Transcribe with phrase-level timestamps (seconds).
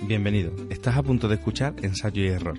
[0.00, 2.58] Bienvenido, estás a punto de escuchar Ensayo y Error.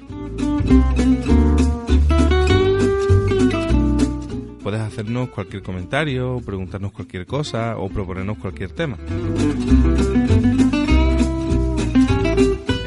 [4.62, 8.97] Puedes hacernos cualquier comentario, preguntarnos cualquier cosa o proponernos cualquier tema.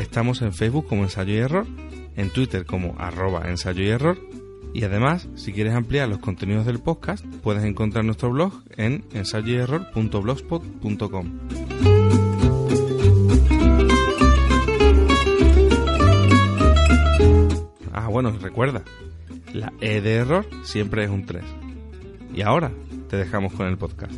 [0.00, 1.66] Estamos en Facebook como Ensayo y Error,
[2.19, 4.19] en Twitter como arroba ensayo y error
[4.79, 11.39] y además, si quieres ampliar los contenidos del podcast, puedes encontrar nuestro blog en ensayoyerror.blogspot.com.
[17.93, 18.85] Ah, bueno, recuerda,
[19.52, 21.43] la E de error siempre es un 3.
[22.33, 22.71] Y ahora
[23.09, 24.15] te dejamos con el podcast.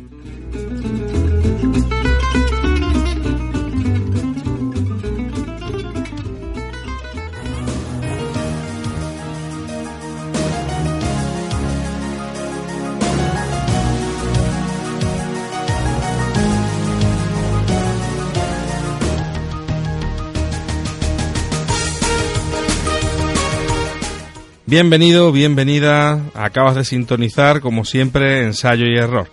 [24.71, 26.21] Bienvenido, bienvenida.
[26.33, 29.27] Acabas de sintonizar, como siempre, ensayo y error.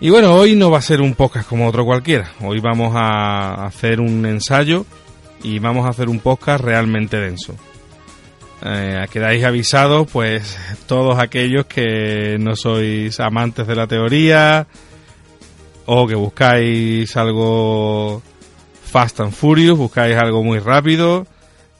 [0.00, 2.30] Y bueno, hoy no va a ser un podcast como otro cualquiera.
[2.42, 4.84] Hoy vamos a hacer un ensayo
[5.42, 7.54] y vamos a hacer un podcast realmente denso.
[8.62, 14.66] Eh, quedáis avisados, pues, todos aquellos que no sois amantes de la teoría
[15.86, 18.20] o que buscáis algo
[18.86, 21.26] Fast and Furious, buscáis algo muy rápido,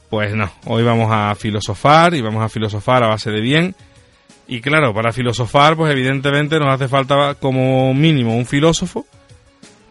[0.09, 3.75] pues no, hoy vamos a filosofar y vamos a filosofar a base de bien.
[4.47, 9.05] Y claro, para filosofar, pues evidentemente nos hace falta como mínimo un filósofo,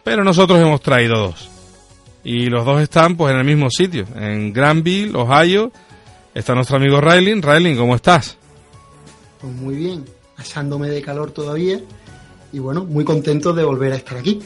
[0.03, 1.49] pero nosotros hemos traído dos.
[2.23, 5.71] Y los dos están pues en el mismo sitio, en Granville, Ohio.
[6.33, 7.41] Está nuestro amigo Rayling.
[7.41, 8.37] Rayling, ¿cómo estás?
[9.41, 10.05] Pues muy bien,
[10.37, 11.79] asándome de calor todavía
[12.53, 14.39] y bueno, muy contento de volver a estar aquí.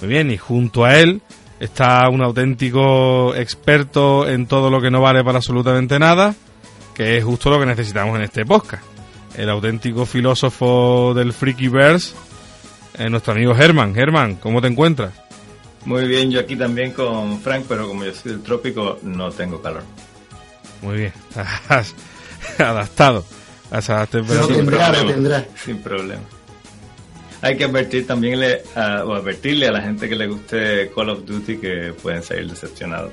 [0.00, 1.20] Muy bien, y junto a él
[1.60, 6.34] está un auténtico experto en todo lo que no vale para absolutamente nada,
[6.94, 8.82] que es justo lo que necesitamos en este podcast.
[9.36, 12.14] El auténtico filósofo del Freakyverse,
[12.98, 13.94] eh, nuestro amigo Germán.
[13.94, 15.12] Germán, ¿cómo te encuentras?
[15.84, 19.62] Muy bien, yo aquí también con Frank, pero como yo soy del trópico, no tengo
[19.62, 19.82] calor.
[20.82, 21.12] Muy bien,
[21.68, 21.94] has
[22.58, 23.24] adaptado
[23.70, 25.06] a esa temperatura.
[25.06, 25.46] tendrá.
[25.54, 26.39] Sin problema
[27.42, 31.56] hay que advertir también o advertirle a la gente que le guste Call of Duty
[31.56, 33.12] que pueden salir decepcionados.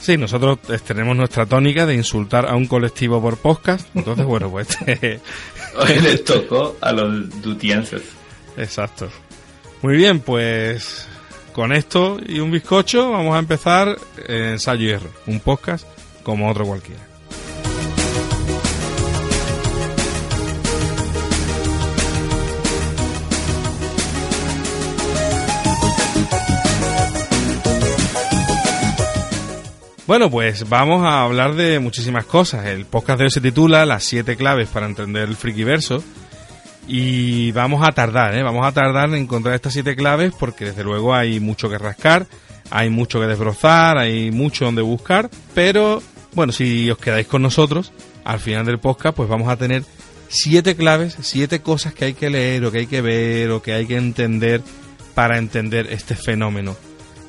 [0.00, 3.88] Sí, nosotros tenemos nuestra tónica de insultar a un colectivo por podcast.
[3.94, 4.66] Entonces, bueno, pues.
[4.86, 8.02] Hoy les tocó a los dutienses.
[8.56, 9.08] Exacto.
[9.82, 11.06] Muy bien, pues
[11.52, 13.96] con esto y un bizcocho vamos a empezar
[14.26, 15.86] Ensayo y Error, un podcast
[16.22, 17.11] como otro cualquiera.
[30.12, 32.66] Bueno, pues vamos a hablar de muchísimas cosas.
[32.66, 36.04] El podcast de hoy se titula Las siete claves para entender el frikiverso.
[36.86, 38.42] Y vamos a tardar, ¿eh?
[38.42, 42.26] Vamos a tardar en encontrar estas siete claves porque desde luego hay mucho que rascar,
[42.70, 45.30] hay mucho que desbrozar, hay mucho donde buscar.
[45.54, 46.02] Pero
[46.34, 47.90] bueno, si os quedáis con nosotros,
[48.22, 49.82] al final del podcast pues vamos a tener
[50.28, 53.72] siete claves, siete cosas que hay que leer o que hay que ver o que
[53.72, 54.60] hay que entender
[55.14, 56.76] para entender este fenómeno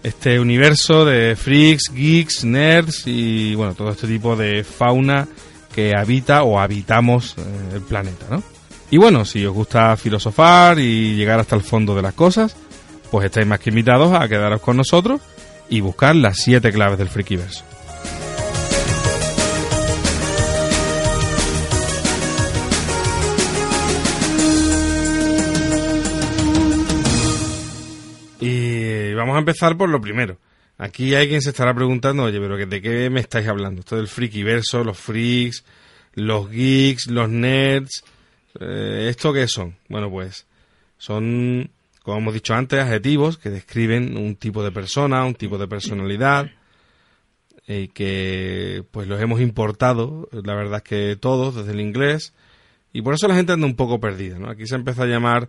[0.03, 5.27] este universo de freaks, geeks, nerds y bueno, todo este tipo de fauna
[5.73, 7.41] que habita o habitamos eh,
[7.75, 8.43] el planeta, ¿no?
[8.91, 12.55] Y bueno, si os gusta filosofar y llegar hasta el fondo de las cosas,
[13.09, 15.19] pues estáis más que invitados a quedaros con nosotros
[15.69, 17.72] y buscar las siete claves del Freakyverse.
[29.23, 30.37] Vamos a empezar por lo primero.
[30.77, 33.79] Aquí hay quien se estará preguntando, oye, pero ¿de qué me estáis hablando?
[33.79, 35.63] Esto del frikiverso, los freaks,
[36.15, 38.03] los geeks, los nerds,
[38.59, 39.77] eh, ¿esto qué son?
[39.87, 40.45] Bueno, pues
[40.97, 41.71] son,
[42.01, 46.51] como hemos dicho antes, adjetivos que describen un tipo de persona, un tipo de personalidad,
[47.65, 52.33] y que pues los hemos importado, la verdad es que todos, desde el inglés,
[52.91, 54.49] y por eso la gente anda un poco perdida, ¿no?
[54.49, 55.47] Aquí se empieza a llamar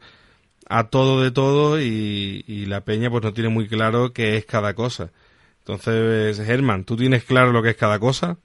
[0.69, 4.75] a todo de todo y, la peña pues no tiene muy claro qué es cada
[4.75, 5.11] cosa.
[5.58, 8.38] Entonces, Germán, ¿tú tienes claro lo que es cada cosa?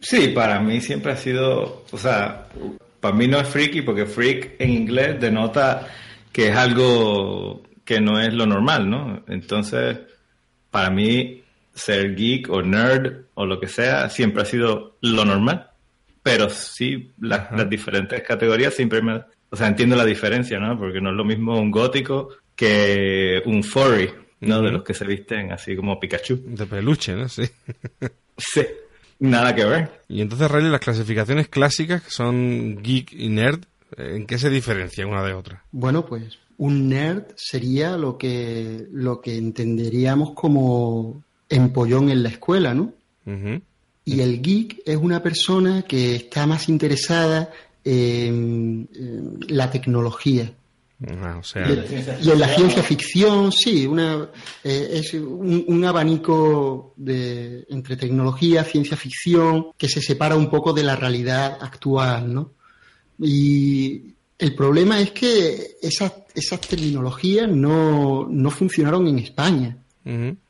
[0.00, 2.48] Sí, para mí siempre ha sido, o sea,
[3.00, 5.86] para mí no es freaky porque freak en inglés denota
[6.32, 9.24] que es algo que no es lo normal, ¿no?
[9.28, 9.98] Entonces,
[10.70, 11.42] para mí,
[11.74, 15.70] ser geek o nerd o lo que sea siempre ha sido lo normal.
[16.22, 19.22] Pero sí, las diferentes categorías siempre me...
[19.50, 20.78] O sea, entiendo la diferencia, ¿no?
[20.78, 24.10] Porque no es lo mismo un gótico que un furry,
[24.40, 24.62] ¿no?
[24.62, 26.40] De los que se visten así como Pikachu.
[26.46, 27.28] De peluche, ¿no?
[27.28, 27.42] Sí.
[28.38, 28.62] sí.
[29.20, 30.02] Nada que ver.
[30.08, 33.60] Y entonces, Riley, las clasificaciones clásicas, que son geek y nerd,
[33.96, 35.64] ¿en qué se diferencian una de otra?
[35.72, 42.74] Bueno, pues un nerd sería lo que, lo que entenderíamos como empollón en la escuela,
[42.74, 42.94] ¿no?
[44.04, 47.50] Y el geek es una persona que está más interesada
[47.84, 48.88] en,
[49.48, 50.52] la tecnología.
[51.06, 51.40] Ah,
[52.22, 54.28] y, en la ciencia ficción, sí, una,
[54.62, 60.82] eh, es un, abanico de, entre tecnología, ciencia ficción, que se separa un poco de
[60.82, 62.52] la realidad actual, ¿no?
[63.18, 69.78] Y el problema es que esas, esas terminologías no, no funcionaron en España.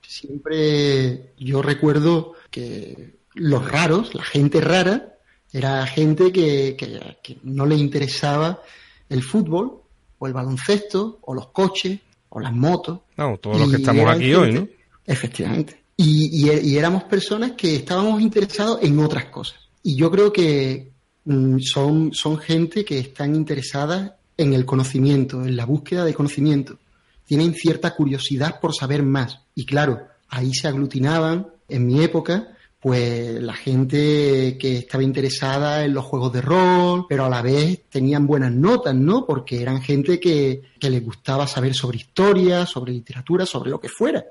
[0.01, 5.19] Siempre yo recuerdo que los raros, la gente rara,
[5.53, 8.61] era gente que, que, no le interesaba
[9.09, 9.83] el fútbol
[10.19, 11.99] o el baloncesto o los coches
[12.29, 13.01] o las motos.
[13.17, 14.69] No, todos los que estamos aquí hoy, ¿no?
[15.07, 15.81] Efectivamente.
[15.97, 19.59] Y, y, éramos personas que estábamos interesados en otras cosas.
[19.83, 20.91] Y yo creo que,
[21.25, 26.79] Mm, son, son gente que están interesadas en el conocimiento, en la búsqueda de conocimiento.
[27.27, 29.41] Tienen cierta curiosidad por saber más.
[29.55, 35.93] Y claro, ahí se aglutinaban, en mi época, pues la gente que estaba interesada en
[35.93, 39.27] los juegos de rol, pero a la vez tenían buenas notas, ¿no?
[39.27, 43.91] Porque eran gente que, que les gustaba saber sobre historia, sobre literatura, sobre lo que
[43.91, 44.25] fuera.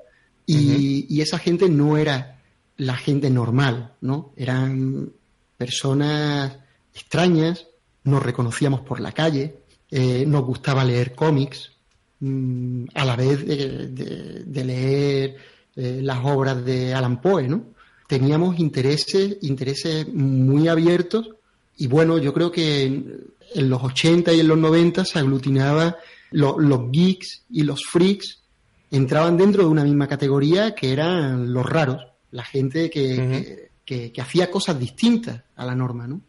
[0.46, 2.40] Y, y esa gente no era
[2.76, 4.32] la gente normal, ¿no?
[4.36, 5.12] Eran
[5.56, 6.56] personas
[6.94, 7.68] extrañas,
[8.04, 9.60] nos reconocíamos por la calle,
[9.90, 11.72] eh, nos gustaba leer cómics,
[12.20, 15.36] mm, a la vez de, leer
[15.76, 17.64] eh, las obras de Alan Poe, ¿no?
[18.10, 21.30] Teníamos intereses, intereses muy abiertos
[21.76, 25.96] y bueno, yo creo que en, los 80 y en los 90 se aglutinaba
[26.32, 28.42] los geeks y los freaks
[28.90, 34.50] entraban dentro de una misma categoría que eran los raros, la gente que, que hacía
[34.50, 36.20] cosas distintas a la norma, ¿no?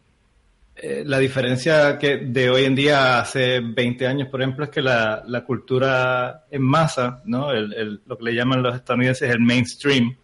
[0.76, 4.82] Eh, la diferencia que de hoy en día hace 20 años, por ejemplo, es que
[4.82, 7.52] la, cultura en masa, ¿no?
[7.52, 10.16] lo que le llaman los estadounidenses el mainstream,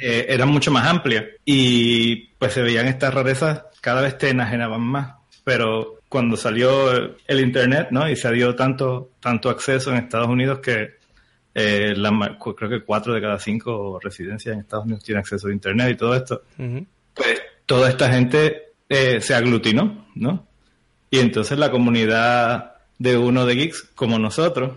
[0.00, 4.80] eh, era mucho más amplia y pues se veían estas rarezas cada vez te enajenaban
[4.80, 5.14] más.
[5.44, 8.08] Pero cuando salió el internet, ¿no?
[8.08, 10.96] Y se dio tanto tanto acceso en Estados Unidos que
[11.54, 11.94] eh,
[12.56, 15.96] creo que cuatro de cada cinco residencias en Estados Unidos tienen acceso a internet y
[15.96, 16.42] todo esto.
[17.14, 20.46] Pues toda esta gente eh, se aglutinó, ¿no?
[21.10, 24.72] Y entonces la comunidad de uno de geeks, como nosotros,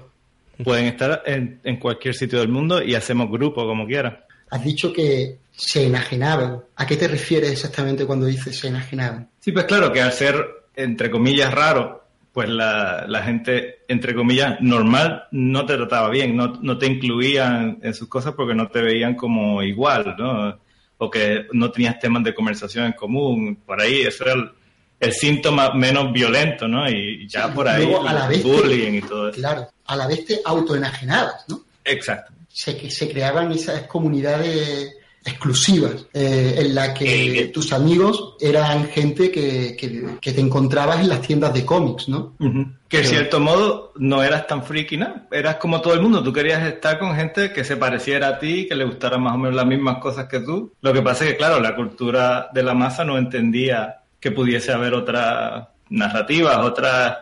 [0.63, 4.25] pueden estar en, cualquier sitio del mundo y hacemos grupo como quiera.
[4.50, 6.63] Has dicho que se enajenaban.
[6.75, 9.30] ¿A qué te refieres exactamente cuando dices se enajenaban?
[9.40, 14.57] Sí, pues claro, que al ser, entre comillas, raro, pues la, la gente, entre comillas,
[14.62, 18.81] normal, no te trataba bien, no, no te incluían en sus cosas porque no te
[18.81, 20.60] veían como igual, ¿no?
[21.00, 24.34] o que no tenías temas de conversación en común, por ahí, eso era
[25.00, 26.90] el, síntoma menos violento, ¿no?
[26.90, 27.90] Y ya por ahí
[28.31, 29.40] el bullying y todo eso.
[29.40, 31.63] Claro, a la vez te autoenajenabas, ¿no?
[31.86, 32.34] Exacto.
[32.50, 39.76] Se, se creaban esas comunidades exclusivas eh, en la que tus amigos eran gente que,
[39.78, 42.35] que, te encontrabas en las tiendas de cómics, ¿no?
[42.88, 45.28] Que en cierto modo no eras tan friki, ¿no?
[45.31, 48.66] Eras como todo el mundo, tú querías estar con gente que se pareciera a ti,
[48.68, 50.73] que le gustaran más o menos las mismas cosas que tú.
[50.81, 54.71] Lo que pasa es que, claro, la cultura de la masa no entendía que pudiese
[54.71, 57.18] haber otras narrativas, otras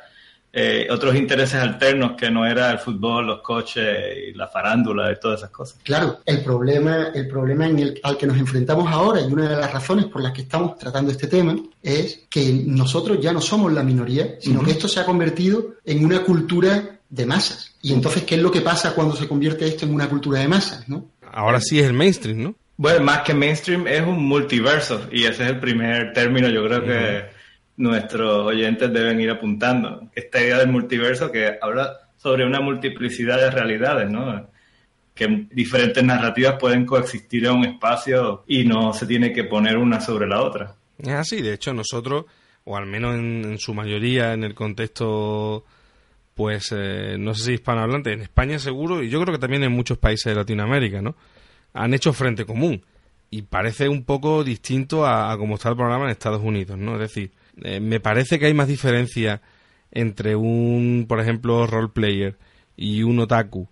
[0.60, 3.86] eh, otros intereses alternos que no era el fútbol, los coches
[4.28, 5.78] y la farándula y todas esas cosas.
[5.84, 9.56] Claro, el problema, el problema en el, al que nos enfrentamos ahora y una de
[9.56, 13.72] las razones por las que estamos tratando este tema es que nosotros ya no somos
[13.72, 17.76] la minoría, sino que esto se ha convertido en una cultura de masas.
[17.84, 20.48] Y entonces, ¿qué es lo que pasa cuando se convierte esto en una cultura de
[20.48, 20.90] masas?
[20.90, 21.06] ¿no?
[21.32, 22.56] Ahora sí es el mainstream, ¿no?
[22.78, 26.84] Bueno, más que mainstream es un multiverso y ese es el primer término, yo creo
[26.84, 27.37] que
[27.78, 30.10] nuestros oyentes deben ir apuntando.
[30.14, 34.50] Esta idea del multiverso que habla sobre una multiplicidad de realidades, ¿no?
[35.14, 40.02] Que diferentes narrativas pueden coexistir en un espacio y no se tiene que poner una
[40.02, 40.76] sobre la otra.
[40.98, 42.26] Es así, de hecho nosotros,
[42.66, 45.64] o al menos en, su mayoría en el contexto,
[46.34, 49.72] pues eh, no sé si hispanohablante, en España seguro, y yo creo que también en
[49.72, 51.16] muchos países de Latinoamérica, ¿no?
[51.74, 52.84] Han hecho frente común
[53.30, 56.94] y parece un poco distinto a, a cómo está el programa en Estados Unidos, ¿no?
[56.94, 57.32] Es decir,
[57.64, 59.42] eh, me parece que hay más diferencia
[59.92, 62.38] entre un, por ejemplo, role player
[62.76, 63.68] y un otaku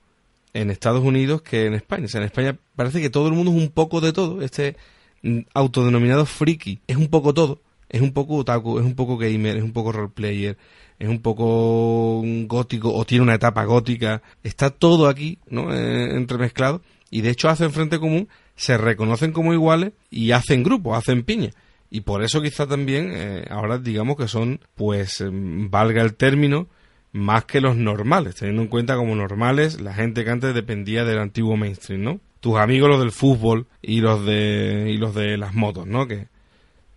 [0.54, 2.06] en Estados Unidos que en España.
[2.06, 4.42] O sea, en España parece que todo el mundo es un poco de todo.
[4.42, 4.78] Este
[5.22, 7.62] mm, autodenominado friki es un poco todo.
[7.90, 10.58] Es un poco otaku, es un poco gamer, es un poco roleplayer,
[10.98, 14.22] es un poco gótico o tiene una etapa gótica.
[14.44, 15.74] Está todo aquí, ¿no?
[15.74, 16.82] Eh, entremezclado.
[17.12, 21.52] Y de hecho hacen frente común, se reconocen como iguales y hacen grupo, hacen piña.
[21.90, 26.68] Y por eso quizá también eh, ahora digamos que son, pues, em, valga el término,
[27.16, 31.20] más que los normales, teniendo en cuenta como normales la gente que antes dependía del
[31.20, 32.20] antiguo mainstream, ¿no?
[32.42, 36.08] Tus amigos los del fútbol y los de y los de las motos, ¿no?
[36.10, 36.28] Que,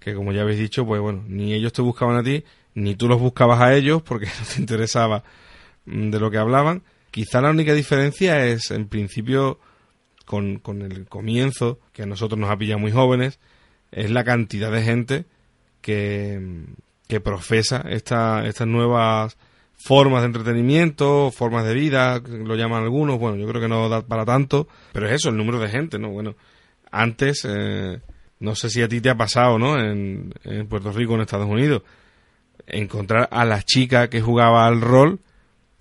[0.00, 2.42] que como ya habéis dicho, pues bueno, ni ellos te buscaban a ti,
[2.74, 5.22] ni tú los buscabas a ellos porque no te interesaba
[5.86, 6.82] mm, de lo que hablaban.
[7.12, 9.60] Quizá la única diferencia es, en principio,
[10.24, 13.38] con, con el comienzo, que a nosotros nos ha pillado muy jóvenes,
[13.90, 15.24] es la cantidad de gente
[15.80, 16.66] que,
[17.06, 19.36] que profesa esta, estas nuevas
[19.78, 24.02] formas de entretenimiento, formas de vida, lo llaman algunos, bueno, yo creo que no da
[24.02, 26.10] para tanto, pero es eso, el número de gente, ¿no?
[26.10, 26.34] Bueno,
[26.90, 28.00] antes, eh,
[28.40, 29.78] no sé si a ti te ha pasado, ¿no?
[29.78, 31.82] En, en Puerto Rico, en Estados Unidos,
[32.66, 35.20] encontrar a la chica que jugaba al rol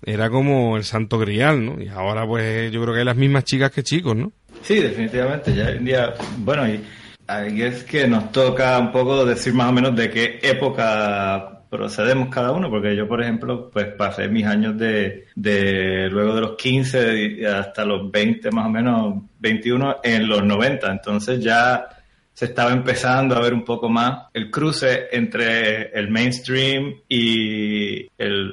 [0.02, 1.82] era como el santo grial, ¿no?
[1.82, 4.32] Y ahora, pues, yo creo que hay las mismas chicas que chicos, ¿no?
[4.62, 6.84] Sí, definitivamente, ya hoy en día, bueno, y
[7.28, 12.52] es que nos toca un poco decir más o menos de qué época procedemos cada
[12.52, 17.46] uno, porque yo, por ejemplo, pues pasé mis años de, de luego de los 15
[17.46, 20.90] hasta los 20, más o menos 21, en los 90.
[20.90, 21.86] Entonces ya
[22.32, 28.52] se estaba empezando a ver un poco más el cruce entre el mainstream y el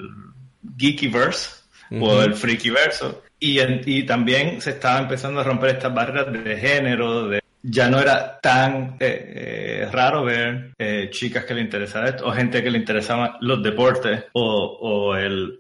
[0.78, 3.24] geekyverse o el freakyverso.
[3.40, 8.00] Y, y también se estaba empezando a romper estas barreras de género, de ya no
[8.00, 12.70] era tan eh, eh, raro ver eh, chicas que le interesaban esto, o gente que
[12.70, 15.58] le interesaban los deportes, o, o el,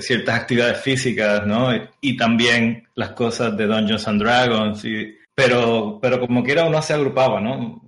[0.00, 1.70] ciertas actividades físicas, ¿no?
[2.00, 6.94] Y, también las cosas de Dungeons and Dragons, y, pero, pero como quiera uno se
[6.94, 7.82] agrupaba, ¿no?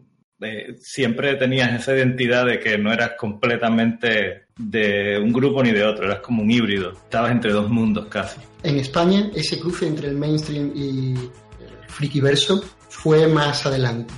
[0.78, 6.04] siempre tenías esa identidad de que no eras completamente de un grupo ni de otro,
[6.04, 8.38] eras como un híbrido, estabas entre dos mundos casi.
[8.62, 12.62] En España, ese cruce entre el mainstream y el frikiverso
[13.02, 14.12] fue más adelante.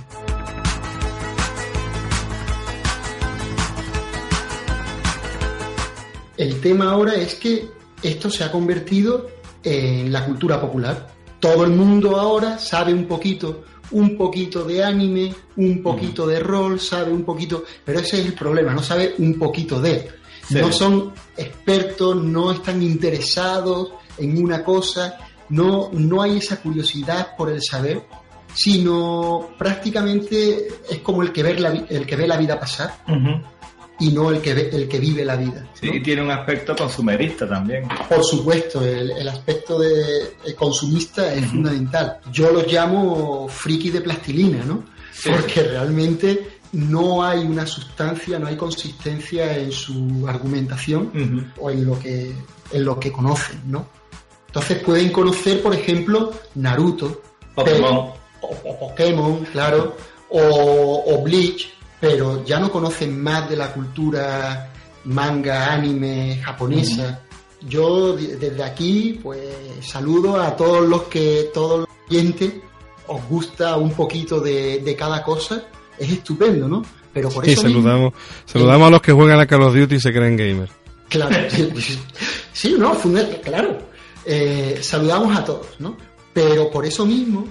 [6.37, 7.69] El tema ahora es que
[8.01, 9.29] esto se ha convertido
[9.63, 11.13] en la cultura popular.
[11.39, 16.79] Todo el mundo ahora sabe un poquito, un poquito de anime, un poquito de rol,
[16.79, 20.07] sabe un poquito, pero ese es el problema, no sabe un poquito de.
[20.51, 25.17] No son expertos, no están interesados en una cosa,
[25.49, 28.01] no, no hay esa curiosidad por el saber
[28.61, 32.93] sino prácticamente es como el que, ver la, el que ve la vida pasar
[34.01, 35.65] y no el que, ve, el que vive la vida.
[35.79, 37.87] Sí, y tiene un aspecto consumerista también.
[38.09, 42.17] Por supuesto, el, aspecto de consumista es fundamental.
[42.33, 44.83] Yo lo llamo friki de plastilina, ¿no?
[45.23, 51.97] Porque realmente no hay una sustancia, no hay consistencia en su argumentación o en lo
[51.97, 52.33] que
[52.73, 53.87] en lo que conocen, ¿no?
[54.47, 57.21] Entonces pueden conocer, por ejemplo, Naruto,
[57.55, 59.95] Pokémon o, Pokémon, claro,
[60.29, 64.71] o, Bleach, pero ya no conocen más de la cultura
[65.05, 67.21] manga, anime japonesa.
[67.61, 69.39] Yo desde aquí, pues
[69.81, 72.53] saludo a todos los que, todos los oyentes,
[73.07, 75.63] os gusta un poquito de, cada cosa,
[75.97, 76.85] es estupendo, ¿no?
[77.11, 77.63] Pero por eso.
[77.63, 78.13] saludamos,
[78.45, 80.69] saludamos a los que juegan a Call of Duty y se creen gamer.
[81.09, 81.35] Claro,
[82.53, 82.95] sí, no,
[83.43, 83.79] claro.
[84.25, 85.97] Eh, saludamos a todos, ¿no?
[86.33, 87.47] Pero por eso mismo,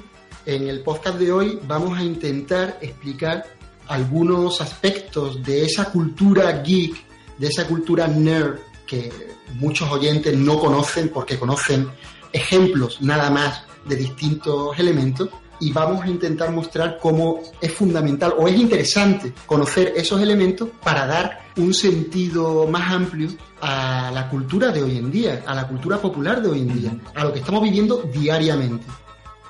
[0.49, 3.45] en el podcast de hoy vamos a intentar explicar
[3.87, 6.97] algunos aspectos de esa cultura geek,
[7.37, 9.13] de esa cultura nerd que
[9.57, 11.91] muchos oyentes no conocen porque conocen
[12.33, 15.29] ejemplos nada más de distintos elementos
[15.61, 21.07] y vamos a intentar mostrar cómo es fundamental o es interesante conocer esos elementos para
[21.07, 23.29] dar un sentido más amplio
[23.61, 26.97] a la cultura de hoy en día, a la cultura popular de hoy en día,
[27.15, 28.87] a lo que estamos viviendo diariamente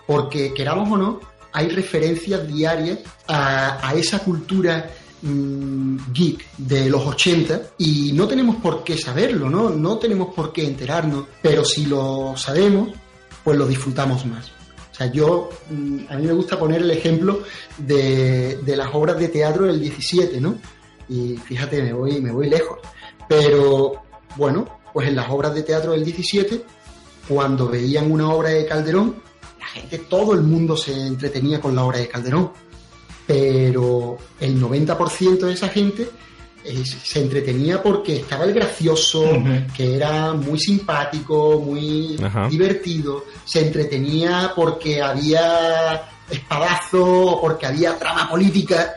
[0.09, 1.21] porque queramos o no,
[1.53, 8.83] hay referencias diarias a, esa cultura mm, geek de los 80 y no tenemos por
[8.83, 9.69] qué saberlo, ¿no?
[9.69, 12.89] No tenemos por qué enterarnos, pero si lo sabemos,
[13.45, 14.47] pues lo disfrutamos más.
[14.93, 17.43] O sea, yo, mm, a mí me gusta poner el ejemplo
[17.77, 20.57] de, de las obras de teatro del 17, ¿no?
[21.11, 22.79] Y fíjate, me voy, me voy lejos.
[23.29, 24.05] Pero,
[24.37, 26.65] bueno, pues en las obras de teatro del 17,
[27.29, 29.28] cuando veían una obra de Calderón,
[29.69, 32.53] gente, todo el mundo se entretenía con la obra de Calderón,
[33.27, 36.09] pero el 90% de esa gente
[36.85, 39.25] se entretenía porque estaba el gracioso,
[39.77, 42.19] que era muy simpático, muy
[42.51, 48.95] divertido, se entretenía porque había espadazo, porque había trama política,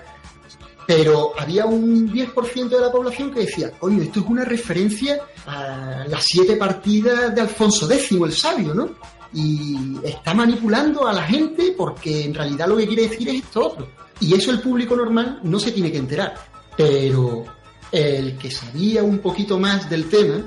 [0.85, 6.05] pero había un 10% de la población que decía, coño, esto es una referencia a
[6.07, 8.89] las siete partidas de Alfonso X, el sabio, ¿no?
[9.33, 13.67] Y está manipulando a la gente porque en realidad lo que quiere decir es esto
[13.67, 13.87] otro.
[14.19, 16.35] Y eso el público normal no se tiene que enterar.
[16.75, 17.45] Pero
[17.91, 20.43] el que sabía un poquito más del tema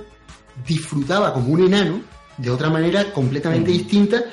[0.67, 2.00] disfrutaba como un enano
[2.37, 3.73] de otra manera completamente mm.
[3.73, 4.25] distinta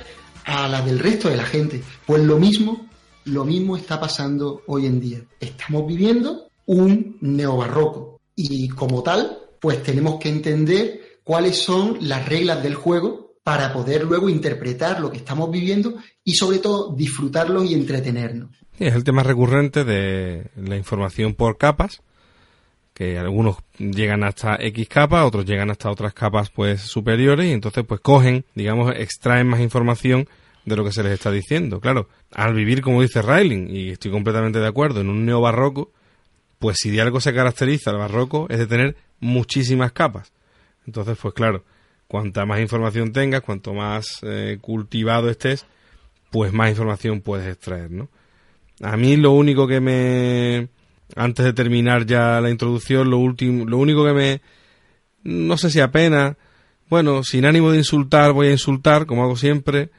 [0.46, 1.84] a la del resto de la gente.
[2.06, 2.88] Pues lo mismo,
[3.26, 5.20] lo mismo está pasando hoy en día.
[5.40, 12.64] Estamos viviendo un neobarroco y como tal, pues tenemos que entender cuáles son las reglas
[12.64, 17.74] del juego para poder luego interpretar lo que estamos viviendo y sobre todo disfrutarlo y
[17.74, 18.52] entretenernos.
[18.78, 22.02] es el tema recurrente de la información por capas,
[22.94, 27.84] que algunos llegan hasta X capas, otros llegan hasta otras capas pues superiores y entonces
[27.88, 30.28] pues cogen, digamos, extraen más información
[30.66, 31.80] de lo que se les está diciendo.
[31.80, 35.92] Claro, al vivir como dice Railing, y estoy completamente de acuerdo, en un neobarroco,
[36.60, 40.32] pues si de algo se caracteriza el barroco es de tener muchísimas capas.
[40.86, 41.64] Entonces, pues claro,
[42.12, 45.66] cuanta más información tengas, cuanto más eh, cultivado estés,
[46.30, 48.10] pues más información puedes extraer, ¿no?
[48.82, 50.68] A mí lo único que me
[51.16, 54.42] antes de terminar ya la introducción, lo último, lo único que me,
[55.24, 56.36] no sé si apenas,
[56.90, 59.90] bueno, sin ánimo de insultar, voy a insultar, como hago siempre,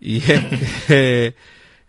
[0.00, 0.22] y
[0.88, 1.34] es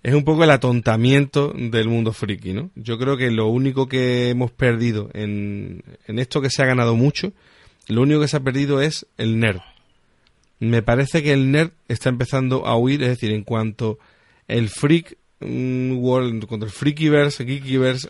[0.04, 2.72] es un poco el atontamiento del mundo friki, ¿no?
[2.76, 6.96] Yo creo que lo único que hemos perdido en, en esto que se ha ganado
[6.96, 7.32] mucho,
[7.88, 9.62] lo único que se ha perdido es el nerd.
[10.60, 14.00] Me parece que el nerd está empezando a huir, es decir, en cuanto
[14.48, 18.10] el freak mm, world, cuando el freakyverse, geekyverse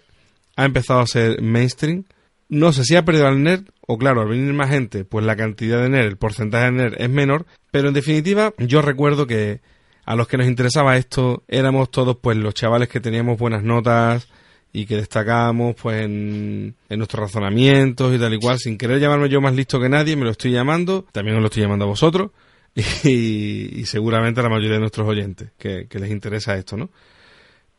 [0.56, 2.06] ha empezado a ser mainstream.
[2.48, 5.36] No sé si ha perdido al nerd o claro, al venir más gente, pues la
[5.36, 9.62] cantidad de nerd, el porcentaje de nerd es menor, pero en definitiva yo recuerdo que
[10.06, 14.28] a los que nos interesaba esto éramos todos pues los chavales que teníamos buenas notas
[14.76, 19.40] y que destacábamos pues en, nuestros razonamientos y tal y cual, sin querer llamarme yo
[19.40, 22.32] más listo que nadie, me lo estoy llamando, también os lo estoy llamando a vosotros
[22.76, 26.90] y, seguramente a la mayoría de nuestros oyentes que, les interesa esto, ¿no?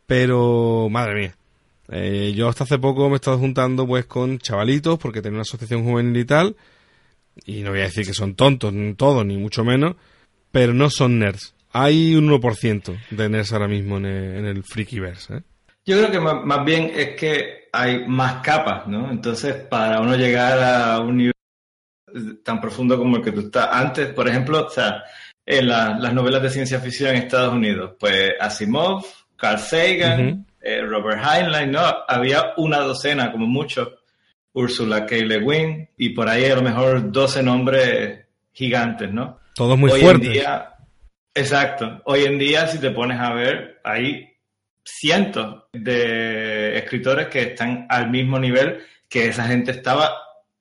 [0.07, 1.37] Pero, madre mía,
[1.91, 5.43] eh, yo hasta hace poco me he estado juntando pues con chavalitos porque tengo una
[5.43, 6.57] asociación juvenil y tal.
[7.45, 9.97] Y no voy a decir que son tontos, todos, ni mucho menos,
[10.51, 11.55] pero no son nerds.
[11.73, 14.59] Hay un 1% de nerds ahora mismo en el, en el.
[14.59, 15.43] ¿eh?
[15.87, 19.09] Yo creo que más, bien es que hay más capas, ¿no?
[19.09, 21.33] Entonces, para uno llegar a un nivel
[22.43, 25.05] tan profundo como el que tú estás antes, por ejemplo, o sea,
[25.45, 29.05] en las novelas de ciencia ficción en Estados Unidos, pues Asimov,
[29.37, 31.83] Carl Sagan, eh, Robert Heinlein, ¿no?
[32.09, 33.99] Había una docena, como mucho,
[34.55, 35.17] Ursula K.
[35.17, 39.39] Le Guin, y por ahí a lo mejor 12 nombres gigantes, ¿no?
[39.55, 40.45] Todos muy fuertes.
[41.33, 42.03] exacto.
[42.07, 44.36] Hoy en día, si te pones a ver, hay
[44.87, 50.13] cientos de escritores que están al mismo nivel que esa gente estaba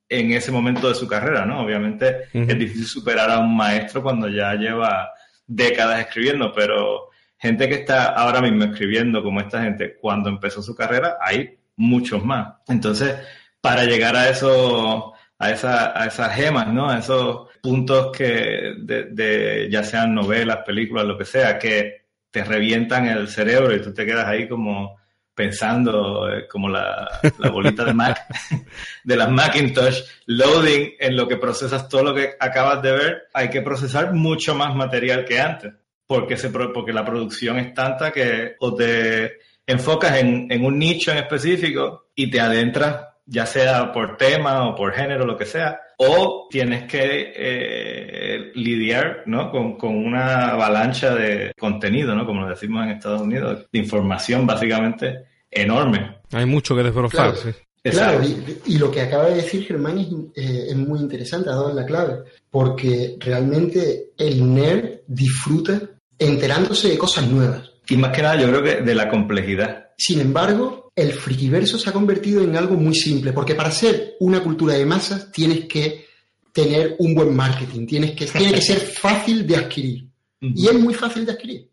[0.10, 1.62] en ese momento de su carrera, ¿no?
[1.62, 5.12] Obviamente es difícil superar a un maestro cuando ya lleva
[5.46, 10.76] décadas escribiendo, pero gente que está ahora mismo escribiendo como esta gente cuando empezó su
[10.76, 12.56] carrera, hay muchos más.
[12.68, 13.16] Entonces,
[13.62, 16.90] para llegar a eso, a, esa, a esas gemas, ¿no?
[16.90, 22.05] A esos puntos que de, ya sean novelas, películas, lo que sea, que
[22.36, 24.98] te revientan el cerebro y tú te quedas ahí como
[25.34, 28.26] pensando eh, como la, la, bolita de Mac,
[29.06, 33.50] de las Macintosh, loading en lo que procesas todo lo que acabas de ver, hay
[33.50, 35.72] que procesar mucho más material que antes
[36.06, 41.14] porque, se, porque la producción es tanta que o te enfocas en, en un nicho
[41.14, 45.80] en específico y te adentras ya sea por tema o por género, lo que sea,
[45.98, 49.50] o tienes que eh, lidiar ¿no?
[49.50, 52.26] con, con, una avalancha de contenido, ¿no?
[52.26, 56.18] como lo decimos en Estados Unidos, de información básicamente enorme.
[56.32, 57.56] Hay mucho que desbrozar, claro.
[57.92, 58.22] Claro,
[58.66, 61.86] y, lo que acaba de decir Germán es, eh, es, muy interesante, ha dado la
[61.86, 65.80] clave, porque realmente el nerd disfruta
[66.18, 67.70] enterándose de cosas nuevas.
[67.88, 69.90] Y más que nada, yo creo que de la complejidad.
[69.98, 74.42] Sin embargo, el frikiverso se ha convertido en algo muy simple, porque para ser una
[74.42, 76.06] cultura de masas tienes que
[76.54, 80.08] tener un buen marketing, tienes que, tiene que ser fácil de adquirir.
[80.40, 81.70] Y es muy fácil de adquirir.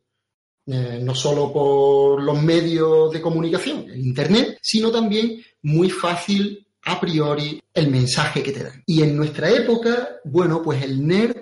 [0.66, 6.98] Eh, no solo por los medios de comunicación, el Internet, sino también muy fácil a
[7.00, 8.82] priori el mensaje que te dan.
[8.87, 11.37] Y en nuestra época, bueno, pues el nerd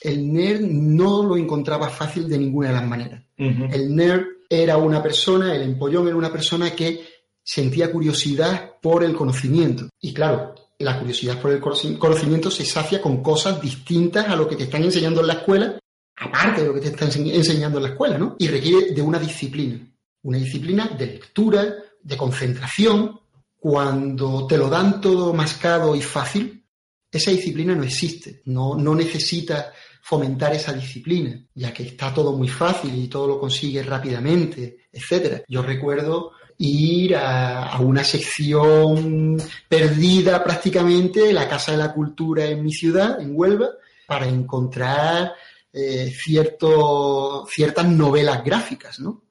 [0.00, 3.24] el nerd no lo encontraba fácil de ninguna de las maneras.
[3.36, 7.04] El nerd era una persona, el empollón era una persona que
[7.42, 9.88] sentía curiosidad por el conocimiento.
[10.00, 14.56] Y claro, la curiosidad por el conocimiento se sacia con cosas distintas a lo que
[14.56, 15.78] te están enseñando en la escuela,
[16.16, 18.36] aparte de lo que te están enseñando en la escuela, ¿no?
[18.38, 19.80] Y requiere de una disciplina,
[20.22, 23.20] una disciplina de lectura, de concentración.
[23.58, 26.64] Cuando te lo dan todo mascado y fácil,
[27.10, 29.72] esa disciplina no existe, no, no necesita
[30.04, 35.42] fomentar esa disciplina, ya que está todo muy fácil y todo lo consigue rápidamente, etcétera.
[35.48, 42.70] Yo recuerdo ir a, una sección perdida prácticamente, la Casa de la Cultura en mi
[42.70, 43.70] ciudad, en Huelva,
[44.06, 45.32] para encontrar
[45.72, 49.22] eh, cierto, ciertas novelas gráficas, ¿no?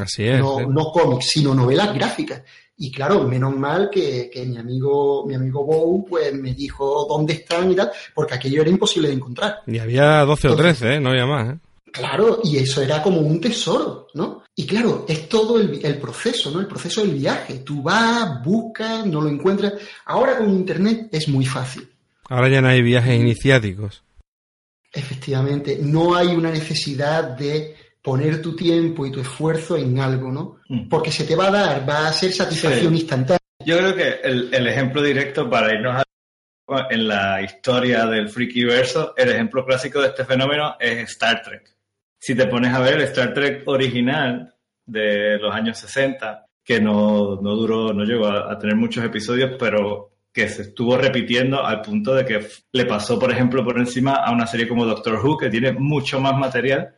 [0.00, 2.42] Así es, no, no cómics, sino novelas gráficas.
[2.78, 7.72] Y claro, menos mal que, mi amigo, mi amigo Bow, pues me dijo dónde están
[7.72, 9.62] y tal, porque aquello era imposible de encontrar.
[9.66, 11.00] Y había 12 o 13, ¿eh?
[11.00, 11.58] no había más, ¿eh?
[11.90, 14.42] Claro, y eso era como un tesoro, ¿no?
[14.54, 16.60] Y claro, es todo el, proceso, ¿no?
[16.60, 17.60] El proceso del viaje.
[17.60, 19.72] Tú vas, buscas, no lo encuentras.
[20.04, 21.88] Ahora con Internet es muy fácil.
[22.28, 24.02] Ahora ya no hay viajes iniciáticos.
[24.92, 27.76] Efectivamente, no hay una necesidad de
[28.06, 30.60] poner tu tiempo y tu esfuerzo en algo, ¿no?
[30.68, 30.88] Mm.
[30.88, 33.40] Porque se te va a dar, va a ser satisfacción instantánea.
[33.64, 36.02] Yo creo que el, el ejemplo directo para irnos a
[36.90, 41.76] en la historia del freaky verso, el ejemplo clásico de este fenómeno es Star Trek
[42.18, 44.52] si te pones a ver el Star Trek original
[44.84, 50.10] de los años 60, que no, no duró, no llegó a, tener muchos episodios, pero
[50.32, 54.32] que se estuvo repitiendo al punto de que le pasó, por ejemplo, por encima a
[54.32, 56.94] una serie como Doctor Who, que tiene mucho más material,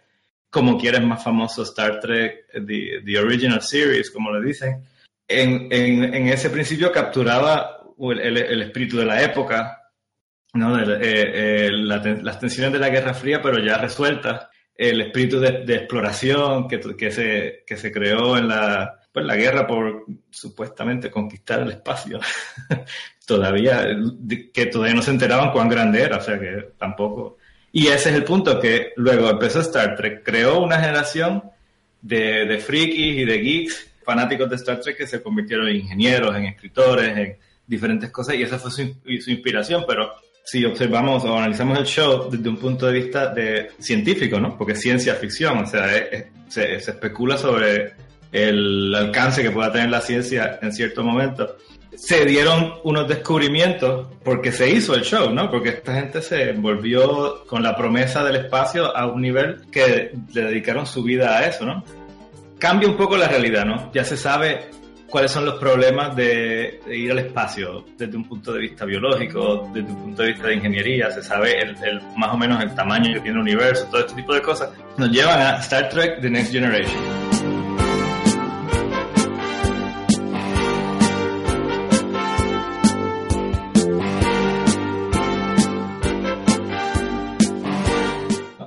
[0.51, 4.85] como quieres más famoso Star Trek, The, Original Series, como le dicen.
[5.27, 9.91] En, en, en ese principio capturaba el, el, espíritu de la época,
[10.55, 10.79] ¿no?
[10.79, 16.69] Eh, eh, las tensiones de la Guerra Fría, pero ya resueltas el espíritu de, exploración
[16.69, 21.73] que, que, se, que se creó en la, pues, la guerra por supuestamente conquistar el
[21.73, 22.21] espacio.
[23.27, 23.85] todavía,
[24.55, 27.39] que todavía no se enteraban cuán grande era, o sea que tampoco.
[27.73, 31.43] Y ese es el punto, que luego empezó Star Trek, creó una generación
[32.01, 36.35] de, de frikis y de geeks, fanáticos de Star Trek que se convirtieron en ingenieros,
[36.35, 38.81] en escritores, en diferentes cosas, y esa fue su,
[39.31, 40.11] inspiración, pero
[40.43, 44.57] si observamos o analizamos el show desde un punto de vista de científico, ¿no?
[44.57, 45.87] Porque es ciencia ficción, o sea,
[46.49, 47.93] se, especula sobre
[48.33, 51.59] el alcance que pueda tener la ciencia en cierto momento.
[51.99, 55.51] Se dieron unos descubrimientos porque se hizo el show, ¿no?
[55.51, 60.43] Porque esta gente se envolvió con la promesa del espacio a un nivel que le
[60.43, 61.85] dedicaron su vida a eso, ¿no?
[62.59, 63.91] Cambia un poco la realidad, ¿no?
[63.93, 64.71] Ya se sabe
[65.11, 69.91] cuáles son los problemas de, ir al espacio desde un punto de vista biológico, desde
[69.91, 73.21] un punto de vista de ingeniería, se sabe el, más o menos el tamaño que
[73.21, 76.53] tiene el universo, todo este tipo de cosas, nos llevan a Star Trek The Next
[76.53, 77.28] Generation.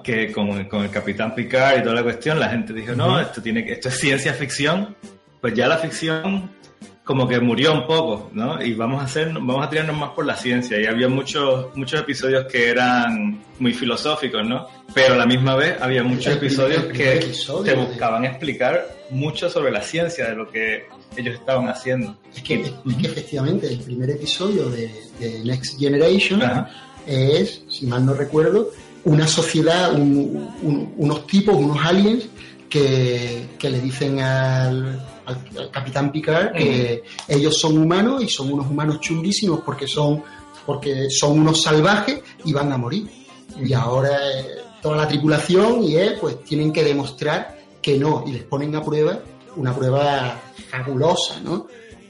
[0.02, 3.66] Que con, el Capitán Picard y toda la cuestión, la gente dijo, no, esto, tiene
[3.66, 4.96] que, esto es ciencia ficción,
[5.40, 6.50] pues ya la ficción
[7.04, 8.64] como que murió un poco, ¿no?
[8.64, 10.80] Y vamos a hacer, vamos a tirarnos más por la ciencia.
[10.80, 14.68] Y había muchos, muchos episodios que eran muy filosóficos, ¿no?
[14.94, 17.34] Pero a la misma vez había muchos episodios que
[17.66, 20.86] te buscaban explicar mucho sobre la ciencia de lo que
[21.18, 22.18] ellos estaban haciendo.
[22.34, 22.72] Es que,
[23.04, 24.90] efectivamente el primer episodio de,
[25.44, 26.42] Next Generation
[27.06, 28.70] es, si mal no recuerdo,
[29.06, 32.26] una sociedad, unos tipos, unos aliens
[32.70, 38.68] que, que le dicen al al, capitán Picard que ellos son humanos y son unos
[38.68, 40.24] humanos chunguísimos porque son,
[40.66, 43.08] porque son unos salvajes y van a morir.
[43.64, 44.46] Y ahora eh,
[44.82, 48.84] toda la tripulación y él pues tienen que demostrar que no y les ponen a
[48.84, 49.20] prueba
[49.56, 51.68] una prueba fabulosa, ¿no?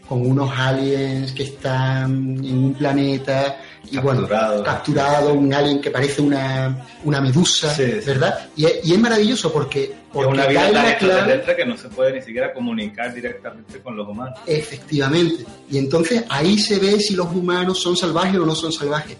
[0.08, 2.12] Con unos aliens que están
[2.44, 3.58] en un planeta
[3.90, 4.50] y capturado.
[4.50, 8.50] bueno, capturado, un alien que parece una, una medusa, ¿verdad?
[8.56, 11.90] Y es, y es, maravilloso porque, porque es una vida tan extraterrestre que no se
[11.90, 14.40] puede ni siquiera comunicar directamente con los humanos.
[14.46, 15.46] Efectivamente.
[15.70, 19.18] Y entonces ahí se ve si los humanos son salvajes o no son salvajes.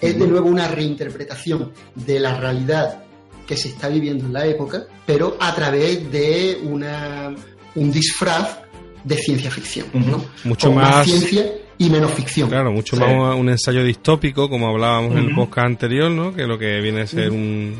[0.00, 3.02] Es de nuevo una reinterpretación de la realidad
[3.46, 7.34] que se está viviendo en la época, pero a través de una,
[7.74, 8.58] un disfraz
[9.04, 9.86] de ciencia ficción.
[9.94, 10.24] ¿no?
[10.44, 12.48] Mucho más ciencia y menos ficción.
[12.48, 16.34] Claro, mucho más un ensayo distópico, como hablábamos en el podcast anterior, ¿no?
[16.34, 17.76] Que lo que viene a ser un,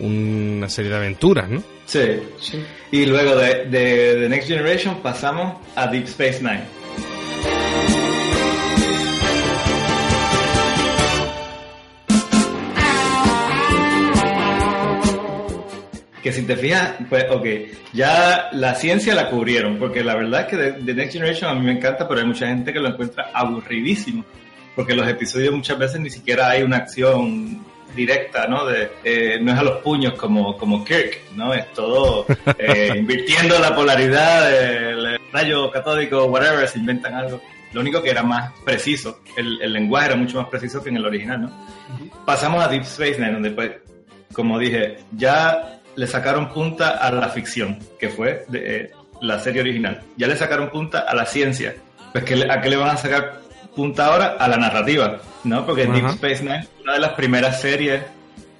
[0.00, 1.62] una serie de aventuras, ¿no?
[1.86, 2.20] Sí.
[2.40, 2.62] sí.
[2.90, 6.77] Y luego de, de The Next Generation pasamos a Deep Space Nine.
[16.28, 17.46] Que si te fijas, pues, ok,
[17.94, 21.64] ya la ciencia la cubrieron, porque la verdad es que The, Next Generation a mí
[21.64, 24.26] me encanta, pero hay mucha gente que lo encuentra aburridísimo,
[24.76, 27.64] porque los episodios muchas veces ni siquiera hay una acción
[27.96, 28.66] directa, ¿no?
[28.66, 31.54] De, eh, no es a los puños como, como Kirk, ¿no?
[31.54, 32.26] Es todo
[32.58, 37.40] eh, invirtiendo la polaridad, el rayo catódico, whatever, se inventan algo.
[37.72, 40.98] Lo único que era más preciso, el, el lenguaje era mucho más preciso que en
[40.98, 41.68] el original, ¿no?
[42.26, 43.70] Pasamos a Deep Space Nine, donde pues,
[44.34, 49.62] como dije, ya le sacaron punta a la ficción, que fue de, eh, la serie
[49.62, 50.00] original.
[50.16, 51.74] Ya le sacaron punta a la ciencia.
[52.12, 53.40] Pues ¿a qué le van a sacar
[53.74, 54.36] punta ahora?
[54.38, 55.66] A la narrativa, ¿no?
[55.66, 58.02] Porque Deep Space Nine es una de las primeras series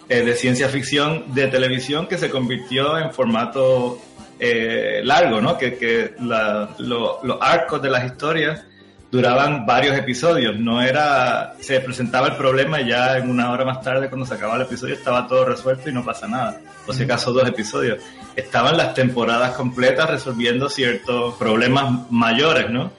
[0.08, 4.00] eh, de ciencia ficción de televisión que se convirtió en formato
[4.40, 5.56] eh, largo, ¿no?
[5.56, 8.64] Que, que los arcos de las historias
[9.10, 13.80] duraban varios episodios, no era, se presentaba el problema y ya en una hora más
[13.80, 17.04] tarde cuando se acababa el episodio estaba todo resuelto y no pasa nada, o si
[17.04, 18.02] acaso dos episodios.
[18.36, 22.92] Estaban las temporadas completas resolviendo ciertos problemas mayores, ¿no?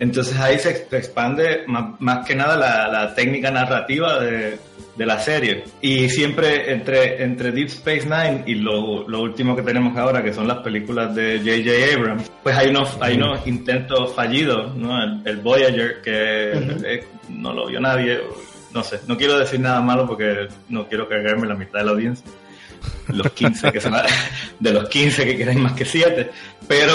[0.00, 4.58] Entonces ahí se expande más, que nada la, técnica narrativa de,
[5.06, 5.64] la serie.
[5.80, 10.46] Y siempre entre, entre Deep Space Nine y lo, último que tenemos ahora, que son
[10.46, 11.96] las películas de J.J.
[11.96, 14.96] Abrams, pues hay unos, hay unos intentos fallidos, ¿no?
[15.24, 18.20] El, Voyager, que no lo vio nadie,
[18.74, 21.92] no sé, no quiero decir nada malo porque no quiero cargarme la mitad de la
[21.92, 22.24] audiencia
[23.08, 23.94] los 15 que son
[24.60, 26.30] de los 15 que quieren más que 7
[26.66, 26.92] pero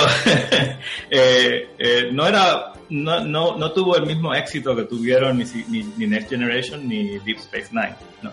[1.09, 5.45] eh, eh, no era no, no, no tuvo el mismo éxito que tuvieron ni,
[5.97, 7.95] ni, Next Generation ni Deep Space Nine.
[8.21, 8.31] ¿no?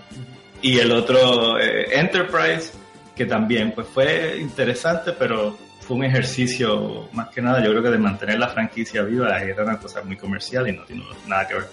[0.63, 2.73] Y el otro, eh, Enterprise,
[3.17, 7.91] que también pues fue interesante, pero fue un ejercicio más que nada, yo creo que
[7.91, 11.55] de mantener la franquicia viva, era una cosa muy comercial y no tiene nada que
[11.55, 11.67] ver.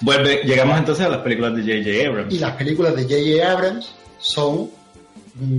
[0.00, 2.08] Vuelve, llegamos entonces a las películas de J.J.
[2.08, 2.34] Abrams.
[2.34, 3.52] Y las películas de J.J.
[3.52, 4.70] Abrams son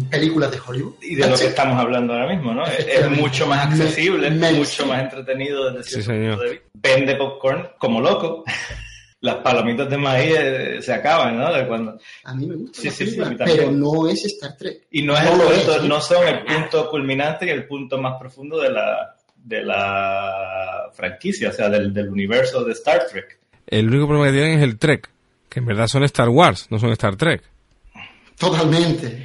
[0.10, 0.96] películas de Hollywood.
[1.02, 2.66] Y de lo que estamos hablando ahora mismo, ¿no?
[2.66, 6.62] Es, mucho más accesible, es mucho más entretenido desde sí, señor.
[6.74, 8.44] Vende popcorn como loco.
[9.22, 11.54] Las palomitas de maíz eh, se acaban, ¿no?
[11.54, 11.98] De cuando...
[12.26, 14.82] A mí me gusta sí, sí, pero no es Star Trek.
[14.92, 18.60] Y no, es el punto, no son el punto culminante y el punto más profundo
[18.60, 23.40] de la, de la franquicia, o sea, del, del universo de Star Trek.
[23.66, 25.10] El único problema que tienen es el Trek,
[25.48, 27.44] que en verdad son Star Wars, no son Star Trek.
[28.38, 29.24] Totalmente.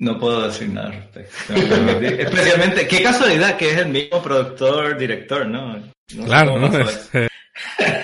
[0.00, 1.54] No puedo decir nada respecto.
[2.02, 5.82] Especialmente, qué casualidad que es el mismo productor, director, ¿no?
[6.24, 6.70] claro, ¿no?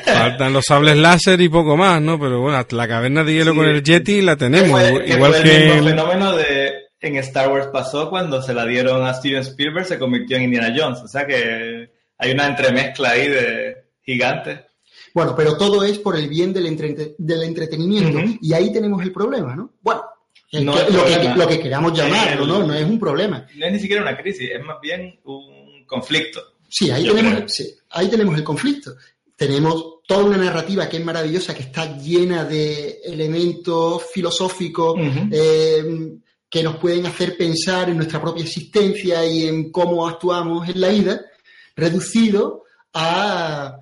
[0.05, 2.19] faltan los sables láser y poco más, ¿no?
[2.19, 4.81] Pero bueno, la caverna de hielo con el Yeti la tenemos.
[5.07, 9.43] igual que, el, fenómeno de en Star Wars pasó cuando se la dieron a Steven
[9.43, 11.01] Spielberg, se convirtió en Indiana Jones.
[11.01, 14.61] O sea que hay una entremezcla ahí de gigantes.
[15.13, 16.65] Bueno, pero todo es por el bien del,
[17.19, 18.21] del entretenimiento.
[18.41, 19.71] Y ahí tenemos el problema, ¿no?
[19.81, 20.03] Bueno,
[20.63, 22.67] lo, que, queramos llamarlo, ¿no?
[22.67, 23.47] No es un problema.
[23.57, 26.41] No es ni siquiera una crisis, es más bien un conflicto.
[26.69, 28.95] Sí, ahí, tenemos, ahí tenemos el conflicto.
[29.37, 34.97] Tenemos toda una narrativa que es maravillosa, que está llena de elementos filosóficos
[35.31, 35.85] eh,
[36.49, 40.89] que nos pueden hacer pensar en nuestra propia existencia y en cómo actuamos en la
[40.89, 41.21] vida,
[41.75, 43.79] reducido a...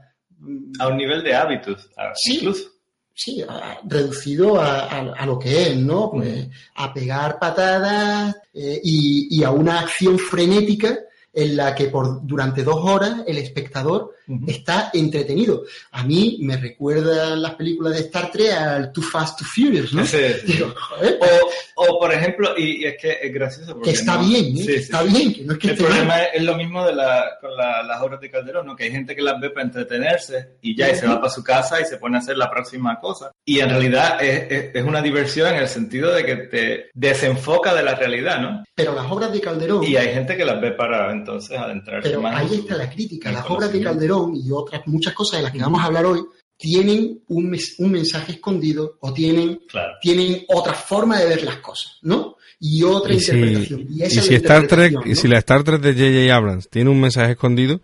[0.78, 1.88] A un nivel de hábitos,
[2.26, 2.71] incluso
[3.14, 3.44] sí,
[3.84, 6.10] reducido a, lo que es, ¿no?
[6.10, 10.98] Pues a pegar patadas eh, y, y, a una acción frenética
[11.32, 14.14] en la que por durante dos horas el espectador
[14.46, 15.64] está entretenido.
[15.90, 20.02] A mí me recuerdan las películas de Star Trek al Too Fast, Too Furious, ¿no?
[21.74, 23.80] o, por ejemplo, y, es que es gracioso.
[23.80, 24.74] Que está bien, ¿eh?
[24.76, 28.00] está bien, que no es que El problema es, lo mismo de la, con las
[28.00, 28.76] obras de Calderón, ¿no?
[28.76, 31.42] Que hay gente que las ve para entretenerse y ya, y se va para su
[31.42, 33.32] casa y se pone a hacer la próxima cosa.
[33.44, 37.82] Y en realidad es, es, una diversión en el sentido de que te desenfoca de
[37.82, 38.64] la realidad, ¿no?
[38.74, 39.84] Pero las obras de Calderón...
[39.84, 43.32] Y hay gente que las ve para entonces adentrarse pero ahí está la crítica.
[43.32, 46.20] Las obras de Calderón y otras muchas cosas de las que vamos a hablar hoy
[46.62, 49.60] tienen un, un mensaje escondido o tienen,
[50.00, 52.36] tienen otra forma de ver las cosas, ¿no?
[52.60, 53.88] Y otra interpretación.
[53.90, 56.32] y, si Star Trek, y si la Star Trek de J.J.
[56.32, 57.80] Abrams tiene un mensaje escondido,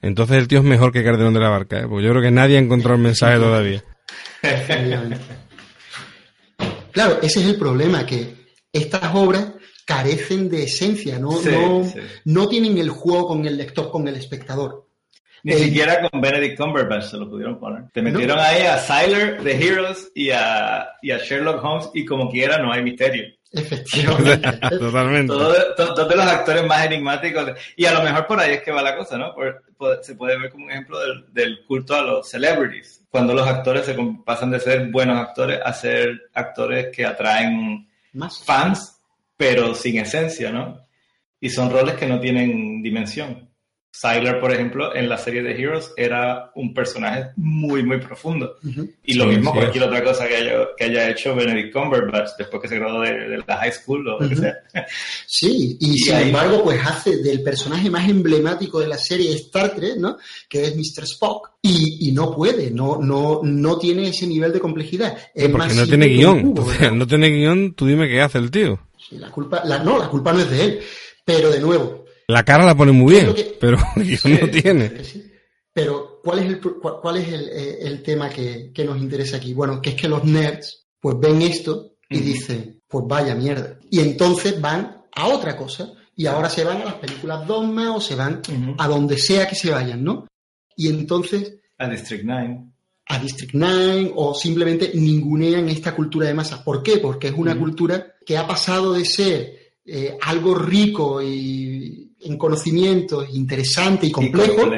[0.00, 1.86] entonces el tío es mejor que Calderón de la Barca, ¿eh?
[1.86, 3.84] porque yo creo que nadie ha encontrado el mensaje todavía.
[6.92, 8.34] claro, ese es el problema, que
[8.72, 9.52] estas obras
[9.84, 11.92] carecen de esencia, no, no,
[12.24, 14.86] no tienen el juego con el lector, con el espectador.
[15.42, 17.84] Ni siquiera con Benedict Cumberbatch se lo pudieron poner.
[17.92, 22.30] Te metieron ahí a Siler, The Heroes y a, y a Sherlock Holmes y como
[22.30, 23.24] quiera no hay misterio.
[23.50, 24.48] Efectivamente.
[24.78, 25.32] Totalmente.
[25.32, 27.52] Todos de los actores más enigmáticos.
[27.76, 29.34] Y a lo mejor por ahí es que va la cosa, ¿no?
[30.00, 33.04] se puede ver como un ejemplo del, del, culto a los celebrities.
[33.10, 38.44] Cuando los actores se pasan de ser buenos actores a ser actores que atraen más
[38.44, 39.02] fans
[39.42, 40.86] pero sin esencia, ¿no?
[41.40, 43.48] Y son roles que no tienen dimensión.
[43.94, 48.56] Sylar, por ejemplo, en la serie de Heroes era un personaje muy, muy profundo.
[49.04, 52.68] Y lo mismo cualquier otra cosa que haya, que haya hecho Benedict Cumberbatch después que
[52.68, 54.54] se graduó de, la high school o lo que sea.
[55.26, 59.98] Sí, y, sin embargo, pues hace del personaje más emblemático de la serie Star Trek,
[59.98, 60.16] ¿no?
[60.48, 61.04] Que es Mr.
[61.04, 61.50] Spock.
[61.60, 65.16] Y, y no puede, no, no, no tiene ese nivel de complejidad.
[65.34, 66.54] Es porque no tiene guion.
[66.94, 68.80] no tiene guion, tú dime qué hace el tío.
[68.96, 70.80] Sí, la culpa, la, no, la culpa no es de él.
[71.24, 74.92] Pero de nuevo, la cara la pone muy bien, pero no tiene.
[75.72, 79.54] Pero, ¿cuál es el, cuál es el, eh, el tema que, que, nos interesa aquí?
[79.54, 83.78] Bueno, que es que los nerds, pues ven esto y dicen, pues vaya mierda.
[83.90, 85.92] Y entonces van a otra cosa.
[86.14, 88.42] Y ahora se van a las películas Dogma o se van
[88.78, 90.26] a donde sea que se vayan, ¿no?
[90.76, 91.58] Y entonces...
[91.78, 92.64] A District 9.
[93.06, 96.60] A District 9 o simplemente ningunean esta cultura de masas.
[96.60, 96.98] ¿Por qué?
[96.98, 103.28] Porque es una cultura que ha pasado de ser eh, algo rico y en conocimientos
[103.34, 104.70] interesante y complejo,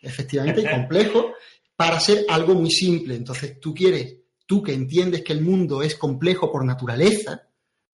[0.00, 1.32] efectivamente, y complejo,
[1.74, 3.14] para ser algo muy simple.
[3.14, 7.42] Entonces, tú quieres, tú que entiendes que el mundo es complejo por naturaleza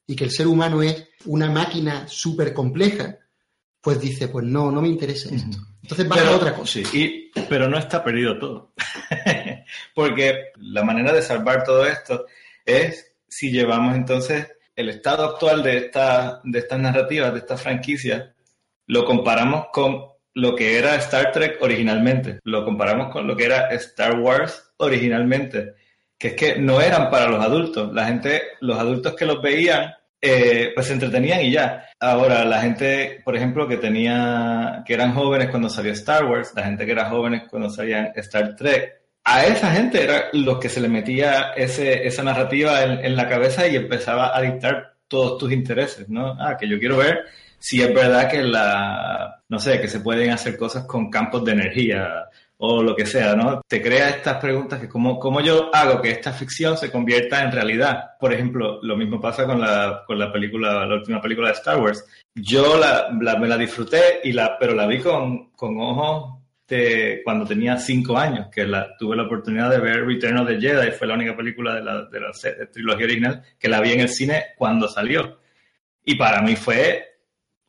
[0.06, 3.18] y que el ser humano es una máquina súper compleja,
[3.80, 5.58] pues dice, pues no, no me interesa esto.
[5.82, 6.80] Entonces va a otra cosa.
[6.84, 8.72] Sí, pero no está perdido todo.
[9.94, 12.26] Porque la manera de salvar todo esto
[12.64, 18.30] es si llevamos entonces el estado actual de, esta, de estas narrativas, de estas franquicias,
[18.86, 23.68] lo comparamos con lo que era Star Trek originalmente, lo comparamos con lo que era
[23.74, 25.74] Star Wars originalmente,
[26.18, 27.92] que es que no eran para los adultos.
[27.92, 31.86] La gente, los adultos que los veían, eh, pues se entretenían y ya.
[32.00, 36.64] Ahora, la gente, por ejemplo, que tenía, que eran jóvenes cuando salió Star Wars, la
[36.64, 40.80] gente que era jóvenes cuando salía Star Trek, a esa gente era los que se
[40.80, 45.52] le metía ese, esa narrativa en, en la cabeza y empezaba a dictar todos tus
[45.52, 46.36] intereses, ¿no?
[46.40, 47.24] Ah, que yo quiero ver
[47.62, 51.52] si es verdad que la, no sé, que se pueden hacer cosas con campos de
[51.52, 53.62] energía o lo que sea, ¿no?
[53.68, 57.52] Te crea estas preguntas que cómo, cómo yo hago que esta ficción se convierta en
[57.52, 58.16] realidad.
[58.18, 61.80] Por ejemplo, lo mismo pasa con la, con la película, la última película de Star
[61.80, 62.04] Wars.
[62.34, 67.46] Yo la, me la disfruté, y la, pero la vi con, con ojos de cuando
[67.46, 71.06] tenía cinco años, que la, tuve la oportunidad de ver Return of the Jedi, fue
[71.06, 72.32] la única película de la, de la
[72.72, 75.38] trilogía original que la vi en el cine cuando salió.
[76.04, 77.11] Y para mí fue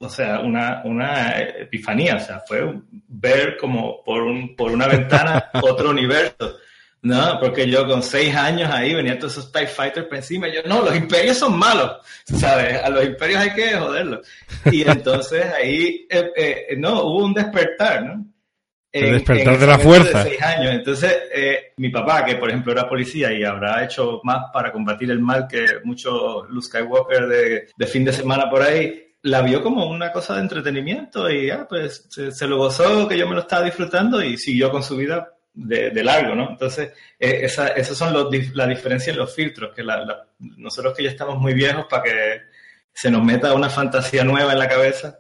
[0.04, 2.74] o sea, una, una epifanía, o sea, fue
[3.08, 6.58] ver como por, un, por una ventana otro universo.
[7.02, 10.48] No, porque yo con seis años ahí venía todos esos TIE Fighters por encima.
[10.48, 12.82] Y yo, no, los imperios son malos, ¿sabes?
[12.82, 14.28] A los imperios hay que joderlos.
[14.72, 18.26] Y entonces ahí, eh, eh, no, hubo un despertar, ¿no?
[18.90, 20.24] El despertar de la fuerza.
[20.24, 20.72] seis años.
[20.76, 25.10] Entonces, eh, mi papá, que por ejemplo era policía y habrá hecho más para combatir
[25.10, 29.64] el mal que muchos Luke Skywalker de, de fin de semana por ahí, la vio
[29.64, 33.42] como una cosa de entretenimiento y ya, pues se, lo gozó, que yo me lo
[33.42, 36.50] estaba disfrutando y siguió con su vida de, largo, ¿no?
[36.52, 41.10] Entonces, eh, esa, son los, la diferencia en los filtros, que la, nosotros que ya
[41.10, 42.42] estamos muy viejos para que
[42.94, 45.20] se nos meta una fantasía nueva en la cabeza,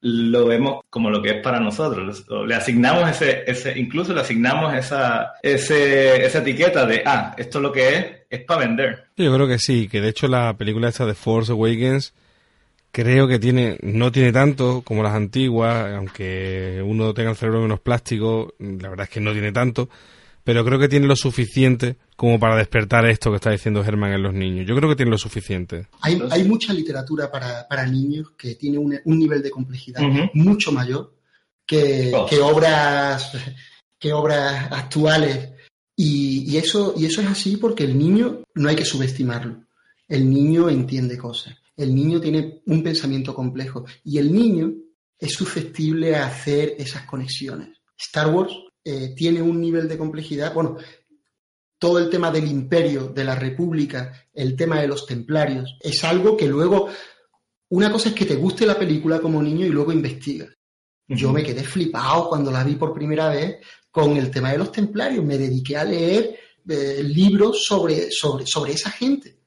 [0.00, 2.26] lo vemos como lo que es para nosotros.
[2.46, 7.70] Le asignamos ese, ese incluso le asignamos esa, ese, esa etiqueta de, ah, esto lo
[7.70, 9.06] que es, es para vender.
[9.16, 12.12] Yo creo que sí, que de hecho la película esta de Force Awakens
[12.94, 17.80] creo que tiene no tiene tanto como las antiguas, aunque uno tenga el cerebro menos
[17.80, 19.88] plástico, la verdad es que no tiene tanto,
[20.44, 24.22] pero creo que tiene lo suficiente como para despertar esto que está diciendo Germán en
[24.22, 24.64] los niños.
[24.68, 25.88] Yo creo que tiene lo suficiente.
[26.02, 30.00] Hay, hay mucha literatura para, para, niños que tiene un, un nivel de complejidad
[30.32, 31.16] mucho mayor
[31.66, 32.26] que, oh.
[32.26, 33.32] que, obras
[33.98, 35.50] que obras actuales.
[35.96, 39.64] Y, y, eso, y eso es así porque el niño no hay que subestimarlo.
[40.06, 44.72] El niño entiende cosas el niño tiene un pensamiento complejo y el niño
[45.18, 47.80] es susceptible a hacer esas conexiones.
[47.96, 48.52] Star Wars
[48.84, 50.76] eh, tiene un nivel de complejidad, bueno,
[51.78, 56.36] todo el tema del imperio, de la república, el tema de los templarios, es algo
[56.36, 56.88] que luego,
[57.70, 60.50] una cosa es que te guste la película como niño y luego investigas.
[61.06, 63.58] Yo me quedé flipado cuando la vi por primera vez
[63.90, 68.72] con el tema de los templarios, me dediqué a leer eh, libros sobre, sobre, sobre
[68.72, 69.40] esa gente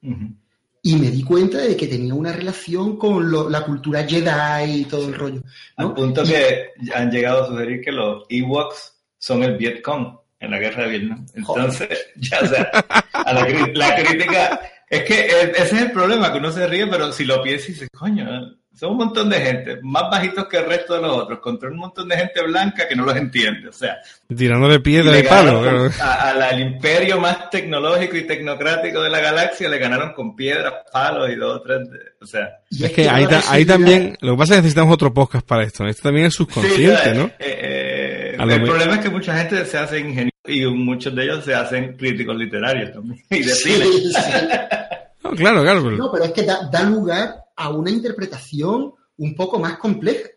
[0.88, 5.10] y me di cuenta de que tenía una relación con la cultura Jedi y todo
[5.10, 5.42] el rollo.
[5.76, 10.60] Al punto que han llegado a sugerir que los Ewoks son el Vietcong en la
[10.60, 11.26] guerra de Vietnam.
[11.34, 12.64] Entonces, ya sea,
[13.12, 14.62] a la, crítica...
[14.90, 17.72] Es que ese es el problema, que uno se ríe, pero si lo piensas y
[17.74, 18.26] dices, coño,
[18.78, 21.78] Son un montón de gente, más bajitos que el resto de los otros, contra un
[21.78, 23.70] montón de gente blanca que no los entiende.
[23.70, 23.98] O sea,
[24.36, 25.90] tirándole piedra y palo.
[26.00, 31.36] Al imperio más tecnológico y tecnocrático de la galaxia le ganaron con piedras, palos y
[31.36, 31.90] dos o tres.
[32.22, 35.48] o sea, es que ahí, ahí también, lo que pasa es que necesitamos otro podcast
[35.48, 35.84] para esto.
[35.88, 37.26] Esto también es subconsciente, ¿no?
[37.40, 41.44] Eh, eh, el problema es que mucha gente se hace ingeniosa y muchos de ellos
[41.44, 43.86] se hacen críticos literarios también y de cine.
[45.24, 45.82] no, claro, claro.
[45.82, 50.30] No, pero es que da lugar a una interpretación un poco más compleja.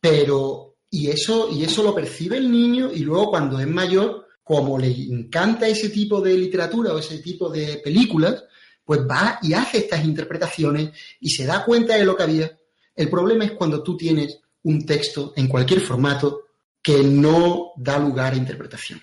[0.00, 4.78] Pero, y eso, y eso lo percibe el niño, y luego cuando es mayor, como
[4.78, 8.44] le encanta ese tipo de literatura o ese tipo de películas,
[8.84, 12.58] pues va y hace estas interpretaciones y se da cuenta de lo que había.
[12.94, 16.46] El problema es cuando tú tienes un texto en cualquier formato
[16.82, 19.00] que no da lugar a interpretación.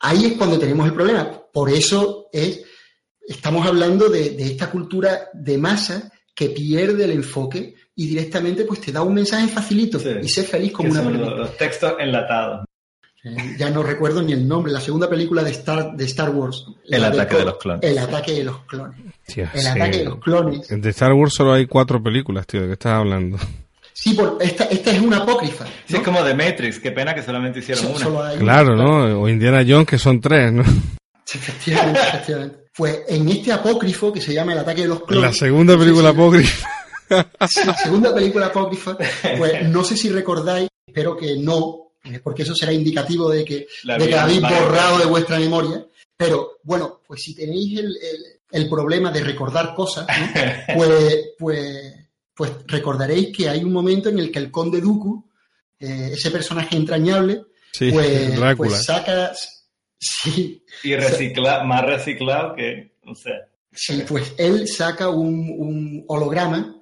[0.00, 1.42] Ahí es cuando tenemos el problema.
[1.52, 2.62] Por eso es,
[3.26, 8.80] estamos hablando de, de esta cultura de masa que pierde el enfoque y directamente pues
[8.80, 11.34] te da un mensaje facilito y sé feliz como una película.
[11.34, 12.64] Los, textos enlatados.
[13.24, 16.64] Eh, ya no recuerdo ni el nombre, la segunda película de Star, de Star Wars.
[16.88, 17.82] El ataque de, los clones.
[17.82, 18.96] El ataque de los clones.
[19.36, 20.68] el ataque de los clones.
[20.68, 23.36] De Star Wars solo hay cuatro películas, tío, ¿de qué estás hablando?
[23.92, 25.66] Sí, por, esta, esta es una apócrifa.
[25.86, 28.38] Sí, es como de Matrix, qué pena que solamente hicieron una.
[28.38, 29.22] Claro, ¿no?
[29.22, 30.62] O Indiana Jones, que son tres, ¿no?
[31.34, 32.67] Efectivamente, efectivamente.
[32.78, 35.30] Pues en este apócrifo que se llama El ataque de los clones.
[35.30, 36.68] La segunda película apócrifa.
[37.10, 38.96] la segunda película apócrifa,
[39.36, 43.66] pues no sé si recordáis, espero que no, eh, porque eso será indicativo de que,
[43.82, 45.84] de que habéis borrado de vuestra memoria.
[46.16, 47.96] Pero bueno, pues si tenéis el,
[48.52, 50.06] el, problema de recordar cosas,
[50.76, 51.94] pues, pues,
[52.32, 55.28] pues recordaréis que hay un momento en el que el conde Dooku,
[55.80, 57.42] eh, ese personaje entrañable,
[57.76, 59.32] pues, pues saca,
[59.98, 60.64] Sí.
[60.84, 63.32] Y recicla, más reciclado que, no sé.
[63.72, 66.80] Sí, pues él saca un, holograma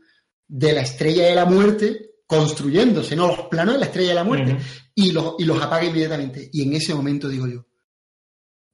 [0.49, 3.29] de la estrella de la muerte construyéndose, ¿no?
[3.29, 4.57] Los planos de la estrella de la muerte.
[4.95, 6.49] y, los, y los apaga inmediatamente.
[6.53, 7.67] Y en ese momento digo yo,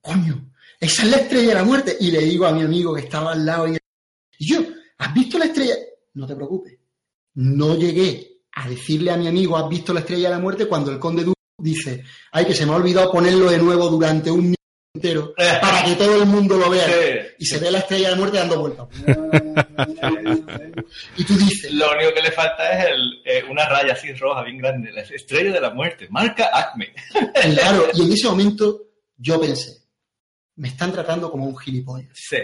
[0.00, 1.96] coño, esa es la estrella de la muerte.
[2.00, 3.78] Y le digo a mi amigo que estaba al lado y,
[4.38, 4.60] yo,
[4.98, 5.74] ¿has visto la estrella?
[6.14, 6.78] No te preocupes.
[7.34, 10.66] No llegué a decirle a mi amigo, ¿has visto la estrella de la muerte?
[10.66, 11.24] Cuando el conde
[11.62, 14.56] dice, ay, que se me ha olvidado ponerlo de nuevo durante un minuto
[14.94, 16.86] entero para que todo el mundo lo vea.
[17.38, 18.88] Y se ve la estrella de muerte dando vueltas.
[21.16, 21.72] y tú dices...
[21.72, 25.02] Lo único que le falta es el, eh, una raya así roja, bien grande, la
[25.02, 26.92] estrella de la muerte, marca Acme.
[27.54, 28.82] claro, y en ese momento
[29.16, 29.78] yo pensé,
[30.56, 32.10] me están tratando como un gilipollas.
[32.14, 32.38] Sí.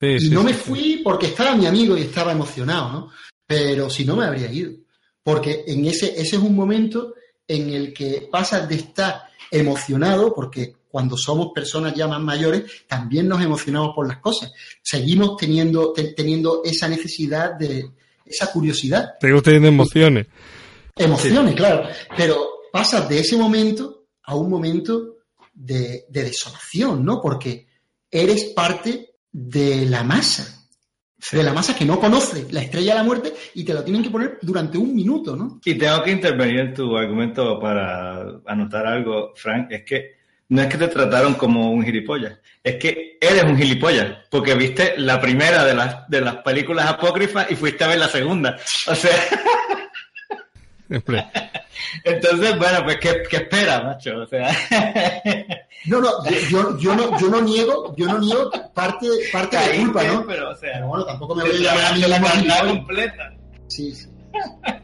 [0.00, 3.10] y no me fui porque estaba mi amigo y estaba emocionado, ¿no?
[3.46, 4.72] Pero si no me habría ido.
[5.22, 7.14] Porque en ese, ese es un momento
[7.48, 13.26] en el que pasas de estar emocionado, porque cuando somos personas ya más mayores, también
[13.26, 14.52] nos emocionamos por las cosas.
[14.82, 17.90] Seguimos teniendo, teniendo esa necesidad de,
[18.24, 19.14] esa curiosidad.
[19.20, 20.26] Seguimos teniendo emociones.
[20.94, 21.88] Emociones, claro.
[22.16, 25.16] Pero pasas de ese momento a un momento
[25.54, 27.20] de, de desolación, ¿no?
[27.20, 27.66] Porque
[28.10, 30.57] eres parte de la masa
[31.32, 34.02] de la masa que no conoce la estrella de la muerte y te lo tienen
[34.02, 35.60] que poner durante un minuto, ¿no?
[35.64, 40.18] Y tengo que intervenir en tu argumento para anotar algo, Frank, es que
[40.50, 44.94] no es que te trataron como un gilipollas, es que eres un gilipollas, porque viste
[44.96, 48.56] la primera de las, de las películas apócrifas y fuiste a ver la segunda.
[48.86, 49.12] O sea...
[52.04, 54.18] Entonces, bueno, pues ¿qué, qué espera, macho?
[54.18, 54.50] O sea...
[55.86, 56.10] No, no,
[56.50, 60.26] yo, yo, no, yo no niego, yo no niego parte, parte de culpa, ¿no?
[60.26, 63.32] Pero, o sea, bueno, tampoco me voy a llamar a mí la carnada completa.
[63.68, 64.08] Sí, sí.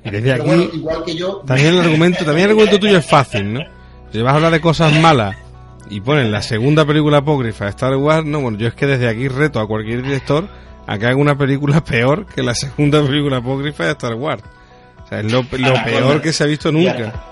[0.05, 1.42] Y desde aquí, igual que yo.
[1.47, 3.61] También el argumento, también el argumento tuyo es fácil, ¿no?
[4.12, 5.36] Si vas a hablar de cosas malas
[5.90, 9.09] y ponen la segunda película apócrifa de Star Wars, no, bueno, yo es que desde
[9.09, 10.49] aquí reto a cualquier director
[10.86, 14.42] a que haga una película peor que la segunda película apócrifa de Star Wars.
[15.15, 17.31] Sea, es lo, lo peor que se ha visto nunca.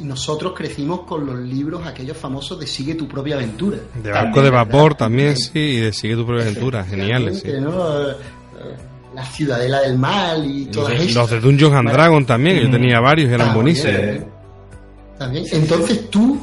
[0.00, 3.78] nosotros crecimos con los libros aquellos famosos de Sigue tu propia aventura.
[3.94, 7.40] De Barco de Vapor también, sí, y de Sigue tu propia aventura, geniales.
[7.40, 7.52] Sí.
[7.60, 8.10] ¿no?
[8.10, 8.16] Eh,
[9.14, 11.14] la Ciudadela del Mal y todas esas.
[11.14, 14.24] Los de Dungeons and Dragons también, yo tenía varios y eran buenísimos.
[15.16, 15.44] También.
[15.52, 16.40] Entonces tú,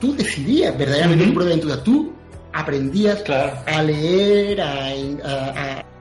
[0.00, 1.82] tú decidías verdaderamente tu propia aventura.
[1.82, 2.12] Tú
[2.52, 3.22] aprendías
[3.66, 4.88] a leer, a,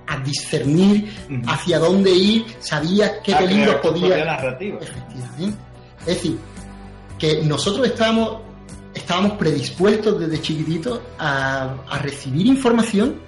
[0.07, 1.13] a, discernir
[1.47, 4.35] hacia dónde ir, sabías qué peligros podía.
[4.79, 5.57] Efectivamente.
[6.01, 6.37] Es decir,
[7.19, 8.41] que nosotros estábamos,
[8.93, 13.19] estábamos predispuestos desde chiquititos a, recibir información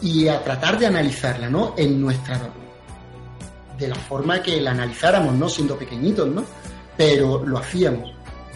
[0.00, 1.74] y a tratar de analizarla, ¿no?
[1.76, 2.40] En nuestra
[3.78, 5.48] de la forma que la analizáramos, ¿no?
[5.48, 6.44] Siendo pequeñitos, ¿no?
[6.96, 8.13] Pero lo hacíamos.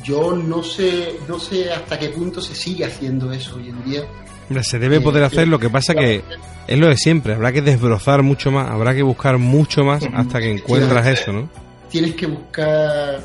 [0.09, 4.63] Yo no sé, no sé hasta qué punto se sigue haciendo eso hoy en día.
[4.63, 6.25] se debe poder hacer, lo que pasa que
[6.67, 10.41] es lo de siempre, habrá que desbrozar mucho más, habrá que buscar mucho más hasta
[10.41, 11.51] que encuentras eso, ¿no?
[11.91, 13.21] Tienes que buscar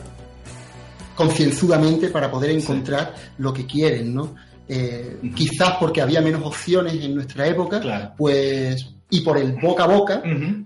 [1.15, 4.35] concienzudamente para poder encontrar lo que quieren, ¿no?
[4.67, 9.87] Eh, quizás porque había menos opciones en nuestra época, pues y por el boca a
[9.87, 10.23] boca,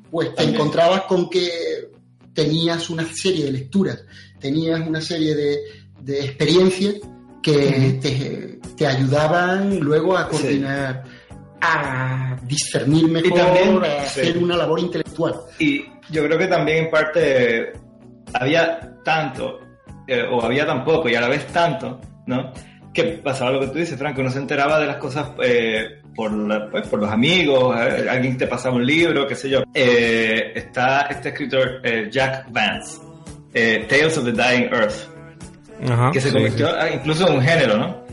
[0.10, 1.92] pues te encontrabas con que
[2.34, 4.04] tenías una serie de lecturas,
[4.40, 5.58] tenías una serie de,
[6.02, 6.96] de experiencias
[7.42, 11.04] que te, ayudaban luego a coordinar,
[11.62, 15.36] a discernir mejor, a hacer una labor intelectual.
[15.60, 17.74] Y yo creo que también en parte
[18.34, 19.60] había tanto,
[20.08, 22.52] eh, o había tan poco y a la vez tanto, ¿no?
[22.94, 26.32] Que pasaba lo que tú dices, Franco, uno se enteraba de las cosas eh, por,
[26.72, 29.64] pues, por los amigos, eh, alguien te pasaba un libro, qué sé yo.
[29.74, 33.00] está este escritor Jack Vance,
[33.88, 35.17] Tales of the Dying Earth,
[36.12, 38.08] que se convirtió incluso en un género, ¿no?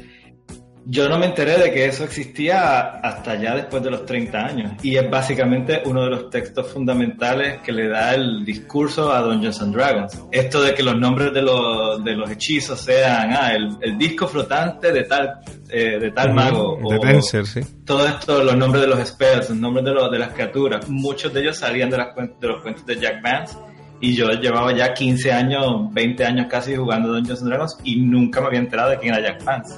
[0.87, 4.73] Yo no me enteré de que eso existía hasta ya después de los 30 años.
[4.83, 9.63] Y es básicamente uno de los textos fundamentales que le da el discurso a Dungeons
[9.63, 10.23] and Dragons.
[10.31, 14.93] Esto de que los nombres de los, de los hechizos sean ah, el, disco flotante
[14.93, 15.41] de tal,
[15.71, 16.79] eh, de tal mago.
[16.87, 17.61] De o, sí.
[17.87, 20.87] Todo esto, los nombres de los spells, los nombres de, los, de las criaturas.
[20.91, 23.57] Muchos de ellos salían de, las, de los cuentos de Jack Vance
[24.05, 28.43] y yo llevaba ya 15 años, 20 años casi jugando Dungeons and Dragons y nunca
[28.43, 29.77] me había enterado de quién era Jack Vance.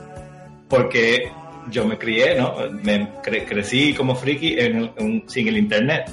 [0.68, 1.30] Porque
[1.70, 2.56] yo me crié, ¿no?
[2.82, 6.10] Me crecí como friki en, sin el internet.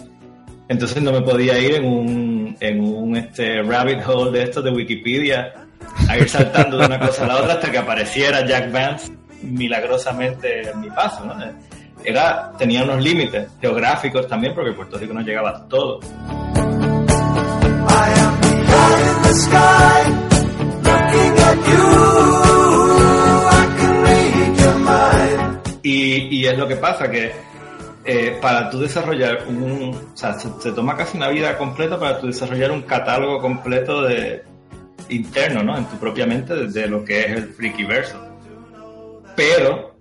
[0.68, 4.70] Entonces no me podía ir en un, en un este, rabbit hole de estos de
[4.70, 5.51] Wikipedia
[6.07, 9.11] a ir saltando de una cosa a la otra hasta que apareciera Jack Vance
[9.41, 11.34] milagrosamente en mi paso, ¿no?
[12.05, 15.99] Era, tenía unos límites geográficos también porque Puerto Rico no llegaba todo.
[25.81, 27.31] Y, es lo que pasa, que
[28.05, 29.95] eh, para tú desarrollar un...
[30.13, 34.43] O sea, se, toma casi una vida completa para tú desarrollar un catálogo completo de
[35.09, 35.77] interno, ¿no?
[35.77, 38.17] En tu propia mente de, lo que es el freaky verso.
[39.36, 39.95] Pero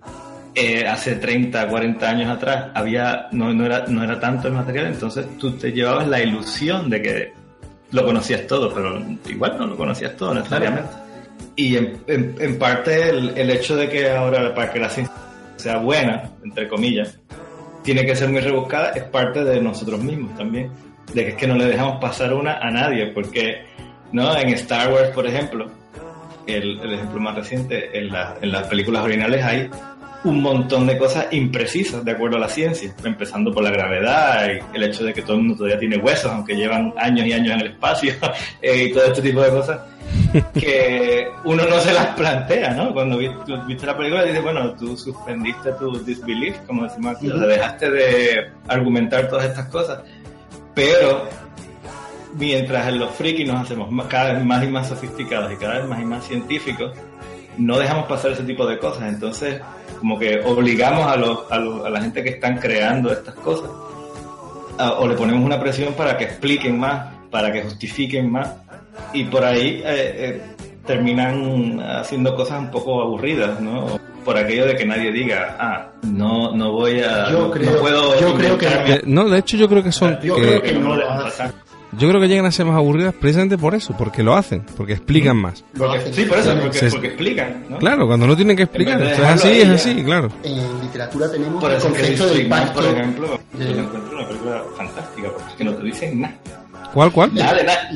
[0.53, 4.87] eh, hace 30, 40 años atrás había no, no, era, no era tanto el material,
[4.87, 7.42] entonces tú te llevabas la ilusión de que
[7.93, 10.89] lo conocías todo, pero igual no lo conocías todo necesariamente.
[11.55, 15.15] Y en, en, parte el, el, hecho de que ahora para que la ciencia
[15.55, 17.19] sea buena, entre comillas,
[17.83, 20.71] tiene que ser muy rebuscada, es parte de nosotros mismos también.
[21.13, 23.65] De que es que no le dejamos pasar una a nadie, porque
[24.11, 24.35] ¿no?
[24.35, 25.69] en Star Wars, por ejemplo,
[26.47, 28.09] el, el ejemplo más reciente, en,
[28.41, 29.69] en las películas originales hay
[30.23, 34.75] un montón de cosas imprecisas de acuerdo a la ciencia, empezando por la gravedad y
[34.75, 37.53] el hecho de que todo el mundo todavía tiene huesos, aunque llevan años y años
[37.55, 38.13] en el espacio
[38.61, 39.81] eh, y todo este tipo de cosas,
[40.53, 42.93] que uno no se las plantea, ¿no?
[42.93, 48.51] Cuando viste la película dices, bueno, tú suspendiste tu disbelief, como decimos aquí, dejaste de
[48.67, 49.99] argumentar todas estas cosas,
[50.73, 51.27] pero
[52.35, 55.87] mientras en los frikis nos hacemos cada vez más y más sofisticados y cada vez
[55.87, 56.93] más y más científicos,
[57.57, 59.03] no dejamos pasar ese tipo de cosas.
[59.11, 59.61] Entonces,
[59.99, 63.69] como que obligamos a, los, a, la gente que están creando estas cosas,
[64.99, 68.53] o le ponemos una presión para que expliquen más, para que justifiquen más,
[69.13, 70.41] y por ahí eh, eh,
[70.85, 73.99] terminan haciendo cosas un poco aburridas, ¿no?
[74.25, 78.35] Por aquello de que nadie diga, ah, no, no voy a, yo creo, puedo yo
[78.35, 80.95] creo que no, de hecho yo creo que son, yo creo que no,
[81.97, 84.93] yo creo que llegan a ser más aburridas precisamente por eso, porque lo hacen, porque
[84.93, 85.63] explican más.
[86.11, 87.65] sí, por eso, porque, explican.
[87.69, 87.77] ¿no?
[87.77, 89.01] Claro, cuando no tienen que explicar.
[89.01, 90.29] es así, es así, claro.
[90.43, 92.81] En literatura tenemos el concepto del pacto.
[92.81, 96.35] Por ejemplo, yo encuentro una película fantástica, porque es que no te dicen nada.
[96.93, 97.33] ¿Cuál, cuál?
[97.33, 97.89] Nada de nada.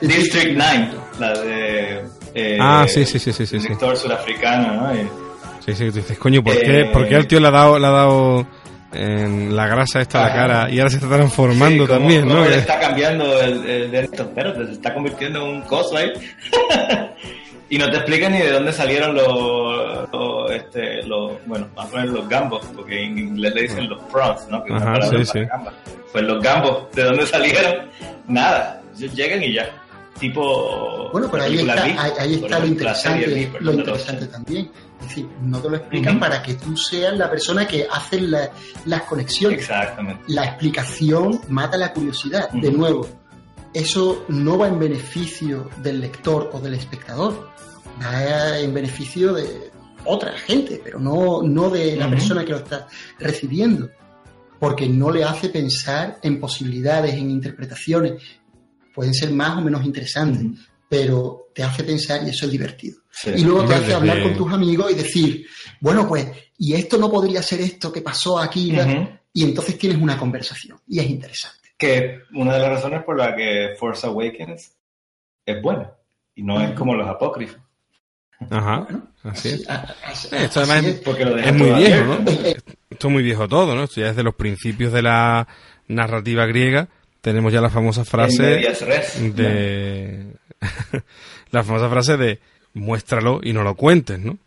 [0.00, 2.04] District 9, la de.
[2.34, 3.44] Eh, ah, sí, sí, sí, sí.
[3.44, 4.94] sí, director surafricano, ¿no?
[4.94, 5.08] Y,
[5.66, 7.90] sí, sí, dices, coño, ¿por, qué, ¿por qué al tío le ha dado, le ha
[7.90, 8.46] dado
[8.92, 12.44] en la grasa esta de la cara y ahora se está transformando también, ¿no?
[12.44, 16.10] Le está cambiando el, el, pero se está convirtiendo en un coso ahí.
[17.70, 22.08] y no te explican ni de dónde salieron los, este, los bueno, vamos a poner
[22.08, 24.62] los gambos, porque en inglés le dicen los prawns, ¿no?
[24.64, 25.40] Que Ajá, sí, sí.
[26.12, 27.88] Pues los gambos, ¿de dónde salieron?
[28.26, 28.82] Nada,
[29.14, 29.70] llegan y ya
[30.20, 31.10] tipo.
[31.10, 34.70] Bueno, pero ahí está, ahí, está lo interesante, lo interesante también.
[35.00, 39.02] Es decir, no te lo explican para que tú seas la persona que hace las
[39.08, 39.60] conexiones.
[39.60, 40.24] Exactamente.
[40.28, 42.50] La explicación mata la curiosidad.
[42.50, 43.08] De nuevo,
[43.72, 47.50] eso no va en beneficio del lector o del espectador,
[48.02, 49.70] va en beneficio de
[50.04, 52.86] otra gente, pero no, no de la persona que lo está
[53.18, 53.90] recibiendo
[54.60, 58.22] porque no le hace pensar en posibilidades, en interpretaciones,
[58.94, 62.99] pueden ser más o menos interesantes, pero te hace pensar y eso es divertido.
[63.26, 65.46] Y luego te hace hablar con tus amigos y decir,
[65.80, 66.26] bueno, pues,
[66.58, 68.72] y esto no podría ser esto que pasó aquí,
[69.32, 71.70] y entonces tienes una conversación, y es interesante.
[71.76, 74.72] Que una de las razones por la que Force Awakens
[75.44, 75.92] es buena,
[76.34, 77.60] y no es como los apócrifos.
[78.48, 78.86] Ajá,
[79.22, 79.68] así es.
[80.32, 82.30] Esto además es, muy viejo, ¿no?
[82.90, 83.84] Esto es muy viejo todo, ¿no?
[83.84, 85.46] Esto ya es de los principios de la
[85.88, 86.88] narrativa griega.
[87.20, 90.32] Tenemos ya la famosa frase de...
[91.50, 92.40] la famosa frase de
[92.74, 94.38] muéstralo y no lo cuentes, ¿no?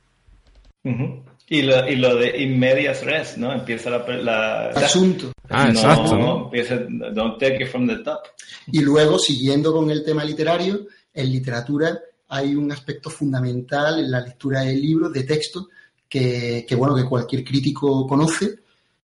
[1.47, 3.53] y, lo, y lo de in medias res, ¿no?
[3.53, 4.69] Empieza la...
[4.69, 5.31] Asunto.
[5.49, 6.17] Ah, exacto.
[6.17, 6.45] ¿no?
[6.45, 6.77] Empieza,
[7.13, 8.19] don't take it from the top.
[8.67, 11.99] Y luego, siguiendo con el tema literario, en literatura
[12.29, 15.69] hay un aspecto fundamental en la lectura del libro, de texto,
[16.09, 18.59] que, bueno, que cualquier crítico conoce,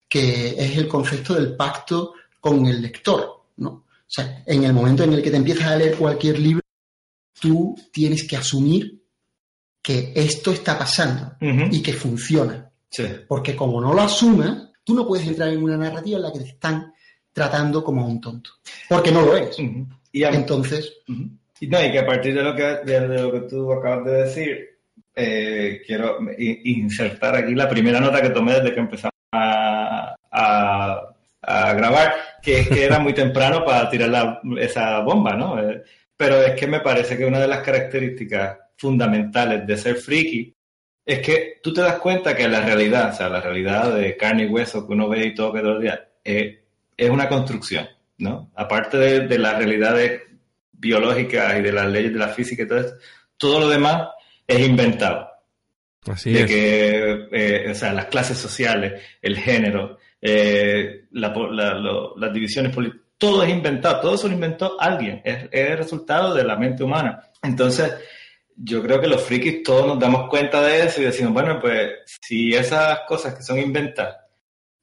[0.08, 3.70] que es el concepto del pacto con el lector, ¿no?
[3.70, 6.64] O sea, en el momento en el que te empiezas a leer cualquier libro,
[7.40, 8.99] tú tienes que asumir
[9.90, 12.70] que esto está pasando y que funciona.
[13.28, 16.42] Porque como no lo asumas, tú no puedes entrar en una narrativa en la que
[16.42, 16.94] te están
[17.34, 18.52] tratando como un tonto.
[18.88, 19.58] Porque no lo eres.
[20.12, 20.94] Y Entonces,
[21.60, 24.12] y no, y que a partir de lo que, de, lo que tú acabas de
[24.12, 24.80] decir,
[25.16, 32.14] eh, quiero insertar aquí la primera nota que tomé desde que empezamos a, a, grabar,
[32.44, 35.60] que es que era muy temprano para tirar esa bomba, ¿no?
[35.60, 35.82] Eh,
[36.16, 40.56] pero es que me parece que una de las características fundamentales de ser friki
[41.06, 44.44] es que tú te das cuenta que la realidad, o sea, la realidad de carne
[44.44, 46.64] y hueso que uno ve y todo que todo el día, eh,
[46.96, 47.88] es una construcción,
[48.20, 48.52] ¿no?
[48.56, 50.22] Aparte de, de la realidad de
[50.72, 52.94] biológicas y de las leyes de la física y todo esto,
[53.38, 54.10] todo lo demás
[54.48, 55.30] es inventado.
[56.08, 63.06] Así de que, eh, o sea, las clases sociales, el género, eh, las divisiones políticas,
[63.18, 66.84] todo es inventado, todo eso lo inventó alguien, es, es, el resultado de la mente
[66.84, 67.22] humana.
[67.44, 67.94] Entonces,
[68.62, 71.94] yo creo que los frikis todos nos damos cuenta de eso y decimos, bueno, pues
[72.22, 74.18] si esas cosas que son inventadas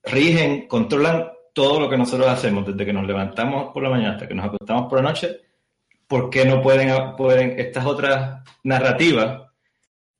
[0.03, 4.29] rigen, controlan todo lo que nosotros hacemos, desde que nos levantamos por la mañana hasta
[4.29, 5.41] que nos acostamos por la noche,
[6.07, 9.43] ¿por qué no pueden, pueden estas otras narrativas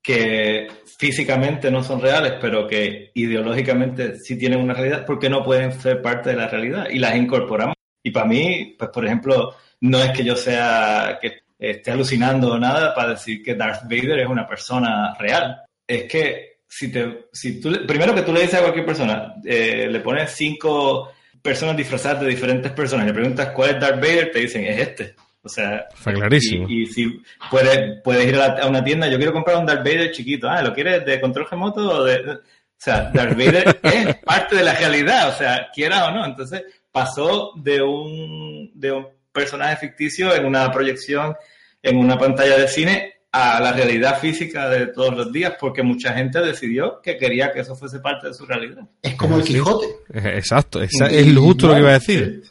[0.01, 5.43] que físicamente no son reales, pero que ideológicamente sí tienen una realidad, ¿por qué no
[5.43, 6.87] pueden ser parte de la realidad?
[6.89, 7.75] Y las incorporamos.
[8.03, 12.59] Y para mí, pues por ejemplo, no es que yo sea que esté alucinando o
[12.59, 15.61] nada para decir que Darth Vader es una persona real.
[15.85, 19.87] Es que si te, si tú, primero que tú le dices a cualquier persona, eh,
[19.89, 24.31] le pones cinco personas disfrazadas de diferentes personas y le preguntas cuál es Darth Vader,
[24.31, 25.15] te dicen es este.
[25.41, 26.67] O sea, Está clarísimo.
[26.67, 30.49] Y, si puedes, puedes ir a, una tienda, yo quiero comprar un Darth Vader chiquito.
[30.49, 32.31] Ah, ¿lo quieres de control remoto o de...?
[32.31, 36.25] O sea, Darth Vader es parte de la realidad, o sea, quiera o no.
[36.25, 41.35] Entonces, pasó de un, de un personaje ficticio en una proyección
[41.81, 46.13] en una pantalla de cine a la realidad física de todos los días, porque mucha
[46.13, 48.87] gente decidió que quería que eso fuese parte de su realidad.
[49.01, 49.87] Es como el Quijote.
[50.13, 52.43] Exacto, es, es justo lo que iba a decir.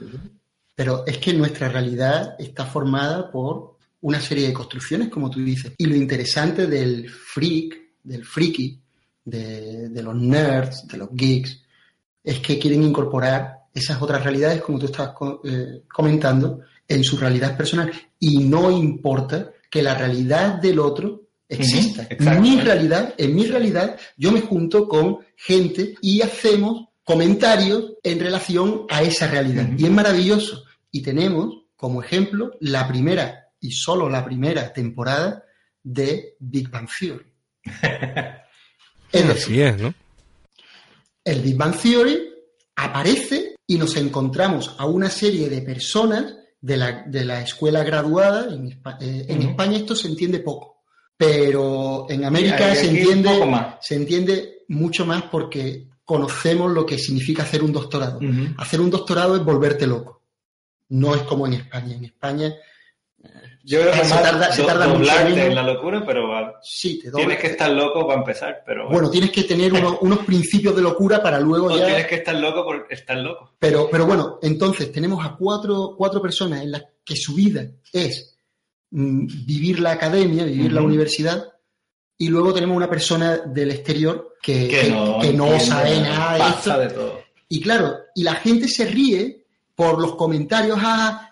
[0.75, 5.73] Pero es que nuestra realidad está formada por una serie de construcciones, como tú dices.
[5.79, 8.79] Y lo interesante del freak, del freaky,
[9.25, 11.63] de, los nerds, de los geeks,
[12.23, 15.15] es que quieren incorporar esas otras realidades, como tú estabas
[15.45, 17.93] eh, comentando, en su realidad personal.
[18.19, 22.07] Y no importa que la realidad del otro exista.
[22.11, 28.19] en mi realidad, en mi realidad, yo me junto con gente y hacemos comentarios en
[28.19, 29.69] relación a esa realidad.
[29.77, 30.65] Y es maravilloso.
[30.91, 35.45] Y tenemos como ejemplo la primera y solo la primera temporada
[35.83, 37.27] de Big Bang Theory.
[39.13, 39.95] Así es, ¿no?
[41.25, 42.29] El Big Bang Theory
[42.77, 46.35] aparece y nos encontramos a una serie de personas
[46.67, 48.53] de la, escuela graduada.
[48.53, 48.69] En,
[49.01, 50.83] eh, España esto se entiende poco,
[51.17, 53.31] pero en América se, entiende,
[53.81, 58.21] se entiende mucho más porque conocemos lo que significa hacer un doctorado.
[58.59, 60.17] Hacer un doctorado es volverte loco
[60.89, 61.95] no es como en España.
[61.95, 62.55] En España
[63.65, 66.29] yo creo que se tarda, se tarda mucho en la locura, pero
[66.63, 68.63] sí, tienes que estar loco para empezar.
[68.65, 72.37] Pero bueno, tienes que tener unos, principios de locura para luego o tienes que estar
[72.37, 73.55] loco por estar loco.
[73.59, 78.39] Pero, pero bueno, entonces tenemos a cuatro, cuatro personas en las que su vida es
[78.91, 81.53] mm, vivir la academia, vivir la universidad,
[82.19, 84.93] y luego tenemos una persona del exterior que,
[85.35, 87.21] no, sabe nada de esto.
[87.49, 91.31] Y claro, y la gente se ríe por los comentarios, ah,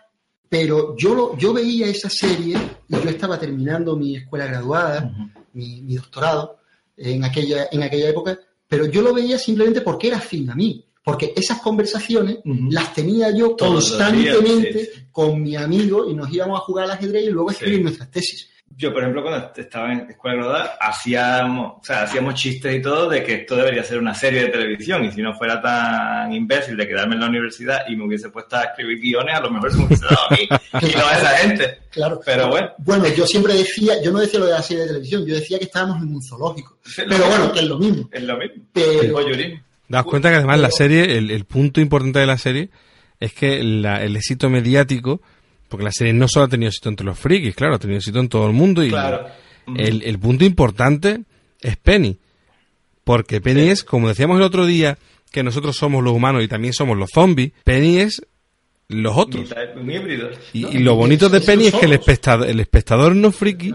[0.56, 2.56] pero yo, yo veía esa serie
[2.88, 5.12] y yo estaba terminando mi escuela graduada,
[5.52, 6.60] mi, doctorado
[6.96, 8.38] en aquella, en aquella época,
[8.68, 12.38] pero yo lo veía simplemente porque era afín a mí, porque esas conversaciones
[12.70, 17.30] las tenía yo constantemente con mi amigo y nos íbamos a jugar al ajedrez y
[17.30, 18.48] luego a escribir nuestras tesis.
[18.76, 23.08] Yo, por ejemplo, cuando estaba en escuela graduada, hacíamos, o sea, hacíamos chistes y todo
[23.08, 26.76] de que esto debería ser una serie de televisión y si no fuera tan imbécil
[26.76, 29.70] de quedarme en la universidad y me hubiese puesto a escribir guiones, a lo mejor
[29.70, 30.48] se me hubiese dado a mí
[30.90, 31.78] y no a esa gente.
[31.90, 32.20] Claro.
[32.24, 32.70] Pero bueno.
[32.78, 35.58] Bueno, yo siempre decía, yo no decía lo de la serie de televisión, yo decía
[35.58, 36.78] que estábamos en un zoológico.
[36.96, 38.08] Pero bueno, que es lo mismo.
[38.12, 38.62] Es lo mismo.
[38.72, 39.24] Pero,
[39.86, 42.70] Das cuenta que además la serie, el, el, punto importante de la serie
[43.20, 45.20] es que la, el éxito mediático,
[45.74, 48.20] porque la serie no solo ha tenido éxito entre los frikis, claro, ha tenido éxito
[48.20, 49.26] en todo el mundo y Claro.
[49.76, 51.22] el, el punto importante
[51.60, 52.16] es Penny.
[53.02, 54.98] Porque Penny es, como decíamos el otro día,
[55.32, 58.22] que nosotros somos los humanos y también somos los zombies, Penny es
[58.86, 59.52] los otros.
[60.52, 63.74] Y, lo bonito de Penny es que el espectador, el espectador no friki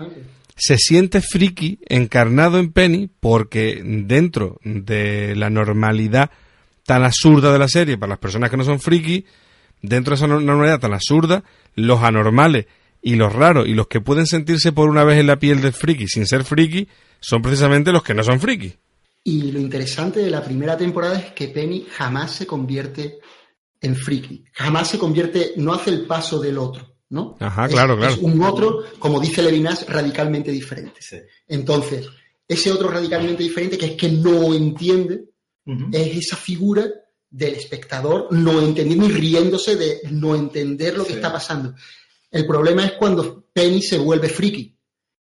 [0.56, 6.32] se siente friki encarnado en Penny porque dentro de la normalidad
[6.86, 9.26] tan absurda de la serie para las personas que no son friki,
[9.82, 11.44] dentro de esa no- normalidad tan absurda,
[11.76, 12.66] los anormales
[13.02, 15.74] y los raros y los que pueden sentirse por una vez en la piel del
[15.74, 16.88] friki sin ser friki
[17.22, 18.74] son precisamente los que no son friki.
[19.24, 23.20] Y lo interesante de la primera temporada es que Penny jamás se convierte
[23.82, 24.44] en friki.
[24.54, 27.36] Jamás se convierte, no hace el paso del otro, ¿no?
[27.40, 28.14] Ajá, Es- claro, claro.
[28.14, 31.02] Es un otro, como dice Levinas, radicalmente diferente.
[31.02, 31.18] Sí.
[31.48, 32.08] Entonces,
[32.48, 35.26] ese otro radicalmente diferente, que es que no entiende,
[35.92, 36.86] es esa figura
[37.30, 41.16] del espectador no entendiendo y riéndose de no entender lo que Sí.
[41.18, 41.76] está pasando.
[42.32, 44.76] El problema es cuando Penny se vuelve friki.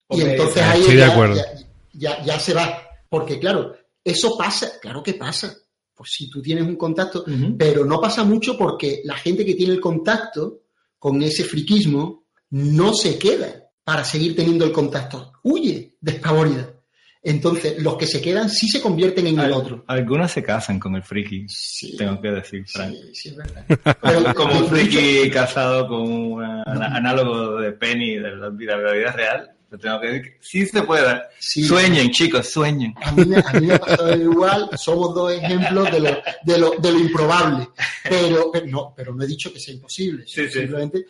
[0.09, 1.35] Y entonces ah, ahí estoy de ya, acuerdo.
[1.35, 1.45] ya,
[1.93, 2.81] ya- ya se va.
[3.09, 5.55] Porque claro, eso pasa, claro que pasa.
[5.93, 7.25] Pues si tú tienes un contacto,
[7.57, 10.61] pero no pasa mucho porque la gente que tiene el contacto
[10.97, 15.33] con ese friquismo no se queda para seguir teniendo el contacto.
[15.43, 16.73] Huye despavorida.
[17.21, 19.83] Entonces, los que se quedan sí se convierten en el otro.
[19.87, 22.93] Algunas se casan con el friki, Sí, tengo que decir, Frank.
[22.93, 23.65] sí, sí, es verdad.
[24.01, 28.93] Pero, Como un friki casado con un análogo de Penny de la vida, de la
[28.93, 31.21] vida real, te tengo que decir que sí se puede.
[31.39, 31.63] Sí.
[31.63, 32.93] Sueñen, chicos, sueñen.
[33.03, 36.09] A mí, me- a mí me ha pasado igual, somos dos ejemplos de lo,
[36.45, 37.67] de lo, de lo improbable.
[38.09, 40.59] Pero, pero no, pero no he dicho que sea imposible, Sí, sí.
[40.59, 41.05] simplemente,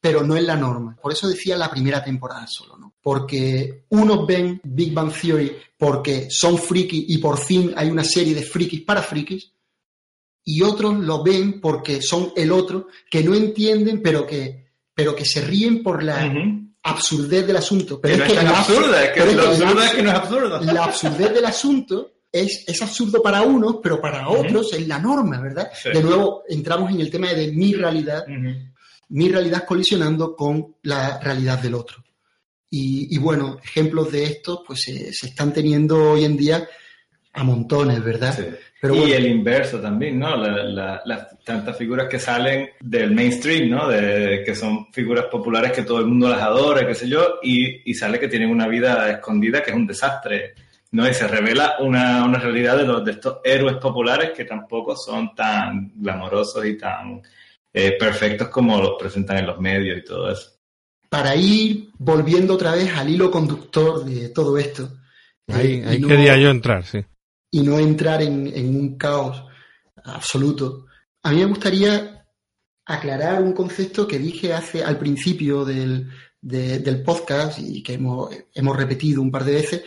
[0.00, 0.96] pero no es la norma.
[1.02, 2.87] Por eso decía la primera temporada solo, ¿no?
[3.08, 8.34] Porque unos ven Big Bang Theory porque son frikis y por fin hay una serie
[8.34, 9.50] de frikis para frikis,
[10.44, 15.24] y otros lo ven porque son el otro, que no entienden, pero que, pero que
[15.24, 16.68] se ríen por la Ujú.
[16.82, 17.98] absurdez del asunto.
[17.98, 20.02] Pero es es que tan absurda, es que pero es lo absurdo la- es que
[20.02, 20.60] no es absurdo.
[20.74, 24.40] la absurdez del asunto es, es absurdo para unos, pero para Ujú.
[24.40, 25.70] otros es la norma, ¿verdad?
[25.82, 25.88] Sí.
[25.94, 28.54] De nuevo, entramos en el tema de mi realidad, Ujú.
[29.08, 32.04] mi realidad colisionando con la realidad del otro.
[32.70, 36.68] Y, y bueno, ejemplos de esto pues se, se están teniendo hoy en día
[37.32, 38.34] a montones, ¿verdad?
[38.36, 38.44] Sí.
[38.80, 40.36] Pero y el inverso también, ¿no?
[40.36, 43.88] La- la- las tantas figuras que salen del mainstream, ¿no?
[43.88, 47.90] De, que son figuras populares que todo el mundo las adora, qué sé yo, y,
[47.90, 50.54] y sale que tienen una vida escondida que es un desastre,
[50.92, 51.08] ¿no?
[51.08, 55.34] Y se revela una, una realidad de, los, de estos héroes populares que tampoco son
[55.34, 57.20] tan glamorosos y tan
[57.72, 60.52] eh, perfectos como los presentan en los medios y todo eso.
[61.08, 64.90] Para ir volviendo otra vez al hilo conductor de todo esto.
[65.48, 66.98] Ahí, y ahí no- quería yo entrar, sí.
[67.50, 69.42] y no entrar en, en un caos
[70.04, 70.86] absoluto.
[71.22, 72.26] A mí me gustaría
[72.84, 78.30] aclarar un concepto que dije hace al principio del, de- del podcast y que hemos,
[78.54, 79.82] hemos repetido un par de veces,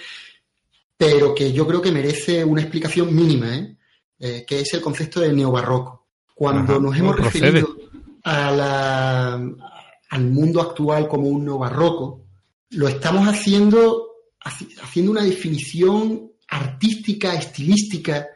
[0.98, 3.78] pero que yo creo que merece una explicación mínima, ¿eh?
[4.20, 6.08] Eh, que es el concepto de neobarroco.
[6.36, 7.46] Cuando Ajá, nos hemos procede.
[7.52, 7.76] referido
[8.24, 9.81] a la-
[10.12, 12.28] al mundo actual como un neobarroco,
[12.70, 14.08] lo estamos haciendo
[14.40, 18.28] haci- haciendo una definición artística, estilística.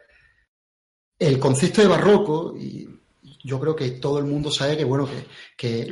[1.17, 2.87] El concepto de barroco, y
[3.43, 5.91] yo creo que todo el mundo sabe que, bueno, que, que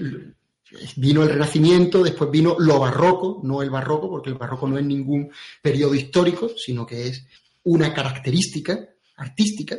[0.98, 4.86] vino el Renacimiento, después vino lo barroco, no el barroco, porque el barroco no es
[4.86, 5.32] ningún
[5.62, 7.26] periodo histórico, sino que es
[7.64, 9.78] una característica artística.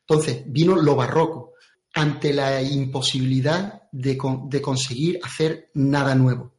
[0.00, 1.53] Entonces, vino lo barroco,
[1.94, 6.52] ante la imposibilidad de, con- de conseguir hacer nada nuevo.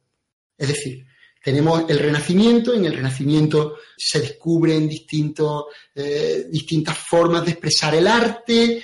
[0.56, 1.06] Es decir,
[1.44, 8.06] tenemos el Renacimiento, en el Renacimiento se descubren distintos, eh, distintas formas de expresar el
[8.08, 8.82] arte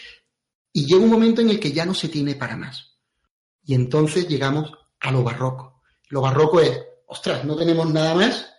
[0.72, 2.96] y llega un momento en el que ya no se tiene para más.
[3.64, 5.82] Y entonces llegamos a lo barroco.
[6.09, 8.53] Lo barroco es, ostras, no tenemos nada más,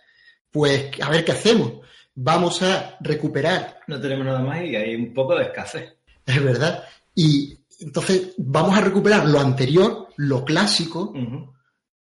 [0.50, 1.72] pues a ver qué hacemos.
[2.16, 5.94] Vamos a recuperar No tenemos nada más y hay un poco de escasez.
[6.26, 6.84] es verdad.
[7.14, 11.12] Y entonces vamos a recuperar lo anterior, lo clásico,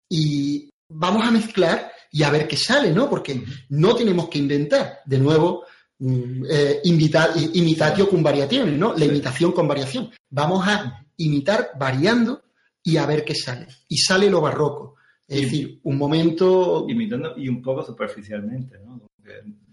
[0.10, 3.10] y vamos a mezclar y a ver qué sale, ¿no?
[3.10, 5.64] Porque no tenemos que inventar, de nuevo,
[6.00, 8.94] mm, eh, invita- imitatio con variaciones, ¿no?
[8.96, 10.12] La imitación con variación.
[10.30, 12.44] Vamos a imitar variando
[12.84, 13.68] y a ver qué sale.
[13.88, 14.96] Y sale lo barroco.
[15.28, 16.86] Es decir, un momento...
[16.88, 19.02] Imitando y un poco superficialmente, ¿no?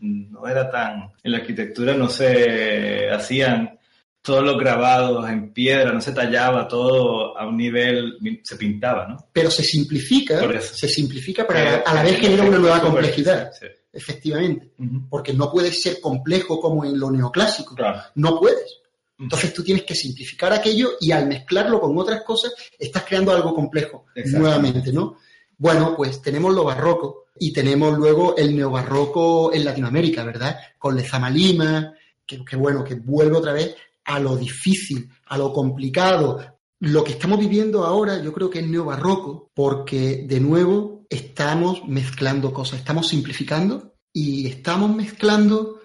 [0.00, 1.12] no era tan...
[1.22, 3.78] En la arquitectura no se hacían
[4.22, 9.16] todos los grabados en piedra, no se tallaba todo a un nivel, se pintaba, ¿no?
[9.32, 13.50] Pero se simplifica, se simplifica, para a la vez genera una nueva complejidad.
[13.92, 14.72] Efectivamente,
[15.08, 17.74] porque no puedes ser complejo como en lo neoclásico,
[18.14, 18.80] no puedes.
[19.18, 23.54] Entonces tú tienes que simplificar aquello y al mezclarlo con otras cosas estás creando algo
[23.54, 25.16] complejo nuevamente, ¿no?
[25.58, 30.58] Bueno, pues tenemos lo barroco y tenemos luego el neobarroco en Latinoamérica, ¿verdad?
[30.78, 31.92] Con Lezama Lima,
[32.24, 36.40] que, que bueno, que vuelve otra vez a lo difícil, a lo complicado.
[36.80, 42.52] Lo que estamos viviendo ahora yo creo que es neobarroco porque de nuevo estamos mezclando
[42.52, 45.80] cosas, estamos simplificando y estamos mezclando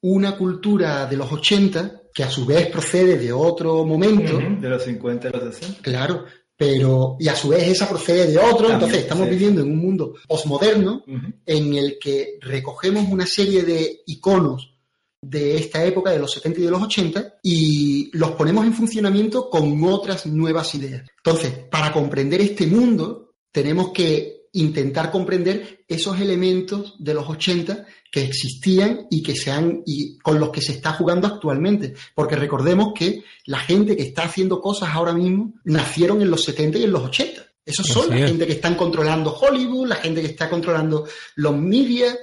[0.00, 4.38] una cultura de los 80 que a su vez procede de otro momento.
[4.38, 5.82] De los 50 y los 60.
[5.82, 6.24] Claro,
[6.56, 10.14] pero y a su vez esa procede de otro, entonces estamos viviendo en un mundo
[10.26, 11.04] posmoderno
[11.46, 14.74] en el que recogemos una serie de iconos
[15.20, 19.50] de esta época, de los 70 y de los 80, y los ponemos en funcionamiento
[19.50, 21.06] con otras nuevas ideas.
[21.16, 28.22] Entonces, para comprender este mundo, tenemos que intentar comprender esos elementos de los 80 que
[28.22, 31.94] existían y que se han, y con los que se está jugando actualmente.
[32.14, 36.78] Porque recordemos que la gente que está haciendo cosas ahora mismo nacieron en los 70
[36.78, 37.46] y en los 80.
[37.64, 42.16] Esos son la gente que están controlando Hollywood, la gente que está controlando los media,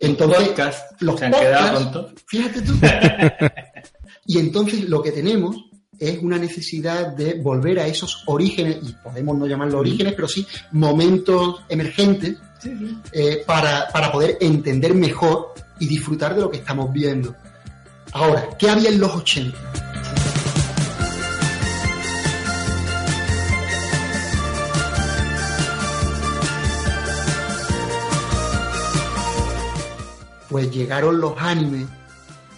[0.00, 0.48] entonces,
[1.00, 2.72] los podcasts, fíjate tú.
[4.26, 5.56] y entonces lo que tenemos
[5.98, 10.46] es una necesidad de volver a esos orígenes, y podemos no llamarlos orígenes, pero sí
[10.72, 12.38] momentos emergentes,
[13.12, 17.34] eh, para, para poder entender mejor y disfrutar de lo que estamos viendo.
[18.12, 19.89] Ahora, ¿qué había en los 80?
[30.50, 31.86] Pues llegaron los animes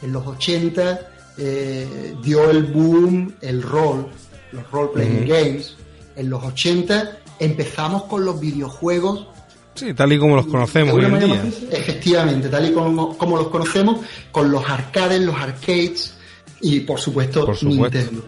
[0.03, 1.01] en los 80,
[1.38, 4.09] eh, dio el boom el rol,
[4.51, 5.76] los role playing games.
[6.16, 9.28] En los 80 empezamos con los videojuegos.
[9.74, 11.45] Sí, tal y como los conocemos hoy en día.
[11.70, 16.14] Efectivamente, tal y como, como, los conocemos, con los arcades, los arcades
[16.61, 17.99] y por supuesto, por supuesto.
[17.99, 18.24] Nintendo.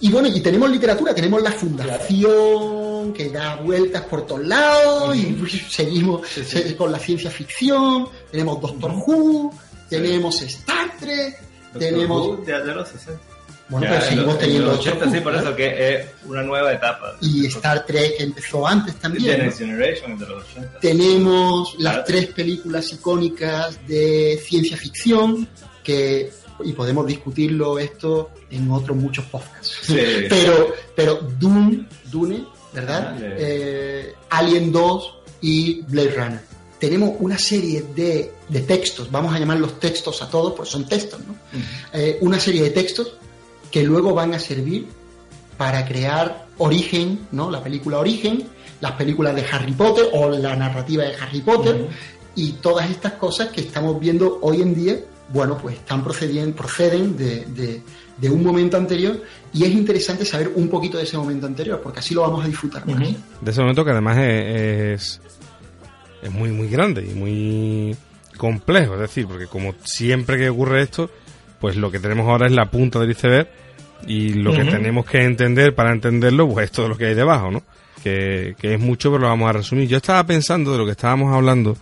[0.00, 5.36] Y bueno, y tenemos literatura, tenemos la fundación que da vueltas por todos lados y
[5.70, 6.22] seguimos
[6.76, 9.52] con la ciencia ficción, tenemos Doctor Who,
[9.88, 11.40] tenemos Star Trek,
[11.78, 12.26] tenemos...
[12.26, 13.20] Who de, los 60.
[13.66, 17.16] Bueno, pero seguimos teniendo los 80, sí, por eso que es una nueva etapa.
[17.22, 19.24] Y Star Trek empezó antes también.
[19.24, 20.80] The Next Generation de los 80.
[20.80, 25.48] Tenemos las tres películas icónicas de ciencia ficción
[25.82, 26.30] que
[26.62, 29.80] y podemos discutirlo esto en otros muchos podcasts.
[30.28, 32.44] pero, pero Dune, Dune,
[32.74, 33.16] ¿verdad?
[33.20, 36.40] Eh, Alien 2 y Blade Runner.
[36.78, 40.86] Tenemos una serie de, de, textos, vamos a llamar los textos a todos, pues son
[40.86, 41.34] textos, ¿no?
[41.92, 43.14] Eh, una serie de textos
[43.70, 44.88] que luego van a servir
[45.56, 47.50] para crear Origen, ¿no?
[47.50, 48.46] La película Origen,
[48.80, 51.88] las películas de Harry Potter o la narrativa de Harry Potter
[52.34, 54.98] y todas estas cosas que estamos viendo hoy en día
[55.28, 57.82] bueno, pues están procediendo, proceden de, de,
[58.22, 59.20] un momento anterior
[59.52, 62.48] y es interesante saber un poquito de ese momento anterior, porque así lo vamos a
[62.48, 62.84] disfrutar.
[62.84, 65.20] De ese momento que además es,
[66.22, 67.96] es, muy, muy grande y muy
[68.36, 71.10] complejo, es decir, porque como siempre que ocurre esto,
[71.60, 73.48] pues lo que tenemos ahora es la punta del iceberg
[74.06, 77.50] y lo que tenemos que entender para entenderlo, pues es todo lo que hay debajo,
[77.50, 77.62] ¿no?
[78.02, 79.88] Que, que es mucho, pero lo vamos a resumir.
[79.88, 81.76] Yo estaba pensando de lo que estábamos hablando,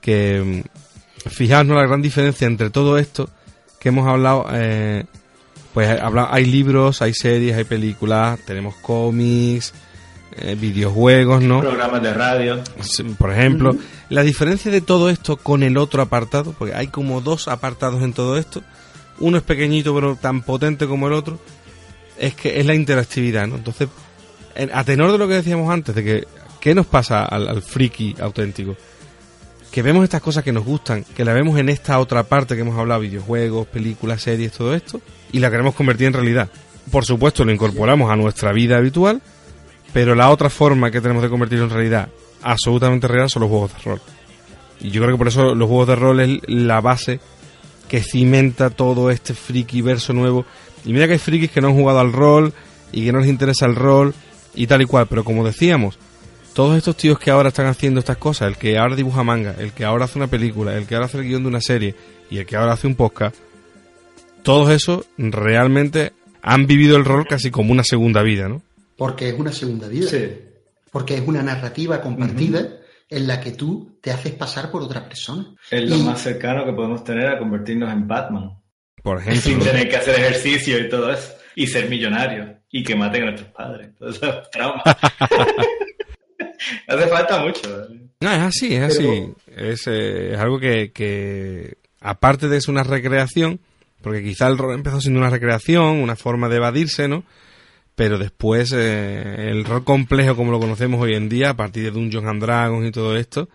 [0.00, 0.62] que
[1.26, 3.28] fijarnos la gran diferencia entre todo esto
[3.78, 4.46] que hemos hablado.
[4.52, 5.04] Eh,
[5.78, 5.96] pues
[6.28, 9.72] hay libros, hay series, hay películas, tenemos cómics,
[10.36, 11.60] eh, videojuegos, ¿no?
[11.60, 12.60] Programas de radio.
[13.16, 13.76] Por ejemplo,
[14.08, 18.12] la diferencia de todo esto con el otro apartado, porque hay como dos apartados en
[18.12, 18.64] todo esto,
[19.20, 21.38] uno es pequeñito pero tan potente como el otro,
[22.18, 23.54] es que es la interactividad, ¿no?
[23.54, 23.88] Entonces,
[24.72, 26.26] a tenor de lo que decíamos antes, de que,
[26.58, 28.74] ¿qué nos pasa al, al friki auténtico?
[29.70, 32.62] que vemos estas cosas que nos gustan, que la vemos en esta otra parte que
[32.62, 35.00] hemos hablado, videojuegos, películas, series, todo esto,
[35.32, 36.48] y la queremos convertir en realidad.
[36.90, 39.20] Por supuesto, lo incorporamos a nuestra vida habitual,
[39.92, 42.08] pero la otra forma que tenemos de convertirlo en realidad
[42.42, 44.00] absolutamente real son los juegos de rol.
[44.80, 47.20] Y yo creo que por eso los juegos de rol es la base
[47.88, 50.44] que cimenta todo este friki verso nuevo.
[50.84, 52.52] Y mira que hay frikis que no han jugado al rol
[52.92, 54.14] y que no les interesa el rol
[54.54, 55.98] y tal y cual, pero como decíamos,
[56.54, 59.72] todos estos tíos que ahora están haciendo estas cosas, el que ahora dibuja manga, el
[59.72, 61.94] que ahora hace una película, el que ahora hace el guion de una serie
[62.30, 63.36] y el que ahora hace un podcast,
[64.48, 68.62] todos esos realmente han vivido el rol casi como una segunda vida, ¿no?
[68.96, 70.08] Porque es una segunda vida.
[70.08, 70.26] Sí.
[70.90, 72.66] porque es una narrativa compartida
[73.10, 75.54] en la que tú te haces pasar por otra persona.
[75.70, 78.58] Es lo más cercano que podemos tener a convertirnos en Batman.
[79.02, 79.42] Por ejemplo.
[79.42, 81.34] Sin tener que hacer ejercicio y todo eso.
[81.54, 82.56] Y ser millonario.
[82.70, 83.94] Y que maten a nuestros padres.
[83.98, 84.82] Todo eso es trauma.
[86.88, 87.86] Hace falta mucho.
[88.20, 89.30] No, es así, es así.
[89.54, 93.60] Es, eh, es algo que, que, aparte de ser una recreación,
[94.02, 97.24] porque quizá el rol empezó siendo una recreación, una forma de evadirse, ¿no?
[97.98, 101.90] pero después eh, el rol complejo como lo conocemos hoy en día, a partir de
[101.90, 103.48] Dungeons and Dragons y todo esto,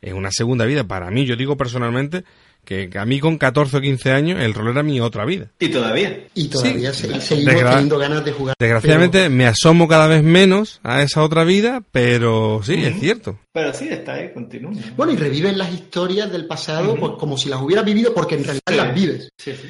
[0.00, 0.84] es una segunda vida.
[0.84, 2.24] Para mí, yo digo personalmente
[2.64, 5.50] que a mí con 14 o 15 años el rol era mi otra vida.
[5.58, 6.18] Y todavía.
[6.32, 8.54] Y todavía seguimos teniendo ganas de jugar.
[8.58, 13.38] Desgraciadamente me asomo cada vez menos a esa otra vida, pero sí, es cierto.
[13.52, 14.72] Pero sí, está ahí, continúa.
[14.96, 18.44] Bueno, y reviven las historias del pasado pues, como si las hubieras vivido porque en
[18.44, 19.28] realidad las vives.
[19.36, 19.68] Sí, sí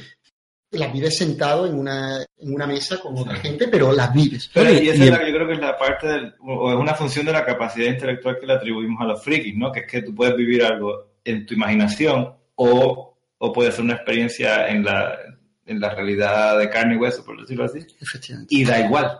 [0.78, 4.50] las vives sentado en una, en una mesa con otra gente, pero las vives.
[4.54, 6.78] Pero, y esa es la que yo creo que es la parte, del, o es
[6.78, 9.72] una función de la capacidad intelectual que le atribuimos a los frikis, ¿no?
[9.72, 13.94] Que es que tú puedes vivir algo en tu imaginación o, o puedes hacer una
[13.94, 15.18] experiencia en la,
[15.66, 17.80] en la realidad de carne y hueso, por decirlo así.
[18.48, 19.18] Y da igual,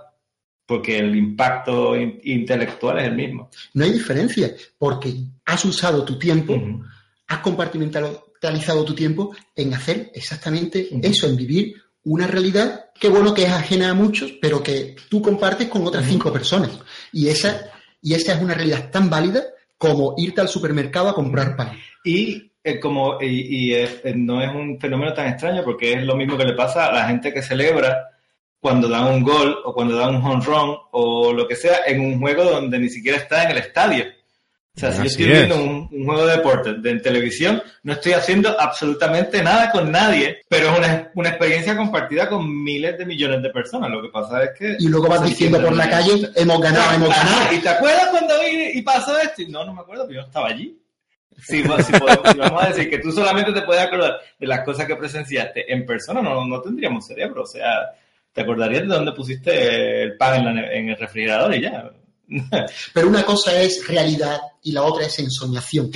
[0.67, 3.51] porque el impacto intelectual es el mismo.
[3.75, 6.55] No hay diferencia, porque has usado tu tiempo,
[7.27, 11.75] has compartimentado realizado tu tiempo en hacer exactamente eso, en vivir
[12.05, 16.07] una realidad que bueno que es ajena a muchos, pero que tú compartes con otras
[16.07, 16.71] cinco personas.
[17.13, 17.71] Y esa,
[18.03, 19.43] y esa es una realidad tan válida
[19.77, 21.73] como irte al supermercado a comprar pan.
[22.05, 26.37] Y eh, como y, eh, no es un fenómeno tan extraño porque es lo mismo
[26.37, 28.11] que le pasa a la gente que celebra
[28.61, 32.01] cuando dan un gol o cuando dan un home run o lo que sea en
[32.01, 34.05] un juego donde ni siquiera está en el estadio.
[34.77, 38.13] O sea, si yo estoy viendo un, juego de deporte de, en televisión, no estoy
[38.13, 43.43] haciendo absolutamente nada con nadie, pero es una, una, experiencia compartida con miles de millones
[43.43, 43.91] de personas.
[43.91, 44.77] Lo que pasa es que...
[44.79, 47.53] Y luego vas diciendo por la calle, hemos ganado, hemos ganado.
[47.53, 49.43] ¿Y te acuerdas cuando vi y pasó esto?
[49.49, 50.79] no, no me acuerdo, pero yo estaba allí.
[51.43, 51.63] Si,
[51.99, 55.73] podemos, vamos a decir que tú solamente te puedes acordar de las cosas que presenciaste
[55.73, 57.43] en persona, no, no tendríamos cerebro.
[57.43, 57.91] O sea,
[58.33, 61.91] te acordarías de dónde pusiste el pan en, en el refrigerador y ya.
[62.95, 65.91] Pero una cosa es realidad y la otra es ensoñación.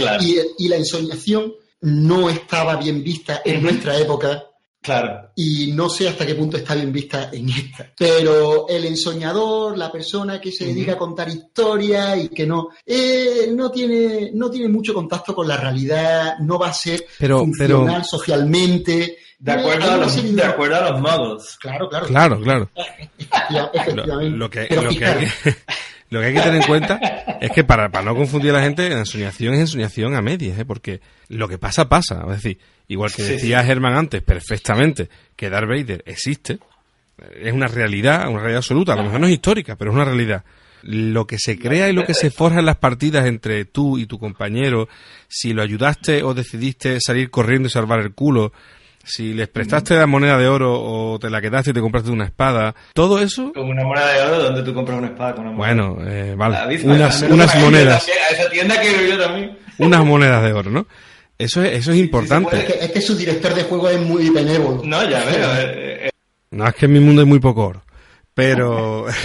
[0.58, 4.44] Y, la ensoñación no estaba bien vista en nuestra época.
[4.80, 5.30] Claro.
[5.36, 7.90] Y no sé hasta qué punto está bien vista en esta.
[7.96, 13.50] Pero el ensoñador, la persona que se dedica a contar historias y que no, eh,
[13.54, 19.18] no tiene, no tiene mucho contacto con la realidad, no va a ser funcional socialmente.
[19.38, 21.56] De acuerdo, a los, de acuerdo a los modos.
[21.60, 22.06] Claro, claro.
[22.06, 22.70] Claro, claro.
[23.72, 24.36] Efectivamente.
[24.36, 25.54] Lo, que, lo que hay que,
[26.14, 27.00] lo que hay que tener en cuenta
[27.40, 30.64] es que para, para no confundir a la gente, ensoñación es ensoñación a medias, ¿eh?
[30.64, 32.22] porque lo que pasa, pasa.
[32.28, 36.60] Es decir, igual que decía Germán antes, perfectamente, que Darth Vader existe,
[37.42, 40.04] es una realidad, una realidad absoluta, a lo mejor no es histórica, pero es una
[40.04, 40.44] realidad.
[40.82, 44.06] Lo que se crea y lo que se forja en las partidas entre tú y
[44.06, 44.88] tu compañero,
[45.26, 48.52] si lo ayudaste o decidiste salir corriendo y salvar el culo,
[49.04, 52.24] si les prestaste la moneda de oro o te la quedaste y te compraste una
[52.24, 53.52] espada, todo eso...
[53.52, 55.74] Con una moneda de oro, ¿dónde tú compras una espada con una moneda?
[55.74, 58.08] Bueno, eh, vale, unas, unas monedas.
[58.08, 59.58] A esa tienda que yo también.
[59.78, 60.86] Unas monedas de oro, ¿no?
[61.36, 62.56] Eso es, eso es importante.
[62.56, 64.82] Es que, es que, su director de juego es muy benévolo.
[64.84, 65.54] No, ya veo.
[65.56, 66.10] Eh, eh.
[66.50, 67.82] No, es que en mi mundo hay muy poco oro.
[68.34, 69.06] Pero...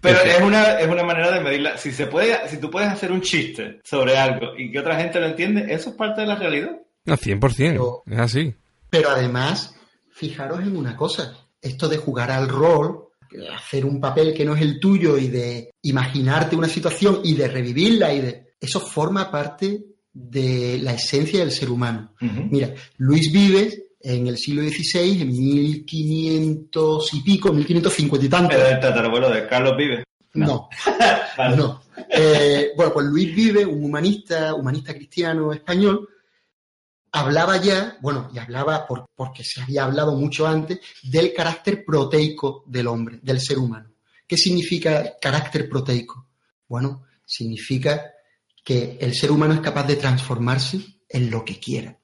[0.00, 1.76] Pero es una, es una manera de medirla.
[1.76, 5.20] Si se puede, si tú puedes hacer un chiste sobre algo y que otra gente
[5.20, 6.70] lo entiende, eso es parte de la realidad.
[7.04, 8.02] No, 100%.
[8.06, 8.54] es así.
[8.90, 9.74] Pero además,
[10.10, 11.36] fijaros en una cosa.
[11.60, 13.08] Esto de jugar al rol,
[13.56, 17.48] hacer un papel que no es el tuyo y de imaginarte una situación y de
[17.48, 18.50] revivirla y de...
[18.60, 22.12] Eso forma parte de la esencia del ser humano.
[22.20, 28.48] Mira, Luis Vives en el siglo XVI, en 1500 y pico, 1550 y tanto.
[28.50, 30.04] ¿Pero el tatarabuelo de Carlos Vives?
[30.34, 30.68] No,
[31.56, 31.82] no.
[32.08, 36.08] Eh, bueno, pues Luis Vives, un humanista, humanista cristiano español,
[37.12, 42.86] hablaba ya, bueno, y hablaba porque se había hablado mucho antes, del carácter proteico del
[42.86, 43.90] hombre, del ser humano.
[44.26, 46.28] ¿Qué significa carácter proteico?
[46.68, 48.12] Bueno, significa
[48.64, 51.98] que el ser humano es capaz de transformarse en lo que quiera.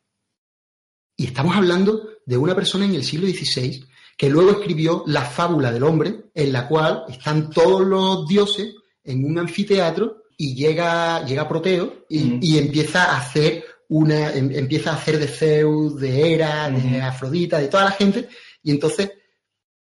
[1.17, 3.87] Y estamos hablando de una persona en el siglo XVI
[4.17, 9.25] que luego escribió la fábula del hombre, en la cual están todos los dioses en
[9.25, 14.97] un anfiteatro y llega, llega Proteo y, y empieza a hacer una, em, empieza a
[14.97, 18.29] hacer de Zeus, de Hera, de Afrodita, de toda la gente,
[18.63, 19.11] y entonces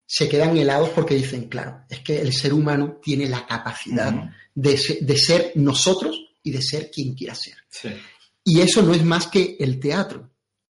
[0.06, 4.78] se quedan helados porque dicen, claro, es que el ser humano tiene la capacidad de,
[5.18, 7.56] ser nosotros y de ser quien quiera ser.
[8.44, 10.30] Y eso no es más que el teatro.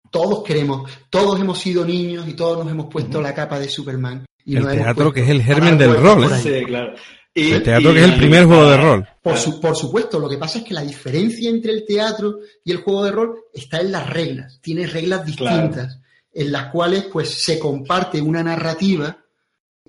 [0.09, 4.25] Todos queremos, todos hemos sido niños y todos nos hemos puesto la capa de Superman.
[4.45, 6.29] Y el teatro que es el germen del rol.
[6.41, 6.95] Sí, claro.
[7.37, 9.07] El teatro que es el primer juego de rol.
[9.21, 12.77] Por, por, supuesto, lo que pasa es que la diferencia entre el teatro y el
[12.77, 14.59] juego de rol está en las reglas.
[14.61, 15.99] Tiene reglas distintas
[16.33, 19.17] en las cuales pues se comparte una narrativa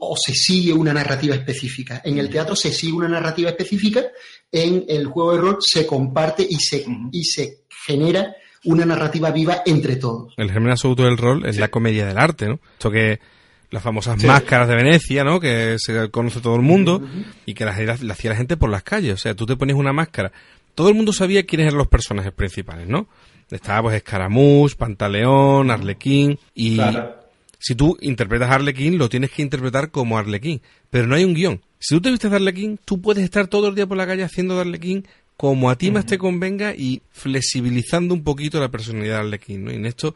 [0.01, 2.01] o se sigue una narrativa específica.
[2.05, 4.07] En el teatro se sigue una narrativa específica,
[4.51, 8.34] en el juego de rol se comparte y se, y se genera
[8.64, 10.34] una narrativa viva entre todos.
[10.36, 12.61] El germen absoluto del rol es la comedia del arte, ¿no?
[12.72, 13.20] Esto que
[13.71, 15.41] las famosas máscaras de Venecia, ¿no?
[15.41, 17.03] Que se conoce todo el mundo
[17.45, 19.14] y que las, hacía la gente por las calles.
[19.14, 20.33] O sea, tú te pones una máscara.
[20.75, 23.09] Todo el mundo sabía quiénes eran los personajes principales, ¿no?
[23.51, 26.81] Estaba pues Escaramuz, Pantaleón, Arlequín y
[27.59, 30.61] si tú interpretas a Arlequín lo tienes que interpretar como Arlequín,
[30.91, 31.61] pero no hay un guion.
[31.79, 34.23] Si tú te vistes de Arlequín, tú puedes estar todo el día por la calle
[34.23, 35.07] haciendo de Arlequín
[35.37, 39.73] como a ti más te convenga y flexibilizando un poquito la personalidad de Arlequín, ¿no?
[39.73, 40.14] Y en esto,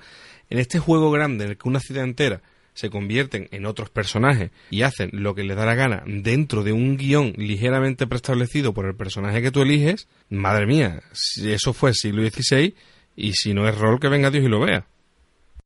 [0.51, 2.43] en este juego grande en el que una ciudad entera
[2.75, 6.73] se convierten en otros personajes y hacen lo que les da la gana dentro de
[6.73, 11.91] un guion ligeramente preestablecido por el personaje que tú eliges, madre mía, si eso fue
[11.91, 12.75] el siglo XVI
[13.17, 14.87] y si no es rol que venga Dios y lo vea.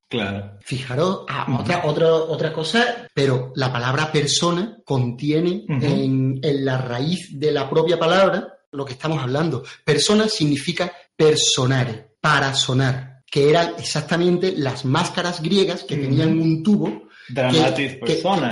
[0.08, 0.52] Claro.
[0.60, 7.30] Fijaros, ah, otra, otra, otra cosa, pero la palabra persona contiene en, en la raíz
[7.32, 9.64] de la propia palabra lo que estamos hablando.
[9.84, 17.02] Persona significa personare, para sonar que eran exactamente las máscaras griegas que tenían un tubo
[17.28, 18.50] que, persona,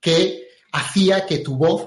[0.00, 1.86] que, hacía que tu voz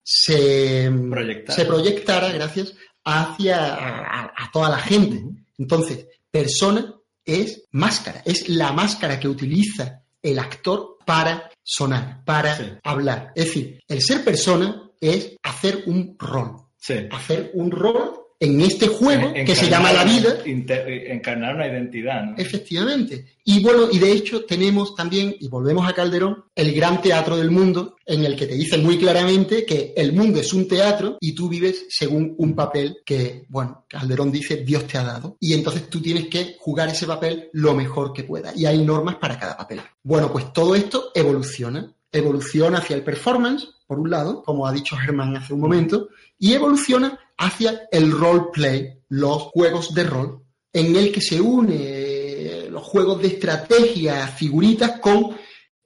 [0.00, 2.72] se proyectara, se proyectara gracias,
[3.02, 5.24] hacia a, toda la gente.
[5.58, 13.32] Entonces, persona es máscara, es la máscara que utiliza el actor para sonar, para hablar.
[13.34, 16.68] Es decir, el ser persona es hacer un rol.
[17.10, 20.38] Hacer un rol en este juego que se llama la vida.
[20.44, 22.36] Encarnar una identidad, ¿no?
[22.36, 23.38] Efectivamente.
[23.44, 27.50] Y bueno, y de hecho tenemos también, y volvemos a Calderón, el gran teatro del
[27.50, 31.32] mundo, en el que te dice muy claramente que el mundo es un teatro y
[31.34, 35.36] tú vives según un papel que, bueno, Calderón dice Dios te ha dado.
[35.40, 38.52] Y entonces tú tienes que jugar ese papel lo mejor que pueda.
[38.54, 39.80] Y hay normas para cada papel.
[40.02, 41.92] Bueno, pues todo esto evoluciona.
[42.10, 46.08] Evoluciona hacia el performance, por un lado, como ha dicho Germán hace un momento,
[46.38, 52.68] y evoluciona hacia el roleplay, los juegos de rol, en el que se une eh,
[52.70, 55.36] los juegos de estrategia, figuritas, con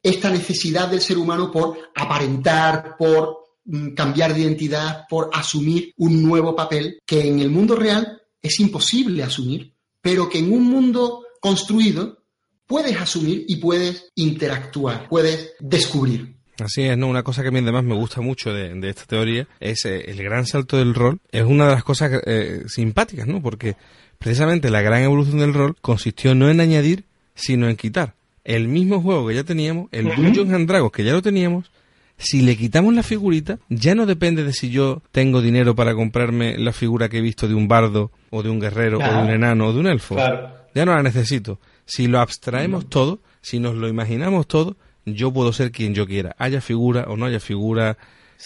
[0.03, 6.23] esta necesidad del ser humano por aparentar, por mm, cambiar de identidad, por asumir un
[6.23, 11.25] nuevo papel que en el mundo real es imposible asumir, pero que en un mundo
[11.41, 12.25] construido
[12.67, 16.32] puedes asumir y puedes interactuar, puedes descubrir.
[16.59, 17.09] Así es, ¿no?
[17.09, 20.23] Una cosa que a mí además me gusta mucho de, esta teoría es eh, el
[20.23, 21.21] gran salto del rol.
[21.31, 23.43] Es una de las cosas eh, simpáticas, ¿no?
[23.43, 23.77] Porque
[24.19, 28.15] precisamente la gran evolución del rol consistió no en añadir, sino en quitar.
[28.45, 31.71] El mismo juego que ya teníamos, el Dungeons and Dragons que ya lo teníamos,
[32.19, 36.57] si le quitamos la figurita, ya no depende de si yo tengo dinero para comprarme
[36.59, 39.31] la figura que he visto de un bardo, o de un guerrero, o de un
[39.31, 40.17] enano, o de un elfo.
[40.17, 41.59] Ya no la necesito.
[41.85, 46.35] Si lo abstraemos todo, si nos lo imaginamos todo, yo puedo ser quien yo quiera,
[46.39, 47.97] haya figura o no haya figura,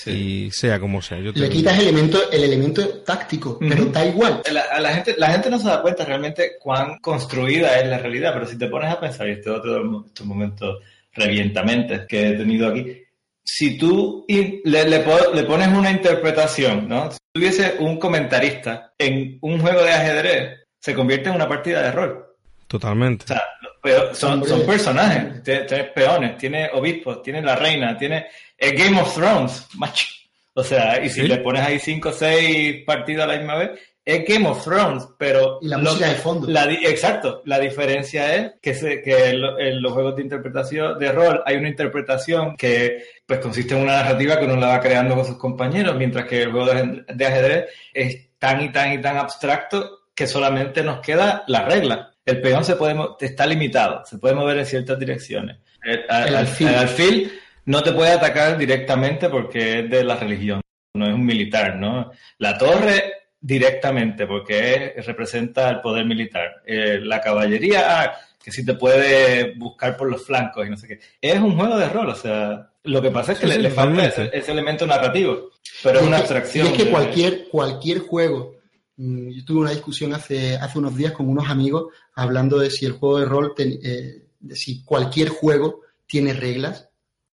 [0.04, 1.18] y sea como sea.
[1.20, 4.42] Yo Le quitas el elemento, el elemento táctico, pero da igual.
[4.52, 8.32] La, la, gente, la gente no se da cuenta realmente cuán construida es la realidad,
[8.34, 10.80] pero si te pones a pensar, y este es otro estos momentos
[11.14, 13.02] revientamente que he tenido aquí,
[13.42, 17.10] si tú le, le, pones una interpretación, ¿no?
[17.12, 21.92] Si tuviese un comentarista en un juego de ajedrez, se convierte en una partida de
[21.92, 22.26] rol.
[22.66, 23.24] Totalmente.
[23.24, 23.42] O sea,
[24.12, 28.26] son, son personajes, tienes peones, tiene obispos, tiene la reina, tiene
[28.56, 30.06] el Game of Thrones, macho.
[30.54, 33.78] O sea, y si le pones ahí cinco o seis partidos a la misma vez,
[34.02, 35.58] es Game of Thrones, pero...
[35.60, 36.48] Y la música de fondo.
[36.48, 41.56] exacto, la diferencia es que, se, que en, los juegos de interpretación, de rol, hay
[41.56, 45.36] una interpretación que pues consiste en una narrativa que uno la va creando con sus
[45.36, 50.04] compañeros, mientras que el juego de, de ajedrez es tan y tan y tan abstracto
[50.14, 54.58] que solamente nos queda la regla el peón se puede, está limitado, se puede mover
[54.58, 55.58] en ciertas direcciones.
[55.82, 57.32] El, alfil.
[57.66, 60.60] no te puede atacar directamente porque es de la religión,
[60.94, 62.10] no es un militar, ¿no?
[62.38, 66.62] La torre directamente porque representa el poder militar.
[66.66, 70.88] Eh, la caballería, ah, que sí te puede buscar por los flancos y no sé
[70.88, 71.00] qué.
[71.20, 74.50] Es un juego de rol, o sea, lo que pasa es que le, falta ese,
[74.50, 75.50] elemento narrativo,
[75.84, 76.66] pero es una abstracción.
[76.66, 78.55] es que cualquier, cualquier juego
[78.96, 82.92] yo tuve una discusión hace, hace unos días con unos amigos hablando de si el
[82.92, 86.88] juego de rol, eh, de si cualquier juego tiene reglas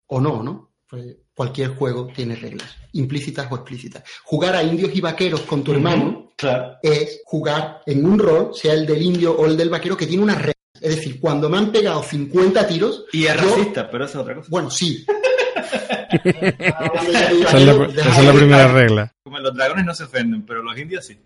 [0.08, 0.72] o no, ¿no?
[0.90, 4.04] Pues cualquier juego tiene reglas, implícitas o explícitas.
[4.24, 6.34] Jugar a indios y vaqueros con tu hermano
[6.82, 10.24] es jugar en un rol, sea el del indio o el del vaquero, que tiene
[10.24, 10.54] unas reglas.
[10.80, 13.06] Es decir, cuando me han pegado 50 tiros...
[13.14, 14.48] Y es racista, pero es otra cosa.
[14.52, 15.06] Bueno, sí,
[16.24, 19.14] esa, es la, primera regla.
[19.24, 21.18] Como los dragones no se ofenden, pero los indios sí.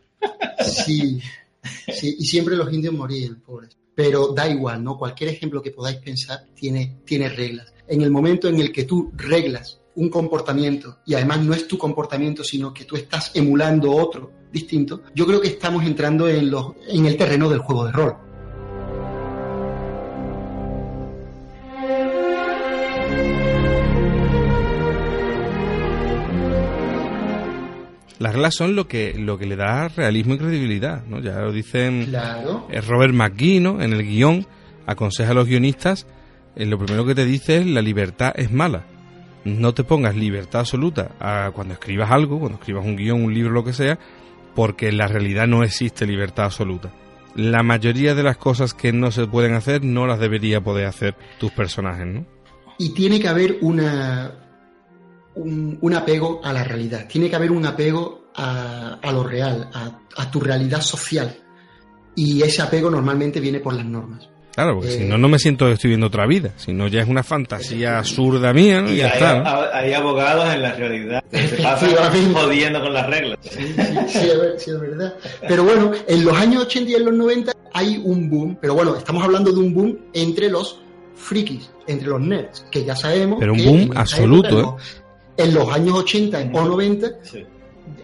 [0.63, 1.21] Sí,
[1.93, 3.77] sí, y siempre los indios morían, pobres.
[3.95, 4.97] Pero da igual, ¿no?
[4.97, 7.73] Cualquier ejemplo que podáis pensar tiene, tiene reglas.
[7.87, 11.77] En el momento en el que tú reglas un comportamiento y además no es tu
[11.77, 16.73] comportamiento, sino que tú estás emulando otro distinto, yo creo que estamos entrando en, los,
[16.87, 18.15] en el terreno del juego de rol.
[28.19, 31.19] Las reglas son lo que, lo que le da realismo y credibilidad, ¿no?
[31.19, 32.67] Ya lo dicen claro.
[32.71, 33.81] Eh, Robert McGee, ¿no?
[33.81, 34.47] En el guion
[34.87, 36.07] aconseja a los guionistas,
[36.55, 38.85] eh, lo primero que te dice es la libertad es mala.
[39.45, 43.51] No te pongas libertad absoluta a cuando escribas algo, cuando escribas un guion, un libro,
[43.51, 43.99] lo que sea,
[44.55, 46.91] porque en la realidad no existe libertad absoluta.
[47.35, 51.15] La mayoría de las cosas que no se pueden hacer no las debería poder hacer
[51.39, 52.25] tus personajes, ¿no?
[52.79, 54.31] Y tiene que haber una,
[55.37, 60.39] un, apego a la realidad, tiene que haber un apego a, lo real, a, tu
[60.39, 61.35] realidad social.
[62.15, 64.27] Y ese apego normalmente viene por las normas.
[64.57, 66.51] Claro, porque si eh, no, no me siento que estoy viendo otra vida.
[66.57, 68.91] Si no, ya es una fantasía absurda mía, ¿no?
[68.91, 69.77] Y, ya hay, está.
[69.77, 73.37] Hay abogados en la realidad que se pasan jodiendo con las reglas.
[73.43, 73.75] Sí,
[74.07, 75.13] sí, es verdad.
[75.47, 78.95] Pero bueno, en los años 80 y en los 90 hay un boom, pero bueno,
[78.95, 80.81] estamos hablando de un boom entre los
[81.13, 83.37] frikis, entre los nerds, que ya sabemos.
[83.39, 84.91] Pero un boom absoluto, ¿eh?
[85.37, 87.07] En los años 80 o 90,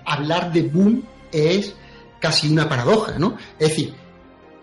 [0.06, 1.76] hablar de boom es
[2.20, 3.38] casi una paradoja, ¿no?
[3.60, 3.94] Es decir,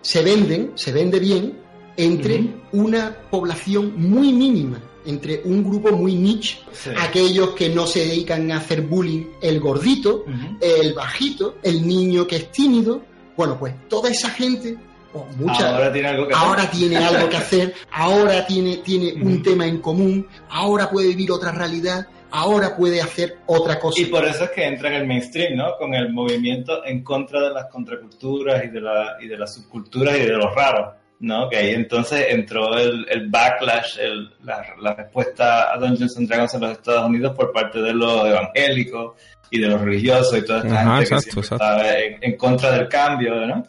[0.01, 1.59] se venden, se vende bien
[1.97, 6.59] entre una población muy mínima, entre un grupo muy niche,
[6.97, 10.25] aquellos que no se dedican a hacer bullying, el gordito,
[10.59, 13.01] el bajito, el niño que es tímido,
[13.35, 14.77] bueno, pues toda esa gente
[15.13, 16.79] ahora tiene algo que ahora hacer.
[16.79, 21.51] Tiene algo que hacer, ahora tiene, tiene un tema en común, ahora puede vivir otra
[21.51, 24.01] realidad, ahora puede hacer otra cosa.
[24.01, 25.77] Y por eso es que entra en el mainstream, ¿no?
[25.77, 30.17] Con el movimiento en contra de las contraculturas y de, la, y de las subculturas
[30.17, 31.49] y de los raros, ¿no?
[31.49, 36.61] Que ahí entonces entró el, backlash, el, la, la, respuesta a Dungeons and Dragons en
[36.61, 39.15] los Estados Unidos por parte de los evangélicos
[39.51, 41.83] y de los religiosos y toda esta gente que estaba
[42.21, 43.67] en, contra del cambio, ¿no?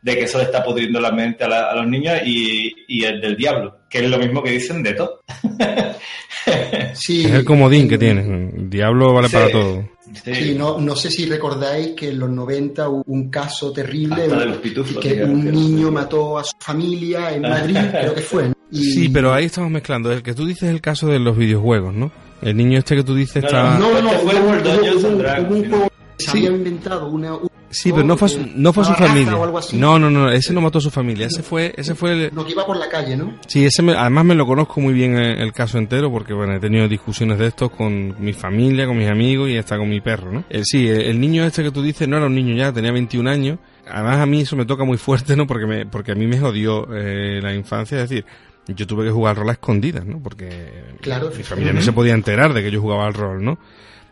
[0.00, 3.20] De que eso le está pudriendo la mente a, a los niños y, y el
[3.20, 5.20] del diablo, que es lo mismo que dicen de todo.
[6.46, 8.22] es el comodín que tiene.
[8.22, 9.88] El diablo vale para todo.
[10.22, 10.54] Sí.
[10.56, 14.28] no, no sé si recordáis que en los 90 hubo un caso terrible
[15.00, 18.52] que un niño mató a su familia en Madrid, creo que fue.
[18.70, 20.12] Sí, pero ahí estamos mezclando.
[20.12, 22.12] El que tú dices es el caso de los videojuegos, ¿no?
[22.44, 23.78] El niño este que tú dices está...
[23.78, 27.36] No, no, no, fue un juego se había inventado una,
[27.74, 29.32] Sí, pero no fue, no fue su familia.
[29.72, 31.26] No, no, no, ese no mató a su familia.
[31.26, 32.30] Ese fue, ese fue el...
[32.32, 33.34] Lo que iba por la calle, ¿no?
[33.48, 36.60] Sí, ese además me lo conozco muy bien el, el, caso entero porque, bueno, he
[36.60, 40.30] tenido discusiones de estos con mi familia, con mis amigos y hasta con mi perro,
[40.30, 40.44] ¿no?
[40.48, 43.28] El, sí, el, niño este que tú dices no era un niño ya, tenía 21
[43.28, 43.58] años.
[43.88, 45.48] Además a mí eso me toca muy fuerte, ¿no?
[45.48, 48.24] Porque me, porque a mí me jodió eh, la infancia, es decir,
[48.68, 50.22] yo tuve que jugar rol a escondidas, ¿no?
[50.22, 53.58] Porque claro, mi familia no se podía enterar de que yo jugaba al rol, ¿no?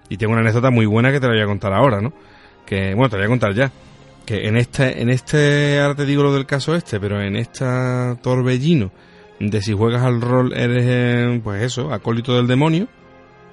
[0.08, 2.12] Y tengo una anécdota muy buena que te la voy a contar ahora, ¿no?
[2.66, 3.72] Que, bueno, te la voy a contar ya
[4.24, 8.16] que en este, en este, ahora te digo lo del caso este, pero en esta
[8.22, 8.92] torbellino
[9.40, 12.86] de si juegas al rol eres, eh, pues eso, acólito del demonio,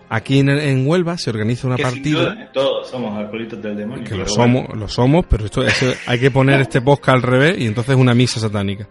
[0.09, 2.51] aquí en, en Huelva se organiza una partida.
[2.53, 4.03] todos somos acólitos del demonio.
[4.03, 5.63] Que lo somos, lo somos, pero esto
[6.05, 8.87] hay que poner este podcast al revés y entonces es una misa satánica.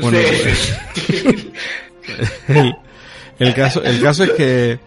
[0.00, 0.18] Bueno,
[2.48, 2.74] el,
[3.38, 4.78] el, caso, el caso es que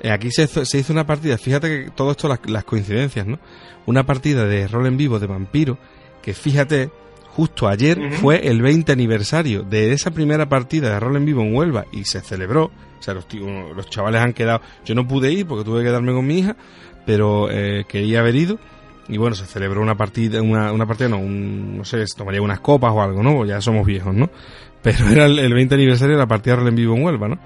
[0.00, 3.38] eh, aquí se, se hizo una partida, fíjate que todo esto las, las coincidencias, ¿no?
[3.86, 5.78] Una partida de rol en vivo de vampiro,
[6.22, 6.90] que fíjate,
[7.36, 11.54] justo ayer fue el 20 aniversario de esa primera partida de rol en vivo en
[11.54, 12.70] Huelva y se celebró.
[12.98, 14.62] O sea, los, los chavales han quedado.
[14.84, 16.56] Yo no pude ir porque tuve que quedarme con mi hija,
[17.04, 18.58] pero eh, quería haber ido.
[19.08, 22.42] Y bueno, se celebró una partida, una, una partida, no, un, no sé, se tomaría
[22.42, 23.44] unas copas o algo, ¿no?
[23.44, 24.30] Ya somos viejos, ¿no?
[24.82, 27.38] Pero era el, 20 aniversario de la partida en vivo en Huelva, ¿no?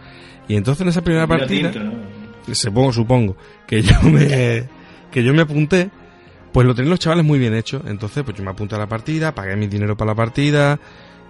[0.49, 1.73] Y entonces en esa primera partida,
[2.53, 4.69] supongo, supongo, que yo me,
[5.11, 5.91] que yo me apunté,
[6.53, 7.83] pues lo tenían los chavales muy bien hecho.
[7.87, 10.79] Entonces, pues yo me apunté a la partida, pagué mi dinero para la partida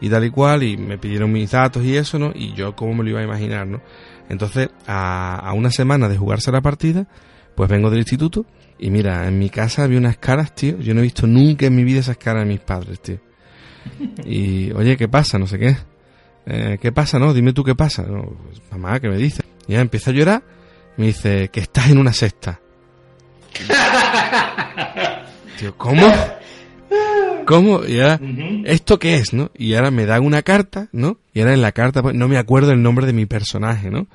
[0.00, 2.32] y tal y cual, y me pidieron mis datos y eso, ¿no?
[2.34, 3.82] Y yo, ¿cómo me lo iba a imaginar, no?
[4.28, 7.06] Entonces, a, a una semana de jugarse la partida,
[7.54, 8.46] pues vengo del instituto
[8.80, 10.78] y mira, en mi casa había unas caras, tío.
[10.78, 13.18] Yo no he visto nunca en mi vida esas caras de mis padres, tío.
[14.24, 15.38] Y, oye, ¿qué pasa?
[15.38, 15.76] No sé qué.
[16.46, 17.32] Eh, ¿Qué pasa, no?
[17.32, 18.02] Dime tú qué pasa.
[18.02, 19.42] No, pues, mamá, ¿qué me dice?
[19.68, 20.42] Y ya empieza a llorar
[21.00, 22.60] me dice que estás en una sexta.
[25.58, 26.12] Tío, ¿cómo?
[27.46, 27.84] ¿Cómo?
[27.86, 28.20] Y ahora,
[28.64, 29.50] ¿esto qué es, no?
[29.56, 31.18] Y ahora me dan una carta, ¿no?
[31.32, 34.08] Y ahora en la carta, pues, no me acuerdo el nombre de mi personaje, ¿no?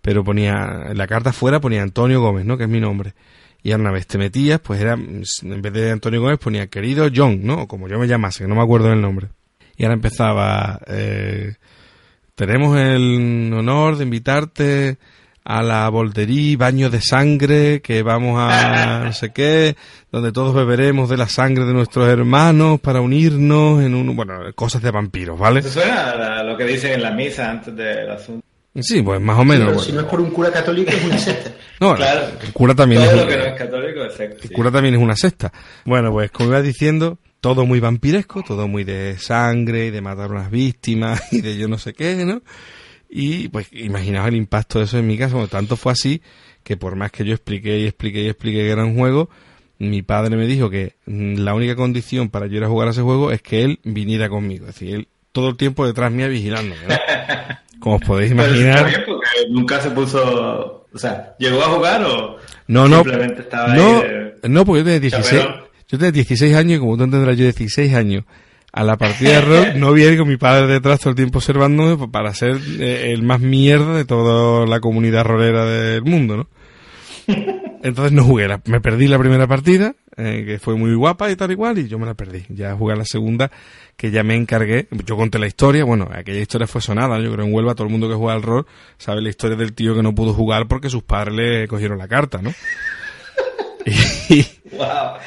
[0.00, 2.58] Pero ponía, en la carta fuera ponía Antonio Gómez, ¿no?
[2.58, 3.14] Que es mi nombre.
[3.62, 7.40] Y una vez te metías, pues era, en vez de Antonio Gómez ponía querido John,
[7.44, 7.68] ¿no?
[7.68, 9.28] Como yo me llamase, no me acuerdo del nombre.
[9.76, 11.54] Y ahora empezaba, eh,
[12.34, 14.98] tenemos el honor de invitarte
[15.44, 19.76] a la Volderí, baño de sangre, que vamos a no sé qué,
[20.10, 24.82] donde todos beberemos de la sangre de nuestros hermanos para unirnos en un, bueno, cosas
[24.82, 25.60] de vampiros, ¿vale?
[25.60, 28.46] Eso suena a lo que dicen en la misa antes del asunto.
[28.80, 29.84] Sí, pues más o menos.
[29.84, 31.52] Si no es por un cura católico, es una secta.
[31.80, 32.26] no, claro.
[32.42, 33.16] el cura también Todo es.
[33.18, 34.38] lo que no es católico es secta.
[34.44, 35.52] El cura también es una secta.
[35.84, 40.30] Bueno, pues como iba diciendo, todo muy vampiresco, todo muy de sangre y de matar
[40.30, 42.42] unas víctimas y de yo no sé qué, ¿no?
[43.10, 46.22] Y pues imaginaos el impacto de eso en mi casa, bueno, tanto fue así
[46.62, 49.28] que por más que yo expliqué y expliqué y expliqué que era un juego,
[49.78, 52.92] mi padre me dijo que mm, la única condición para yo ir a jugar a
[52.92, 54.66] ese juego es que él viniera conmigo.
[54.68, 56.94] Es decir, él todo el tiempo detrás mía vigilándome, ¿no?
[57.80, 58.86] Como os podéis imaginar.
[58.86, 60.86] Bien porque nunca se puso.
[60.94, 62.36] O sea, ¿llegó a jugar o
[62.68, 62.96] No, no.
[63.02, 64.02] simplemente estaba no, ahí?
[64.02, 65.40] de- no, porque yo tenía 16.
[65.42, 65.62] Chaperón.
[65.88, 68.24] Yo tenía 16 años y como tú entenderás, yo 16 años.
[68.74, 71.16] A la partida de rol no vi a ir con mi padre detrás todo el
[71.16, 76.36] tiempo observándome para ser eh, el más mierda de toda la comunidad rolera del mundo,
[76.36, 76.48] ¿no?
[77.82, 81.36] Entonces no jugué, la- me perdí la primera partida, eh, que fue muy guapa y
[81.36, 82.44] tal igual, y yo me la perdí.
[82.48, 83.50] Ya jugué la segunda,
[83.96, 87.44] que ya me encargué, yo conté la historia, bueno, aquella historia fue sonada, yo creo
[87.44, 88.66] en Huelva todo el mundo que juega al rol
[88.98, 92.08] sabe la historia del tío que no pudo jugar porque sus padres le cogieron la
[92.08, 92.52] carta, ¿no?
[94.28, 94.46] Y-
[94.76, 95.18] Wow.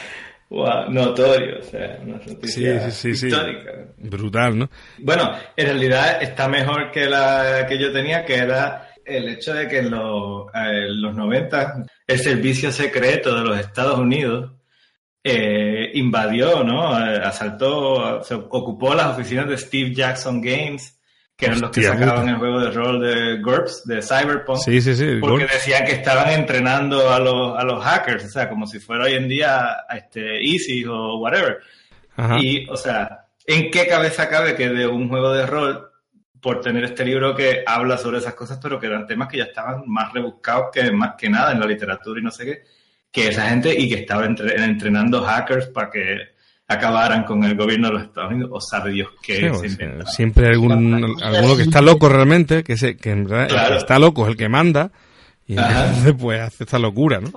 [0.49, 3.25] Wow, notorio, o sea, una noticia Sí, sí, sí, sí.
[3.27, 3.71] histórica.
[3.97, 4.69] brutal, ¿no?
[4.99, 9.67] Bueno, en realidad está mejor que la que yo tenía, que era el hecho de
[9.67, 14.51] que en los, eh, los 90 el servicio secreto de los Estados Unidos
[15.23, 16.97] eh, invadió, ¿no?
[16.99, 20.99] Eh, asaltó, se ocupó las oficinas de Steve Jackson Games,
[21.35, 22.29] que eran los que sacaban puta.
[22.29, 24.59] el juego de rol de GURPS, de Cyberpunk.
[24.59, 25.17] Sí, sí, sí.
[25.19, 29.05] Porque decían que estaban entrenando a los, a los hackers, o sea, como si fuera
[29.05, 31.57] hoy en día este, Easy o whatever.
[32.15, 32.37] Ajá.
[32.39, 35.89] Y, o sea, ¿en qué cabeza cabe que de un juego de rol,
[36.45, 39.45] por tener este libro que habla sobre esas cosas, pero que eran temas que ya
[39.45, 42.61] estaban más rebuscados que más que nada en la literatura y no sé qué,
[43.11, 46.19] que esa gente y que estaba entre- entrenando hackers para que
[46.67, 49.55] acabaran con el gobierno de los Estados Unidos, o sabe Dios qué Sí, se o
[49.55, 50.05] sea, inventaron.
[50.07, 53.71] siempre hay algún, alguno que está loco realmente, que, se, que en verdad el Claro.
[53.71, 54.91] que está loco es el que manda,
[55.47, 57.31] y entonces pues hace esta locura, ¿no?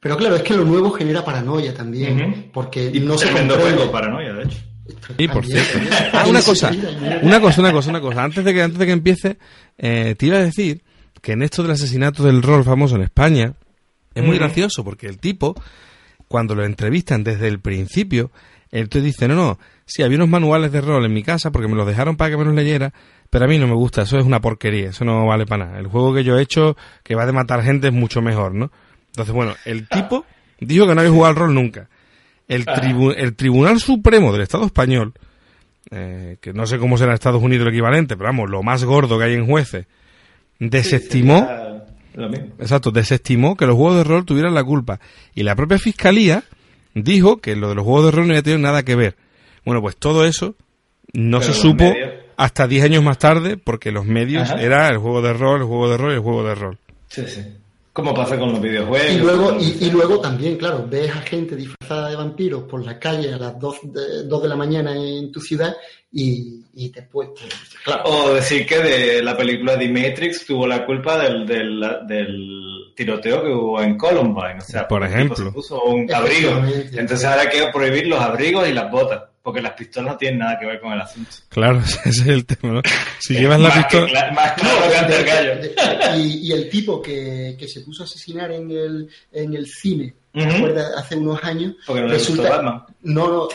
[0.00, 3.54] Pero claro, es que lo nuevo genera paranoia también, porque Y no se comprende.
[3.54, 4.58] juego, paranoia, de hecho.
[5.18, 5.78] Y por cierto.
[6.12, 6.72] Ah, una cosa,
[7.22, 8.24] una cosa, una cosa, una cosa.
[8.24, 9.38] Antes de que, antes de que empiece,
[9.78, 10.82] eh, te iba a decir
[11.20, 13.54] que en esto del asesinato del rol famoso en España,
[14.14, 14.40] es muy Ujú.
[14.44, 15.54] gracioso porque el tipo,
[16.28, 18.30] cuando lo entrevistan desde el principio,
[18.70, 21.68] él te dice, no, no, sí, había unos manuales de rol en mi casa porque
[21.68, 22.92] me los dejaron para que me los leyera,
[23.30, 25.78] pero a mí no me gusta, eso es una porquería, eso no vale para nada.
[25.78, 28.72] El juego que yo he hecho, que va de matar gente, es mucho mejor, ¿no?
[29.08, 30.24] Entonces, bueno, el tipo
[30.58, 31.88] dijo que no había jugado al rol nunca.
[32.48, 35.12] El, tribu- el Tribunal Supremo del Estado Español,
[35.90, 38.84] eh, que no sé cómo será en Estados Unidos el equivalente, pero vamos, lo más
[38.84, 39.86] gordo que hay en jueces,
[40.58, 41.48] desestimó,
[42.14, 42.46] Lo mismo.
[42.58, 45.00] exacto, desestimó que los juegos de rol tuvieran la culpa.
[45.34, 46.44] Y la propia fiscalía
[46.94, 49.16] dijo que lo de los juegos de rol no había tenido nada que ver.
[49.64, 50.54] Bueno, pues todo eso
[51.12, 54.60] no Pero se supo medios- hasta 10 años más tarde, porque los medios Ajá.
[54.62, 56.78] era el juego de rol, el juego de rol y el juego de rol.
[57.08, 57.42] Sí, sí.
[57.92, 59.12] Como pasa con los videojuegos.
[59.12, 62.98] Y luego, y, y luego también, claro, ves a gente disfrazada de vampiros por la
[62.98, 65.76] calle a las 2 de, 2 de la mañana en tu ciudad
[66.10, 67.32] y, y te puedes...
[67.84, 72.92] Claro, O decir que de la película The Matrix tuvo la culpa del, del, del
[72.96, 74.58] tiroteo que hubo en Columbine.
[74.58, 75.36] O sea, Por ejemplo.
[75.36, 76.50] Se puso un abrigo.
[76.92, 79.22] Entonces ahora hay que prohibir los abrigos y las botas.
[79.42, 81.30] Porque las pistolas no tienen nada que ver con el asunto.
[81.48, 82.82] Claro, ese es el tema, ¿no?
[83.18, 84.30] Si llevas la que pistola...
[84.32, 86.16] más claro que ante el gallo.
[86.16, 90.14] y, y el tipo que, que se puso a asesinar en el, en el cine,
[90.32, 90.56] ¿te Ujú.
[90.58, 90.92] acuerdas?
[90.96, 92.84] Hace unos años, Porque no le gustó Batman.
[93.02, 93.48] no, no,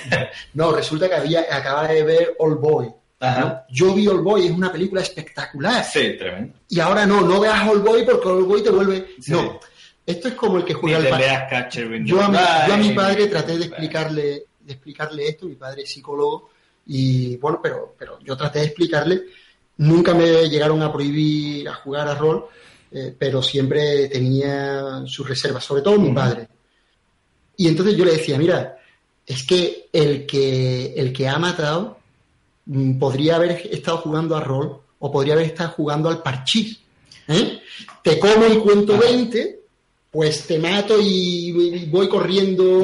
[0.55, 2.87] no, resulta que había, acaba de ver Old Boy.
[3.19, 3.39] Ajá.
[3.39, 3.61] ¿no?
[3.69, 5.83] Yo vi Old Boy, es una película espectacular.
[5.85, 6.53] Sí, tremendo.
[6.69, 9.07] Y ahora no, no veas Old Boy porque Old Boy te vuelve.
[9.21, 9.31] Sí.
[9.31, 9.59] No,
[10.05, 12.27] esto es como el que juega al te pa- leas Catcher in the yo a,
[12.29, 12.37] mi,
[12.67, 12.93] yo a mi Rye.
[12.95, 16.49] padre traté de explicarle, de explicarle esto, mi padre es psicólogo,
[16.85, 19.23] y bueno, pero, pero yo traté de explicarle,
[19.77, 22.45] nunca me llegaron a prohibir a jugar a rol,
[22.91, 26.47] eh, pero siempre tenía sus reservas, sobre todo mi padre.
[27.57, 28.77] Y entonces yo le decía, mira,
[29.25, 31.97] es que el que, el que ha matado
[32.65, 36.79] mm, podría haber estado jugando a rol o podría haber estado jugando al parchís.
[37.27, 37.59] ¿eh?
[38.03, 39.56] Te como y cuento 20,
[40.17, 42.83] pues te mato y, voy corriendo.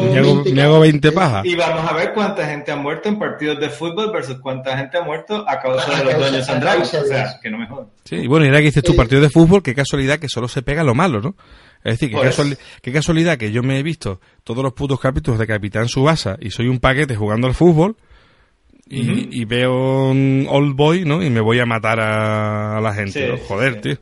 [0.53, 1.43] Me hago, 20, pajas.
[1.43, 4.99] Y vamos a ver cuánta gente ha muerto en partidos de fútbol versus cuánta gente
[4.99, 6.93] ha muerto a causa de los dueños Andragos.
[6.93, 7.87] O sea, que no me jodan.
[8.03, 10.47] Sí, y bueno, y ahora que dices tu partido de fútbol, qué casualidad que solo
[10.47, 11.35] se pega lo malo, ¿no?
[11.83, 15.47] Es decir, qué, qué casualidad que yo me he visto todos los putos capítulos de
[15.47, 17.95] Capitán Subasa y soy un paquete jugando al fútbol
[18.85, 21.23] y, veo un old boy, ¿no?
[21.23, 23.39] Y me voy a matar a, la gente.
[23.47, 23.97] Joder, tío.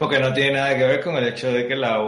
[0.00, 1.98] Porque no tiene nada que ver con el hecho de que la,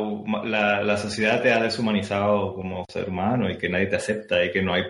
[0.82, 4.62] la, sociedad te ha deshumanizado como ser humano y que nadie te acepta y que
[4.62, 4.84] no hay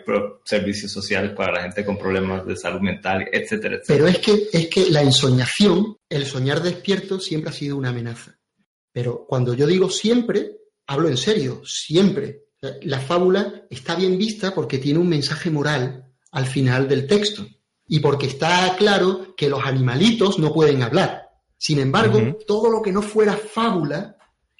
[0.44, 3.82] servicios sociales para la gente con problemas de salud mental, etcétera, etcétera.
[3.88, 8.38] Pero es que, es que la ensoñación, el soñar despierto, siempre ha sido una amenaza.
[8.92, 12.44] Pero cuando yo digo siempre, hablo en serio, siempre.
[12.82, 17.44] La fábula está bien vista porque tiene un mensaje moral al final del texto
[17.88, 21.21] y porque está claro que los animalitos no pueden hablar
[21.62, 24.16] sin embargo, todo lo que no fuera fábula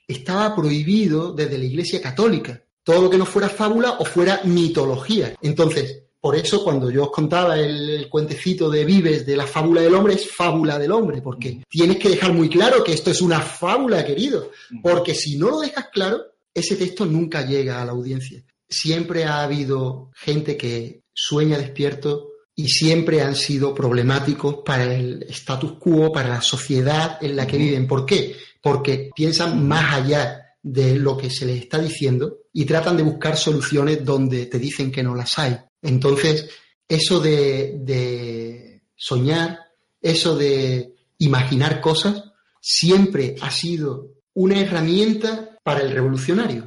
[0.06, 2.62] estaba prohibido desde la Iglesia Católica.
[2.84, 5.34] Todo lo que no fuera fábula o fuera mitología.
[5.42, 9.96] Entonces, por eso cuando yo os contaba el, cuentecito de Vives de la fábula del
[9.96, 13.40] hombre, es fábula del hombre, porque tienes que dejar muy claro que esto es una
[13.40, 14.52] fábula, querido.
[14.80, 16.22] Porque si no lo dejas claro,
[16.54, 18.44] ese texto nunca llega a la audiencia.
[18.68, 22.31] Siempre ha habido gente que sueña despierto
[22.62, 27.58] y siempre han sido problemáticos para el status quo, para la sociedad en la que
[27.58, 27.88] viven.
[27.88, 28.36] ¿Por qué?
[28.62, 33.36] Porque piensan más allá de lo que se les está diciendo y tratan de buscar
[33.36, 35.58] soluciones donde te dicen que no las hay.
[35.82, 36.50] Entonces,
[36.86, 39.58] eso de, soñar,
[40.00, 42.22] eso de imaginar cosas,
[42.60, 46.64] siempre ha sido una herramienta para el revolucionario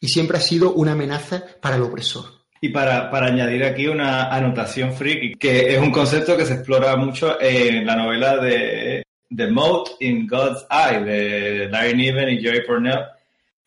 [0.00, 2.37] y siempre ha sido una amenaza para el opresor.
[2.60, 6.96] Y para, para, añadir aquí una anotación friki, que es un concepto que se explora
[6.96, 9.04] mucho en la novela de
[9.34, 13.04] The Moat in God's Eye, de Larry Niven y Joey Pornell,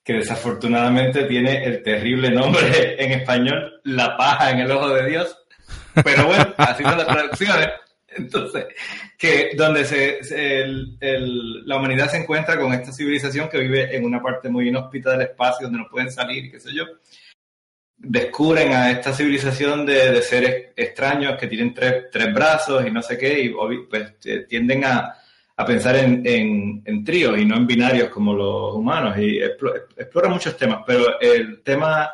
[0.03, 5.37] que desafortunadamente tiene el terrible nombre en español, La paja en el ojo de Dios.
[6.03, 7.69] Pero bueno, así son las traducciones.
[8.13, 8.65] Entonces,
[9.17, 14.03] que donde se, el, el, la humanidad se encuentra con esta civilización que vive en
[14.03, 16.83] una parte muy inhóspita del espacio donde no pueden salir, qué sé yo,
[18.03, 23.17] descubren a esta civilización de, seres extraños que tienen tres, tres, brazos y no sé
[23.17, 23.49] qué, y
[23.89, 25.15] pues eh, tienden a,
[25.55, 30.57] a pensar en, en, tríos y no en binarios como los humanos, y explora, muchos
[30.57, 32.09] temas, pero el tema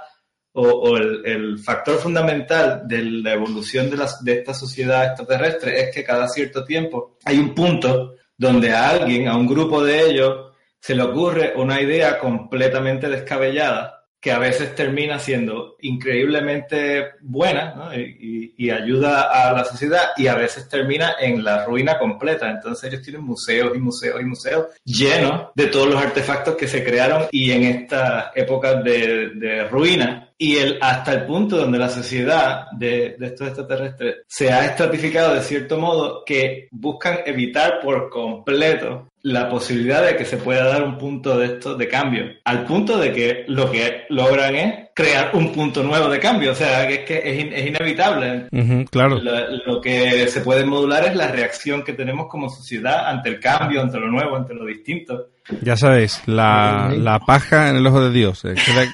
[0.54, 5.96] o, el, el, factor fundamental de la evolución de, las, de esta sociedad extraterrestre es
[5.96, 10.52] que cada cierto tiempo hay un punto donde a alguien, a un grupo de ellos,
[10.80, 18.70] se le ocurre una idea completamente descabellada que a veces termina siendo increíblemente buena y,
[18.70, 22.50] ayuda a la sociedad y a veces termina en la ruina completa.
[22.50, 26.84] Entonces ellos tienen museos y museos y museos llenos de todos los artefactos que se
[26.84, 31.90] crearon y en estas épocas de, de ruina y el, hasta el punto donde la
[31.90, 38.10] sociedad de, de, estos extraterrestres se ha estratificado de cierto modo que buscan evitar por
[38.10, 42.64] completo la posibilidad de que se pueda dar un punto de esto de cambio, al
[42.64, 46.88] punto de que lo que logran es crear un punto nuevo de cambio, o sea,
[46.88, 48.48] que es que es, es inevitable.
[48.90, 49.20] claro.
[49.20, 53.82] Lo, que se puede modular es la reacción que tenemos como sociedad ante el cambio,
[53.82, 55.28] ante lo nuevo, ante lo distinto.
[55.62, 58.46] Ya sabéis, la, la paja en el ojo de Dios.
[58.46, 58.86] Eh, Queda,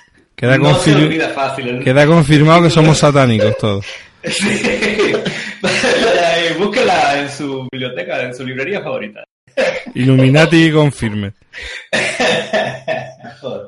[1.83, 3.85] queda confirmado que somos satánicos todos.
[4.23, 4.47] Sí.
[6.57, 9.23] Búsquela en su biblioteca, en su librería favorita.
[9.95, 11.33] Illuminati confirme.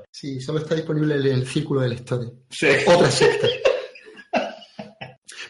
[0.10, 2.30] Sí, solo está disponible en el círculo de la historia.
[2.88, 3.48] Otra secta.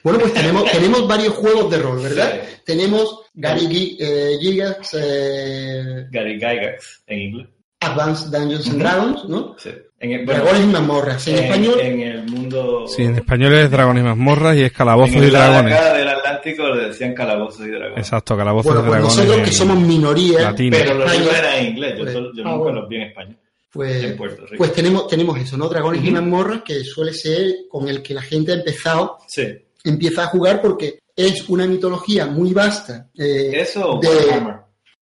[0.04, 2.42] Bueno, pues tenemos, tenemos varios juegos de rol, ¿verdad?
[2.66, 4.96] Tenemos Gary eh, Gigax.
[5.00, 7.48] Eh, Gary Gygax en inglés.
[7.92, 9.56] Advanced Dungeons and Dragons, ¿no?
[9.58, 9.72] Sí.
[10.00, 11.28] Dragones y mazmorras.
[11.28, 11.80] En, español.
[11.80, 12.86] En el mundo.
[12.88, 15.74] Sí, en español es Dragones y mazmorras y es calabozos y dragones.
[15.74, 17.98] Acá del Atlántico le decían calabozos y dragones.
[17.98, 19.18] Exacto, calabozos y pues dragones.
[19.18, 20.54] Nosotros que somos minoría.
[20.56, 21.94] Pero los libros eran en inglés.
[21.98, 23.38] Yo, pues, yo ah, nunca los vi en español.
[23.72, 24.16] Pues,
[24.58, 25.68] pues tenemos, tenemos eso, ¿no?
[25.68, 29.18] Dragones y mazmorras, que suele ser con el que la gente ha empezado.
[29.28, 29.48] Sí.
[29.84, 33.10] Empieza a jugar porque es una mitología muy vasta.
[33.18, 34.10] Eh, eso de,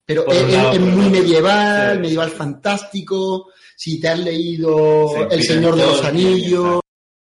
[0.06, 3.48] pero es, muy medieval, medieval fantástico.
[3.76, 6.80] Si te has leído El Señor de los Anillos,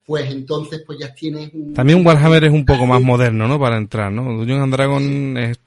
[0.09, 3.59] pues entonces pues ya tienes También Warhammer es un poco más moderno, ¿no?
[3.59, 4.23] Para entrar, ¿no?
[4.23, 5.59] Dungeons and Dragon es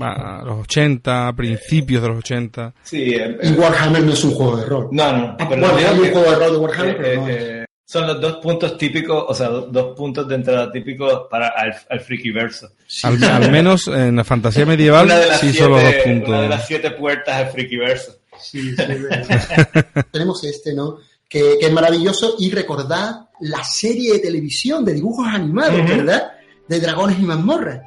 [0.00, 2.74] a los 80, principios de los 80.
[2.82, 4.88] Sí, y Warhammer no es un juego de rol.
[4.92, 5.36] No, no.
[5.38, 7.42] Ah, pero hay un juego de rol de Warhammer, pero no es.
[7.42, 7.59] Eh,
[7.90, 11.98] son los dos puntos típicos, o sea, dos, puntos de entrada típicos para al, al
[11.98, 12.70] frikiverso.
[13.02, 15.10] Al, menos en la fantasía medieval
[15.40, 16.28] sí son los dos puntos.
[16.28, 18.16] Una de las siete puertas al frikiverso.
[18.40, 18.76] Sí, sí,
[20.12, 20.98] Tenemos este, ¿no?
[21.28, 26.30] Que, es maravilloso y recordad la serie de televisión de dibujos animados, ¿verdad?
[26.68, 27.80] De dragones y mazmorras.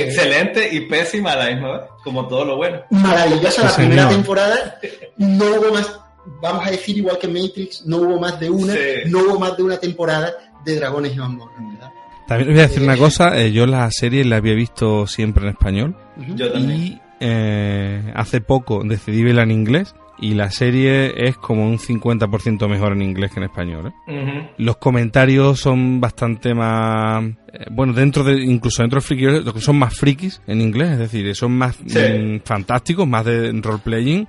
[0.00, 2.80] Excelente y pésima a la misma vez, como todo lo bueno.
[2.90, 4.78] Maravillosa la primera temporada.
[5.16, 5.98] No hubo más,
[6.40, 8.74] vamos a decir igual que Matrix, no hubo más de una,
[9.06, 10.32] no hubo más de una temporada
[10.64, 11.56] de Dragones y Mazmorras.
[12.26, 15.44] También voy a decir una eh, cosa, eh, yo la serie la había visto siempre
[15.44, 15.96] en español.
[16.34, 16.80] Yo también.
[16.80, 22.68] Y eh, hace poco decidí verla en inglés y la serie es como un 50%
[22.68, 23.92] mejor en inglés que en español.
[24.06, 24.50] ¿eh?
[24.58, 27.24] Los comentarios son bastante más...
[27.52, 31.34] Eh, bueno, dentro de incluso dentro de friki, son más frikis en inglés, es decir,
[31.34, 34.26] son más mm, fantásticos, más de roleplaying.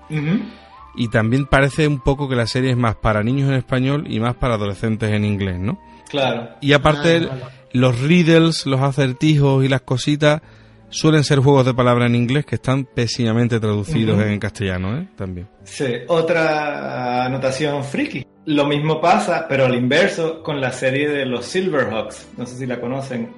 [0.96, 4.20] Y también parece un poco que la serie es más para niños en español y
[4.20, 5.80] más para adolescentes en inglés, ¿no?
[6.10, 6.50] Claro.
[6.60, 10.42] Y aparte, ah, los riddles, los acertijos y las cositas
[10.90, 15.08] suelen ser juegos de palabra en inglés que están pésimamente traducidos en castellano, ¿eh?
[15.16, 15.48] También.
[15.64, 18.26] Sí, otra anotación friki.
[18.46, 22.30] Lo mismo pasa, pero al inverso, con la serie de los Silverhawks.
[22.38, 23.30] No sé si la conocen.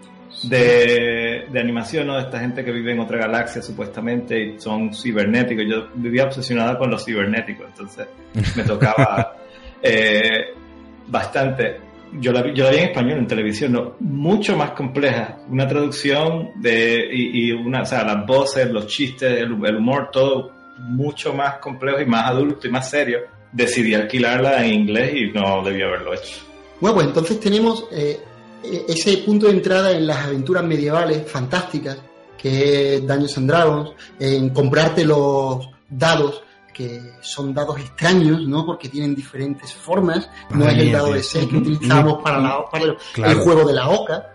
[0.44, 2.16] De, de, animación, ¿no?
[2.16, 5.66] De esta gente que vive en otra galaxia supuestamente y son cibernéticos.
[5.68, 8.08] Yo vivía obsesionada con los cibernéticos, entonces
[8.56, 9.36] me tocaba
[9.82, 10.54] eh,
[11.08, 15.38] bastante yo la, yo la vi en español en televisión, no, mucho más compleja.
[15.49, 21.34] Una traducción de, y, una, o sea, las voces, los chistes, el, humor, todo mucho
[21.34, 23.19] más complejo y más adulto y más serio.
[23.52, 26.38] Decidí alquilarla en inglés y no debía haberlo hecho.
[26.80, 28.19] Bueno, pues entonces tenemos eh,
[28.88, 31.98] ese punto de entrada en las aventuras medievales fantásticas,
[32.38, 36.44] que es Dungeons and Dragons, en comprarte los dados
[36.80, 38.65] que son dados extraños, ¿no?
[38.65, 40.30] Porque tienen diferentes formas.
[40.49, 42.39] No es el dado de 6 que utilizamos para,
[42.81, 44.30] el, juego de la oca.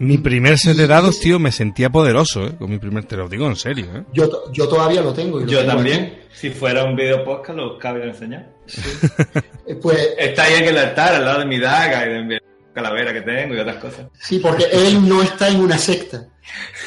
[0.00, 2.56] Mi primer set de dados, tío, me sentía poderoso, ¿eh?
[2.58, 4.02] Con mi primer, te lo digo en serio, ¿eh?
[4.12, 5.46] Yo, yo todavía lo tengo.
[5.46, 6.24] yo también.
[6.32, 8.50] Si fuera un video podcast, lo cabe de enseñar.
[9.68, 12.36] Eh, pues, está ahí en el altar, al lado de mi daga y de mi
[12.72, 14.06] calavera que tengo y otras cosas.
[14.12, 16.24] Sí, porque él no está en una secta.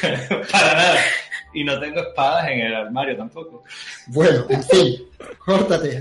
[0.00, 0.94] para nada
[1.52, 3.64] y no tengo espadas en el armario tampoco.
[4.08, 5.08] Bueno, en fin,
[5.38, 6.00] córtate.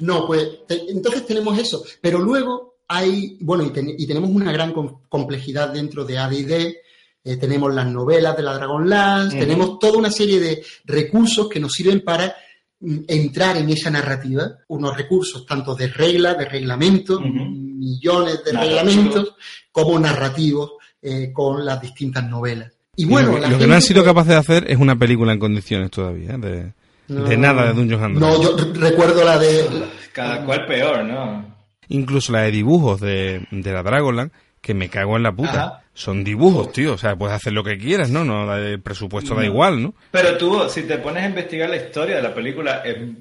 [0.00, 4.72] no, pues entonces tenemos eso, pero luego hay, bueno, y, tenemos una gran
[5.08, 6.76] complejidad dentro de AD&D,
[7.24, 11.72] eh, tenemos las novelas de la Dragonlance, tenemos toda una serie de recursos que nos
[11.72, 12.34] sirven para
[12.80, 19.36] mm, entrar en esa narrativa, unos recursos tanto de reglas, de reglamentos, millones de reglamentos,
[19.70, 22.72] como narrativos eh, con las distintas novelas.
[22.94, 25.90] Y bueno, lo, que no han sido capaces de hacer es una película en condiciones
[25.90, 26.74] todavía, de,
[27.08, 29.66] nada de Dungeons and No, yo recuerdo la de...
[30.12, 31.54] Cada cual peor, ¿no?
[31.88, 35.84] Incluso la de dibujos de, de la Dragonland, que me cago en la puta.
[35.94, 36.94] Son dibujos, tío.
[36.94, 38.24] O sea, puedes hacer lo que quieras, ¿no?
[38.24, 39.94] no el presupuesto da igual, ¿no?
[40.10, 43.12] Pero tú, si te pones a investigar la historia de la película, eh,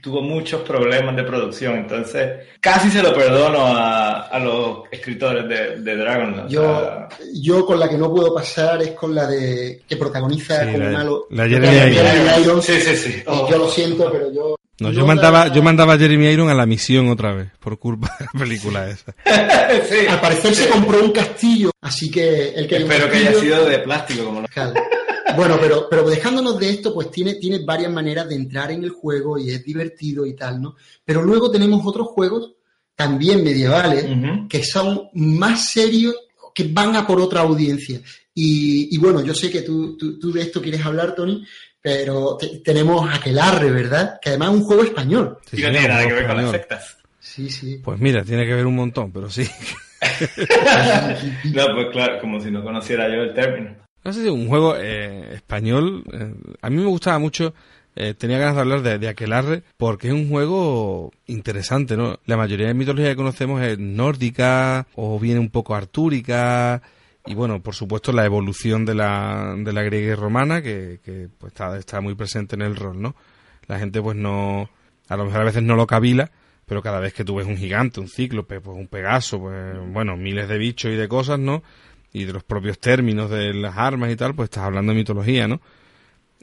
[0.00, 1.76] tuvo muchos problemas de producción.
[1.76, 6.48] Entonces, casi se lo perdono a, los escritores de, de Dragon.
[6.48, 10.90] Yo, yo con la que no puedo pasar es con la de que protagoniza como
[10.90, 11.26] malo.
[11.30, 11.96] La Jeremy
[12.40, 12.64] Irons.
[12.64, 13.22] Sí, sí, sí.
[13.26, 16.66] Yo lo siento, pero yo no, yo mandaba, yo mandaba a Jeremy Iron a la
[16.66, 19.14] misión otra vez, por culpa de la película esa.
[20.10, 23.80] Al parecer se compró un castillo, así que el que Espero que haya sido de
[23.80, 24.48] plástico como lo...
[25.34, 28.90] Bueno, pero, pero dejándonos de esto, pues tiene, tiene varias maneras de entrar en el
[28.90, 30.76] juego y es divertido y tal, ¿no?
[31.04, 32.52] Pero luego tenemos otros juegos
[32.94, 34.06] también medievales
[34.48, 36.14] que son más serios,
[36.54, 38.00] que van a por otra audiencia.
[38.34, 41.44] Y, bueno, yo sé que tú, tú de esto quieres hablar, Tony,
[41.80, 44.18] pero tenemos Aquelarre, ¿verdad?
[44.20, 45.38] Que además es un juego español.
[45.50, 46.96] Sí, no tiene nada que ver con las sectas.
[47.18, 47.80] Sí, sí.
[47.82, 49.48] Pues mira, tiene que ver un montón, pero sí.
[51.54, 53.76] no, pues claro, como si no conociera yo el término.
[54.04, 57.54] No sé si un juego eh, español, eh, a mí me gustaba mucho,
[57.94, 62.18] eh, tenía ganas de hablar de, de, Aquelarre, porque es un juego interesante, ¿no?
[62.26, 66.82] La mayoría de mitología que conocemos es nórdica, o viene un poco artúrica,
[67.26, 72.00] y bueno, por supuesto la evolución de la, griega y romana que, pues está, está
[72.00, 73.14] muy presente en el rol, ¿no?
[73.68, 74.68] La gente pues no,
[75.08, 76.30] a lo mejor a veces no lo cabila,
[76.72, 80.16] pero cada vez que tú ves un gigante, un cíclope, pues un pegaso, pues bueno,
[80.16, 81.62] miles de bichos y de cosas, ¿no?
[82.14, 85.46] Y de los propios términos de las armas y tal, pues estás hablando de mitología,
[85.46, 85.60] ¿no?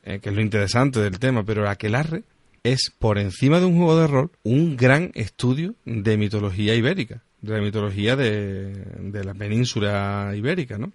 [0.03, 2.25] Eh, que es lo interesante del tema, pero Aquelarre
[2.61, 7.53] es por encima de un juego de rol un gran estudio de mitología ibérica de
[7.55, 10.91] la mitología de, la península ibérica, ¿no?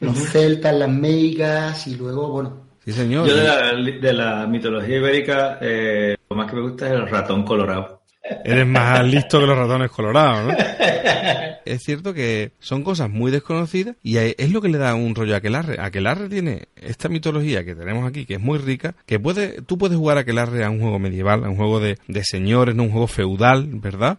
[0.00, 2.70] Los celtas, las meigas y luego, bueno.
[2.84, 3.26] Sí, señor.
[3.26, 7.99] Yo de la, mitología ibérica, eh, lo más que me gusta es el ratón colorado.
[8.44, 10.54] Eres más listo que los ratones colorados, ¿no?
[11.66, 15.34] Es cierto que son cosas muy desconocidas y es lo que le da un rollo
[15.34, 15.76] a Aquelarre.
[15.78, 19.96] Aquelarre tiene esta mitología que tenemos aquí, que es muy rica, que puede, tú puedes
[19.96, 23.06] jugar Aquelarre a un juego medieval, a un juego de, de señores, no un juego
[23.06, 24.18] feudal, ¿verdad?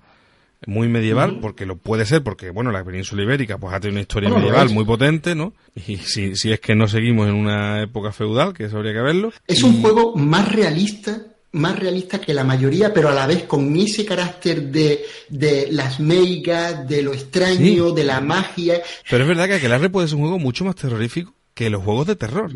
[0.67, 4.01] muy medieval, porque lo puede ser, porque bueno, la península ibérica pues ha tenido una
[4.01, 5.53] historia medieval muy potente, ¿no?
[5.75, 9.01] Y si, si es que no seguimos en una época feudal, que eso habría que
[9.01, 9.33] verlo.
[9.47, 13.75] Es un juego más realista más realista que la mayoría, pero a la vez con
[13.75, 18.81] ese carácter de, de las meigas, de lo extraño, de la magia.
[19.09, 22.07] Pero es verdad que Aquelarre puede ser un juego mucho más terrorífico que los juegos
[22.07, 22.51] de terror.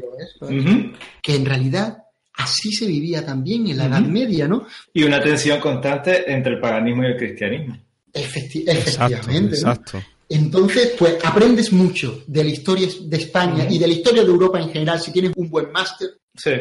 [1.22, 1.98] Que en realidad
[2.34, 4.66] así se vivía también en la Edad Media, ¿no?
[4.94, 7.78] Y una tensión constante entre el paganismo y el cristianismo.
[8.14, 9.56] efectivamente.
[9.56, 14.30] Exacto, Entonces, pues aprendes mucho de la historia de España y de la historia de
[14.30, 16.10] Europa en general si tienes un buen máster.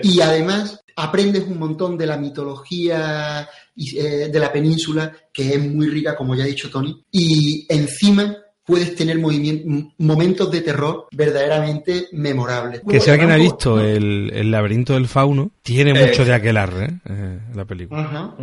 [0.03, 5.89] Y además aprendes un montón de la mitología eh, de la península, que es muy
[5.89, 12.83] rica, como ya ha dicho Tony, y encima puedes tener momentos de terror verdaderamente memorables.
[12.89, 16.07] Que si alguien ha visto el, laberinto del fauno, tiene eh.
[16.07, 17.41] mucho de aquelarre ¿eh?
[17.55, 18.35] la película.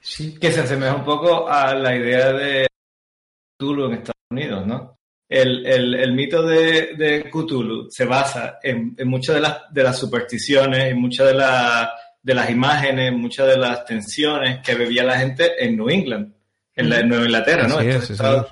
[0.00, 0.38] sí.
[0.40, 2.66] Que se asemeja un poco a la idea de
[3.58, 4.96] Cthulhu en Estados Unidos, ¿no?
[5.32, 11.28] El, mito de, Cthulhu se basa en, muchas de las, de las supersticiones, en muchas
[11.28, 11.44] de,
[12.22, 16.34] de las imágenes, muchas de las tensiones que bebía la gente en New England,
[16.74, 17.78] en, la, Nueva Inglaterra, ¿no?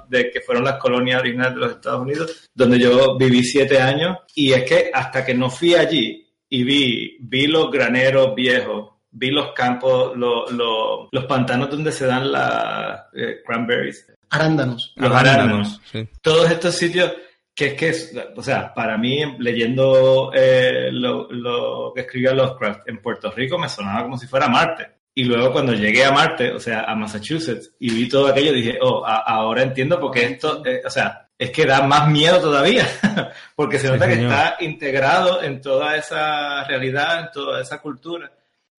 [0.09, 4.19] de que fueron las colonias originales de los Estados Unidos, donde yo viví siete años.
[4.35, 9.31] Y es que hasta que no fui allí y vi, vi los graneros viejos, vi
[9.31, 14.93] los campos, los pantanos donde se dan las eh, cranberries, Arándanos.
[14.97, 15.81] Los arándanos.
[16.23, 17.13] Todos estos sitios
[17.55, 23.31] que es que, o sea, para mí, leyendo eh, lo, que escribió Lovecraft en Puerto
[23.31, 24.89] Rico, me sonaba como si fuera Marte.
[25.13, 28.79] Y luego cuando llegué a Marte, o sea, a Massachusetts, y vi todo aquello, dije,
[28.81, 32.87] oh, ahora entiendo porque esto, eh, o sea, es que da más miedo todavía,
[33.57, 38.33] porque se nota que está integrado en toda esa realidad, en toda esa cultura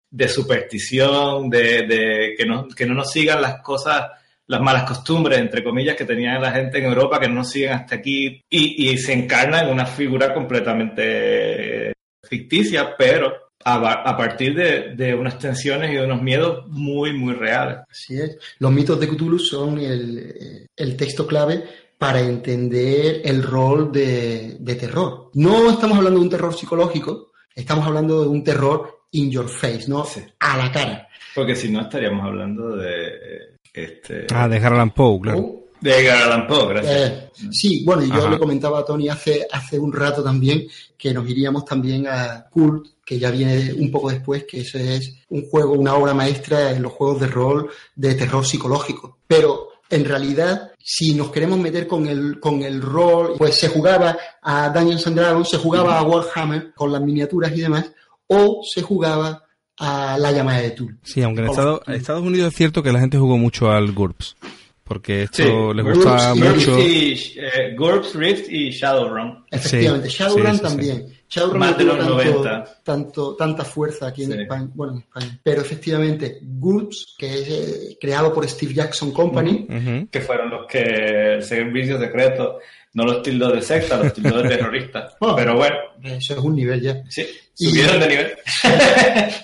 [0.09, 4.11] de superstición, de, de que, no, que no nos sigan las cosas
[4.51, 7.95] las malas costumbres, entre comillas, que tenía la gente en Europa que no siguen hasta
[7.95, 13.31] aquí y, se encarna en una figura completamente ficticia, pero
[13.63, 17.77] a, partir de, unas tensiones y de unos miedos muy, muy reales.
[17.89, 18.37] Así es.
[18.59, 20.67] Los mitos de Cthulhu son el,
[20.97, 21.63] texto clave
[21.97, 25.31] para entender el rol de, terror.
[25.35, 29.85] No estamos hablando de un terror psicológico, estamos hablando de un terror in your face,
[29.87, 30.05] ¿no?
[30.39, 31.07] A la cara.
[31.33, 34.27] Porque si no estaríamos hablando de este...
[34.33, 35.39] Ah, de Harlan Poe, claro.
[35.39, 36.95] Uh, de Harlan Poe, gracias.
[36.95, 40.67] Eh, sí, bueno, y yo le comentaba a Tony hace, hace un rato también
[40.97, 45.13] que nos iríamos también a Cult, que ya viene un poco después, que ese es
[45.29, 49.17] un juego, una obra maestra en los juegos de rol de terror psicológico.
[49.25, 54.17] Pero en realidad, si nos queremos meter con el, con el rol, pues se jugaba
[54.41, 57.91] a Dungeons and Dragons, se jugaba a Warhammer con las miniaturas y demás,
[58.27, 59.40] o se jugaba
[59.83, 60.95] a la llamada de Tool.
[61.01, 64.37] Sí, aunque en Estados, Unidos es cierto que la gente jugó mucho al GURPS.
[64.83, 66.77] Porque esto les gusta mucho.
[66.77, 69.45] Y, eh, GURPS, Rift y Shadowrun.
[69.49, 71.07] Efectivamente, Shadowrun también.
[71.29, 72.81] Shadowrun Más de los tanto, 90.
[72.83, 74.69] Tanto, tanta fuerza aquí en España.
[74.73, 75.39] Bueno, en España.
[75.41, 79.65] Pero efectivamente, GURPS, que es eh, creado por Steve Jackson Company.
[80.11, 82.59] Que fueron los que el servicio secreto
[82.93, 85.15] no los tildos de secta, los tildos de terroristas.
[85.35, 85.75] pero bueno.
[86.03, 87.01] Eso es un nivel ya.
[87.09, 87.25] Sí,
[87.69, 88.31] subieron de nivel.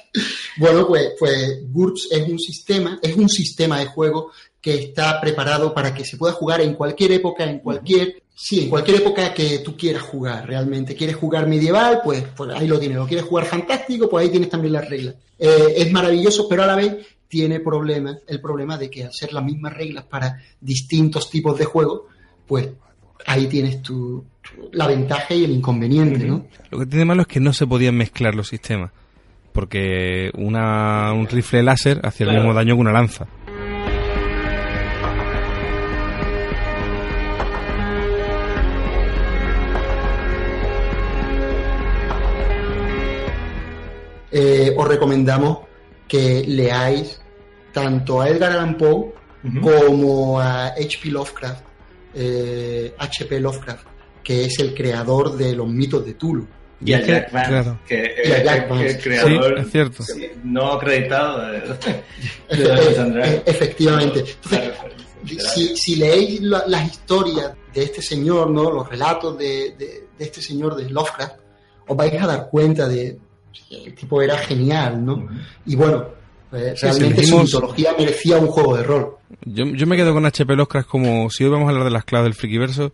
[0.57, 4.31] bueno, pues, pues GURPS es un sistema, es un sistema de juego
[4.61, 8.69] que está preparado para que se pueda jugar en cualquier época, en cualquier, sí, en
[8.69, 10.95] cualquier época que tú quieras jugar realmente.
[10.95, 12.01] ¿Quieres jugar medieval?
[12.03, 12.97] Pues, pues ahí lo tienes.
[12.97, 14.09] ¿Lo quieres jugar fantástico?
[14.09, 15.15] Pues ahí tienes también las reglas.
[15.37, 16.95] Eh, es maravilloso, pero a la vez
[17.27, 21.65] tiene problemas, el problema de que al ser las mismas reglas para distintos tipos de
[21.65, 22.03] juegos,
[22.47, 22.69] pues
[23.25, 24.23] ahí tienes tu,
[24.71, 26.45] la ventaja y el inconveniente, ¿no?
[26.69, 28.91] Lo que tiene malo es que no se podían mezclar los sistemas,
[29.53, 33.27] porque una, un rifle láser hacía el mismo daño que una lanza.
[44.29, 45.59] Eh, os recomendamos
[46.07, 47.19] que leáis
[47.71, 49.13] tanto a Edgar Allan Poe
[49.61, 51.09] como a H.P.
[51.09, 51.66] Lovecraft
[52.97, 53.35] H.P.
[53.35, 53.85] Eh, Lovecraft,
[54.23, 56.47] que es el creador de los mitos de Tulu.
[56.79, 60.03] Y, a Jack Van, que es el, creador es cierto.
[60.43, 61.63] no acreditado de,
[63.47, 64.23] Efectivamente.
[65.75, 68.69] si, leéis las historias de este señor, ¿no?
[68.69, 71.37] los relatos de, este señor de Lovecraft,
[71.87, 73.17] os vais a dar cuenta de
[73.69, 75.27] que el tipo era genial, ¿no?
[75.65, 76.16] Y bueno,
[76.49, 79.15] Pues, realmente su mitología merecía un juego de rol.
[79.45, 82.05] Yo, yo me quedo con HP Lovecraft como si hoy vamos a hablar de las
[82.05, 82.91] claves del Frikiverso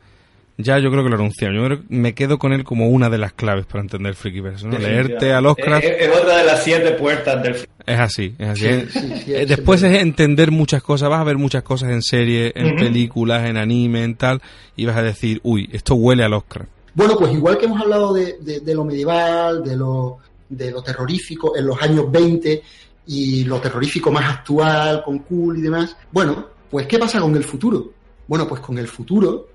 [0.57, 1.55] ya yo creo que lo anunciaron.
[1.55, 4.67] Yo me quedo con él como una de las claves para entender el Frikiverso.
[4.67, 4.77] ¿no?
[4.77, 5.83] Leerte a Lovecraft.
[5.83, 7.55] Es, otra de las siete puertas del
[7.85, 8.65] Es así, es así.
[8.65, 11.09] Eh, después es entender muchas cosas.
[11.09, 14.41] Vas a ver muchas cosas en serie, en películas, en anime, en tal.
[14.75, 16.69] Y vas a decir, uy, esto huele a Lovecraft.
[16.93, 21.57] Bueno, pues igual que hemos hablado de, de, lo medieval, de lo, de lo terrorífico
[21.57, 22.61] en los años 20
[23.07, 25.95] y lo terrorífico más actual, con cool y demás.
[26.11, 27.91] Bueno, pues ¿qué pasa con el futuro?
[28.27, 29.47] Bueno, pues con el futuro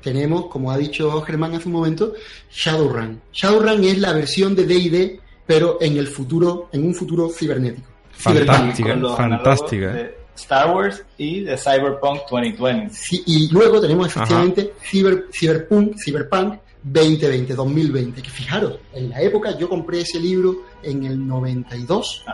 [0.00, 2.14] tenemos, como ha dicho Germán hace un momento,
[2.50, 3.20] Shadowrun.
[3.32, 7.88] Shadowrun es la versión de D&D, pero en el futuro, en un futuro cibernético.
[8.12, 10.00] Fantástica, fantástica.
[10.00, 10.16] ¿eh?
[10.36, 12.94] Star Wars y de Cyberpunk 2020.
[13.26, 18.22] y luego tenemos efectivamente Cyberpunk, Cyberpunk 2020, 2020.
[18.22, 22.24] Que fijaros, en la época yo compré ese libro en el 92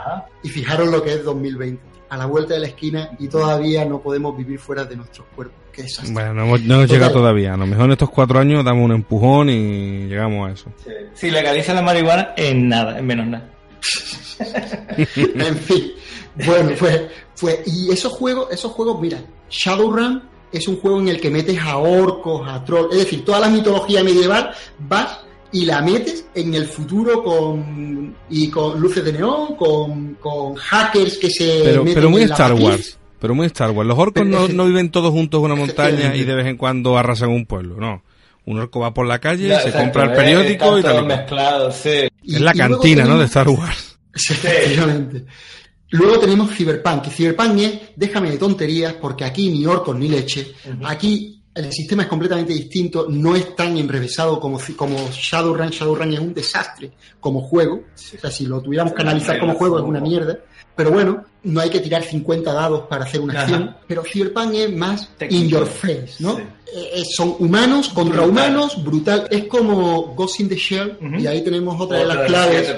[0.42, 1.82] y fijaros lo que es 2020.
[2.10, 5.56] A la vuelta de la esquina y todavía no podemos vivir fuera de nuestros cuerpos.
[6.12, 7.54] bueno, no hemos, no llegado todavía.
[7.54, 10.72] A lo mejor en estos cuatro años damos un empujón y llegamos a eso.
[11.14, 13.48] Si legaliza la marihuana, en nada, en menos nada.
[15.16, 15.92] en fin.
[16.34, 17.02] Bueno, pues,
[17.40, 19.18] pues, y esos juegos, esos juegos, mira,
[19.48, 20.22] Shadowrun
[20.52, 23.48] es un juego en el que metes a orcos, a trolls, es decir, toda la
[23.48, 25.20] mitología medieval vas
[25.52, 31.18] y la metes en el futuro con y con luces de neón, con, con hackers
[31.18, 32.98] que se pero, pero muy Star Wars.
[33.18, 33.86] Pero muy Star Wars.
[33.86, 36.98] Los orcos no, no, viven todos juntos en una montaña y de vez en cuando
[36.98, 38.02] arrasan un pueblo, no.
[38.44, 41.06] Un orco va por la calle, se compra el periódico y tal.
[41.06, 42.08] Mezclado, sí.
[42.24, 43.18] Es la cantina, ¿no?
[43.18, 43.98] De Star Wars.
[44.14, 45.24] Sí, efectivamente.
[45.92, 50.54] Luego tenemos Cyberpunk, y Cyberpunk es, déjame de tonterías, porque aquí ni orcos ni leche,
[50.84, 56.20] aquí el sistema es completamente distinto, no es tan enrevesado como, como Shadowrun, Shadowrun es
[56.20, 60.00] un desastre como juego, o sea, si lo tuviéramos que analizar como juego es una
[60.00, 60.38] mierda,
[60.74, 64.72] pero bueno, no hay que tirar 50 dados para hacer una acción, pero Cyberpunk es
[64.74, 66.38] más in your face, ¿no?
[66.38, 69.26] Eh, eh, son humanos contra humanos, brutal.
[69.30, 72.76] Es como Ghost in the Shell, y ahí tenemos otra, de las claves.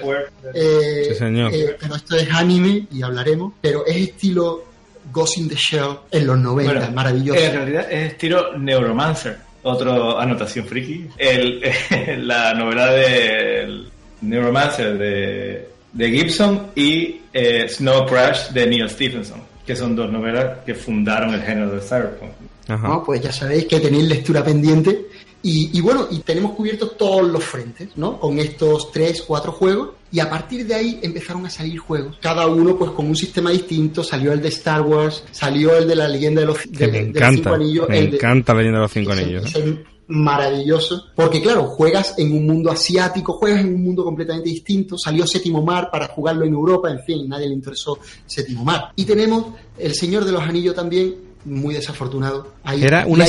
[0.54, 1.52] Eh, sí, señor.
[1.78, 4.64] pero esto es anime y hablaremos, pero es estilo
[5.12, 7.38] Ghost in the Shell en los 90, maravilloso.
[7.38, 11.06] En realidad es estilo Neuromancer, otra anotación friki.
[11.16, 11.62] El,
[12.26, 13.84] la novela de
[14.22, 20.58] Neuromancer de de Gibson y eh, Snow Crash de Neil Stephenson, que son dos novelas
[20.66, 23.04] que fundaron el género de cyberpunk.
[23.04, 25.06] pues ya sabéis que tenéis lectura pendiente
[25.46, 28.18] y, bueno, y tenemos cubiertos todos los frentes, ¿no?
[28.18, 32.46] Con estos tres, cuatro juegos y a partir de ahí empezaron a salir juegos, cada
[32.46, 36.08] uno pues con un sistema distinto, salió el de Star Wars, salió el de la
[36.08, 37.88] leyenda de los, cinco anillos.
[37.90, 39.54] Me encanta la leyenda de los cinco anillos.
[39.54, 39.84] ¿eh?
[40.06, 45.26] Maravilloso, porque claro, juegas en un mundo asiático, juegas en un mundo completamente distinto, salió
[45.26, 48.92] Séptimo Mar para jugarlo en Europa, en fin, nadie le interesó Séptimo Mar.
[48.96, 49.46] Y tenemos
[49.78, 51.14] El Señor de los Anillos también,
[51.44, 52.54] muy desafortunado.
[52.80, 53.26] era una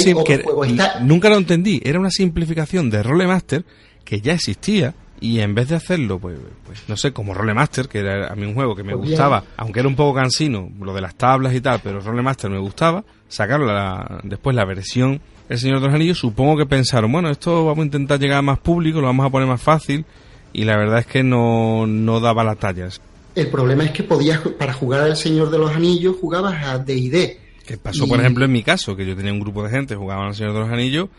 [1.01, 3.65] nunca lo entendí, era una simplificación de Rolemaster
[4.03, 7.99] que ya existía y en vez de hacerlo, pues, pues no sé, como Rolemaster, que
[7.99, 10.93] era a mí un juego que me pues gustaba, aunque era un poco cansino, lo
[10.93, 15.57] de las tablas y tal, pero Rolemaster me gustaba, sacaron la, después la versión el
[15.59, 18.59] Señor de los Anillos, supongo que pensaron, bueno, esto vamos a intentar llegar a más
[18.59, 20.05] público, lo vamos a poner más fácil,
[20.53, 23.01] y la verdad es que no, no daba las tallas.
[23.35, 27.39] El problema es que podías, para jugar al Señor de los Anillos, jugabas a D&D.
[27.65, 30.27] Que pasó, por ejemplo, en mi caso, que yo tenía un grupo de gente, jugaban
[30.27, 31.09] al Señor de los Anillos,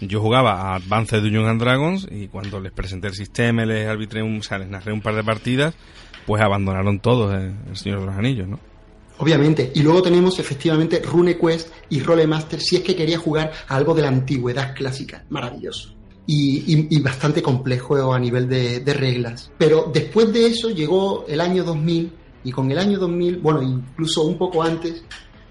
[0.00, 4.22] yo jugaba a Advanced Dungeons and Dragons, y cuando les presenté el sistema, les arbitré
[4.22, 5.74] un, o sea, les narré un par de partidas,
[6.26, 8.60] pues abandonaron todos el Señor de los Anillos, ¿no?
[9.18, 9.72] Obviamente.
[9.74, 14.08] Y luego tenemos efectivamente RuneQuest y Rolemaster si es que quería jugar algo de la
[14.08, 15.24] antigüedad clásica.
[15.30, 15.94] Maravilloso.
[16.28, 19.50] Y, bastante complejo a nivel de, reglas.
[19.56, 22.12] Pero después de eso llegó el año 2000
[22.44, 25.04] y con el año 2000, bueno, incluso un poco antes,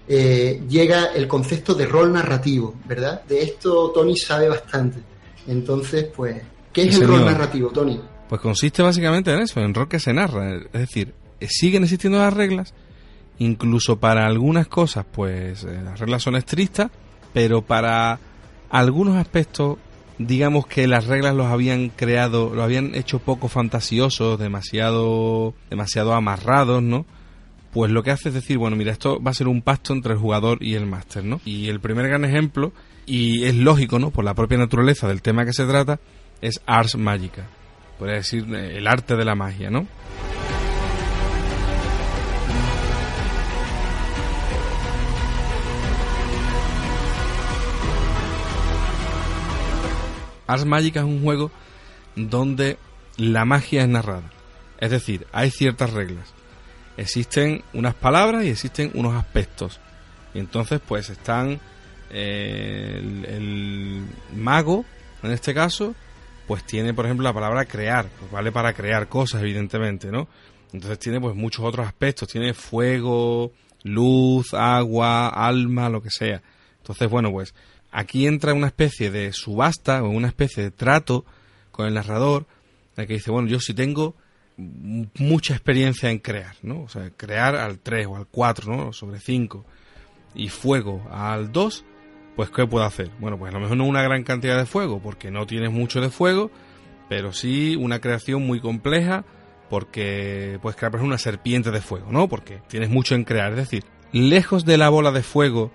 [0.06, 3.22] eh, llega el concepto de rol narrativo, ¿verdad?
[3.24, 5.00] De esto Tony sabe bastante.
[5.46, 7.98] Entonces, pues, ¿qué es el rol narrativo, Tony?
[8.28, 10.56] Pues consiste básicamente en eso, en rol que se narra.
[10.56, 11.14] Es decir,
[11.48, 12.74] siguen existiendo las reglas,
[13.38, 16.90] Incluso para algunas cosas, pues eh, las reglas son estrictas,
[17.34, 18.18] pero para
[18.70, 19.78] algunos aspectos,
[20.18, 26.82] digamos que las reglas los habían creado, lo habían hecho poco fantasiosos, demasiado, demasiado amarrados,
[26.82, 27.04] ¿no?
[27.72, 30.14] Pues lo que hace es decir, bueno, mira, esto va a ser un pacto entre
[30.14, 31.40] el jugador y el máster, ¿no?
[31.44, 32.72] Y el primer gran ejemplo,
[33.04, 34.10] y es lógico, ¿no?
[34.10, 36.00] Por la propia naturaleza del tema que se trata,
[36.40, 37.46] es Ars Magica.
[37.98, 39.86] Podría decir eh, el arte de la magia, ¿no?
[50.46, 51.50] Ars Magica es un juego
[52.14, 52.78] donde
[53.16, 54.30] la magia es narrada.
[54.78, 56.32] Es decir, hay ciertas reglas.
[56.96, 59.80] existen unas palabras y existen unos aspectos.
[60.34, 61.60] Y entonces, pues están
[62.10, 64.04] eh, el,
[64.34, 64.84] mago,
[65.22, 65.94] en este caso,
[66.46, 70.28] pues tiene, por ejemplo, la palabra crear, pues vale para crear cosas, evidentemente, ¿no?
[70.72, 73.52] Entonces tiene pues muchos otros aspectos, tiene fuego,
[73.82, 76.42] luz, agua, alma, lo que sea.
[76.78, 77.54] Entonces, bueno, pues
[77.90, 81.24] aquí entra una especie de subasta o una especie de trato
[81.70, 82.46] con el narrador,
[82.96, 84.14] en que dice, bueno, yo si tengo
[84.56, 86.82] mucha experiencia en crear, ¿no?
[86.82, 88.92] O sea, crear al 3 o al 4, ¿no?
[88.92, 89.64] Sobre 5
[90.34, 91.84] y fuego al 2,
[92.36, 93.10] pues ¿qué puedo hacer?
[93.18, 96.00] Bueno, pues a lo mejor no una gran cantidad de fuego, porque no tienes mucho
[96.00, 96.50] de fuego,
[97.08, 99.24] pero sí una creación muy compleja,
[99.68, 102.28] porque puedes crear una serpiente de fuego, ¿no?
[102.28, 105.70] Porque tienes mucho en crear, es decir, lejos de la bola de fuego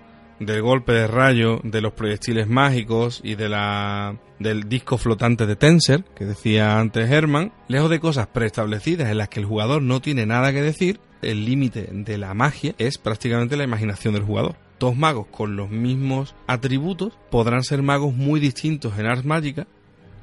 [0.46, 5.56] del golpe de rayo, de los proyectiles mágicos y de la del disco flotante de
[5.56, 10.00] Tenser, que decía antes Herman, lejos de cosas preestablecidas en las que el jugador no
[10.00, 14.56] tiene nada que decir, el límite de la magia es prácticamente la imaginación del jugador.
[14.80, 19.68] Dos magos con los mismos atributos podrán ser magos muy distintos en Ars Magica,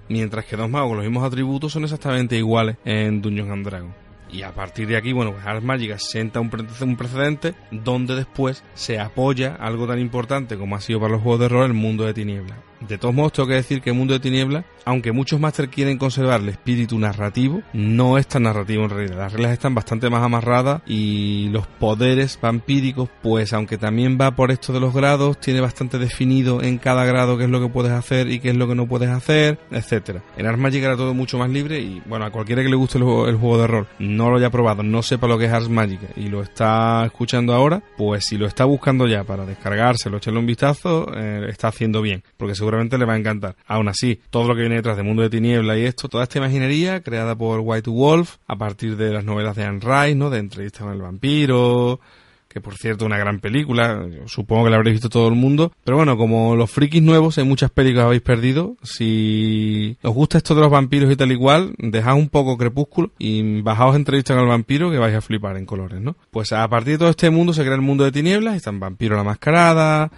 [0.10, 4.09] mientras que dos magos con los mismos atributos son exactamente iguales en Dungeons and Dragons.
[4.32, 9.00] Y a partir de aquí, bueno, pues Ars Magica sienta un, precedente donde después se
[9.00, 12.14] apoya algo tan importante como ha sido para los juegos de rol el mundo de
[12.14, 12.69] tinieblas.
[12.88, 16.42] De todos modos, tengo que decir que mundo de tinieblas, aunque muchos máster quieren conservar
[16.42, 19.18] el espíritu narrativo, no es tan narrativo en realidad.
[19.18, 24.52] Las reglas están bastante más amarradas y los poderes vampíricos, pues aunque también va por
[24.52, 27.92] esto de los grados, tiene bastante definido en cada grado qué es lo que puedes
[27.92, 30.24] hacer y qué es lo que no puedes hacer, etcétera.
[30.38, 33.04] En Magic era todo mucho más libre y bueno, a cualquiera que le guste el
[33.04, 36.28] juego, de rol, no lo haya probado, no sepa lo que es Ars Magic y
[36.28, 41.12] lo está escuchando ahora, pues si lo está buscando ya para descargárselo, echarle un vistazo,
[41.16, 43.56] eh, está haciendo bien, porque seguro seguramente le va a encantar.
[43.66, 46.38] Aún así, todo lo que viene detrás de Mundo de Tiniebla y esto, toda esta
[46.38, 50.30] imaginería creada por White Wolf a partir de las novelas de Anne Rice, ¿no?
[50.30, 52.00] De Entrevista con el vampiro,
[52.48, 55.98] que por cierto una gran película, supongo que la habréis visto todo el mundo, pero
[55.98, 60.62] bueno, como los frikis nuevos, hay muchas películas habéis perdido, si os gusta esto de
[60.62, 64.92] los vampiros y tal igual, dejad un poco Crepúsculo y bajaos entrevista con el vampiro
[64.92, 66.16] que vais a flipar en colores, ¿no?
[66.30, 69.18] Pues a partir de todo este mundo se crea el mundo de tinieblas, están vampiros
[69.18, 70.12] la mascarada,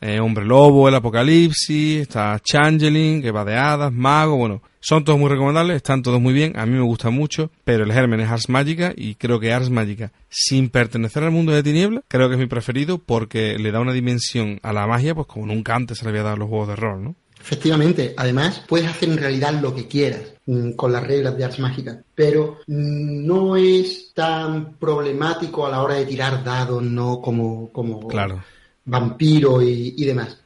[0.00, 5.18] eh, Hombre Lobo, El Apocalipsis, está Changeling, que va de hadas, Mago, bueno, son todos
[5.18, 8.30] muy recomendables, están todos muy bien, a mí me gusta mucho, pero el germen es
[8.30, 12.36] Ars Magica y creo que Ars Magica, sin pertenecer al mundo de tiniebla, creo que
[12.36, 15.98] es mi preferido porque le da una dimensión a la magia, pues como nunca antes
[15.98, 17.14] se le había dado a los juegos de rol, ¿no?
[17.38, 21.58] Efectivamente, además puedes hacer en realidad lo que quieras mm, con las reglas de Ars
[21.58, 27.70] Magica, pero mm, no es tan problemático a la hora de tirar dados, no como,
[27.70, 28.42] como claro
[28.90, 30.36] vampiro y, demás.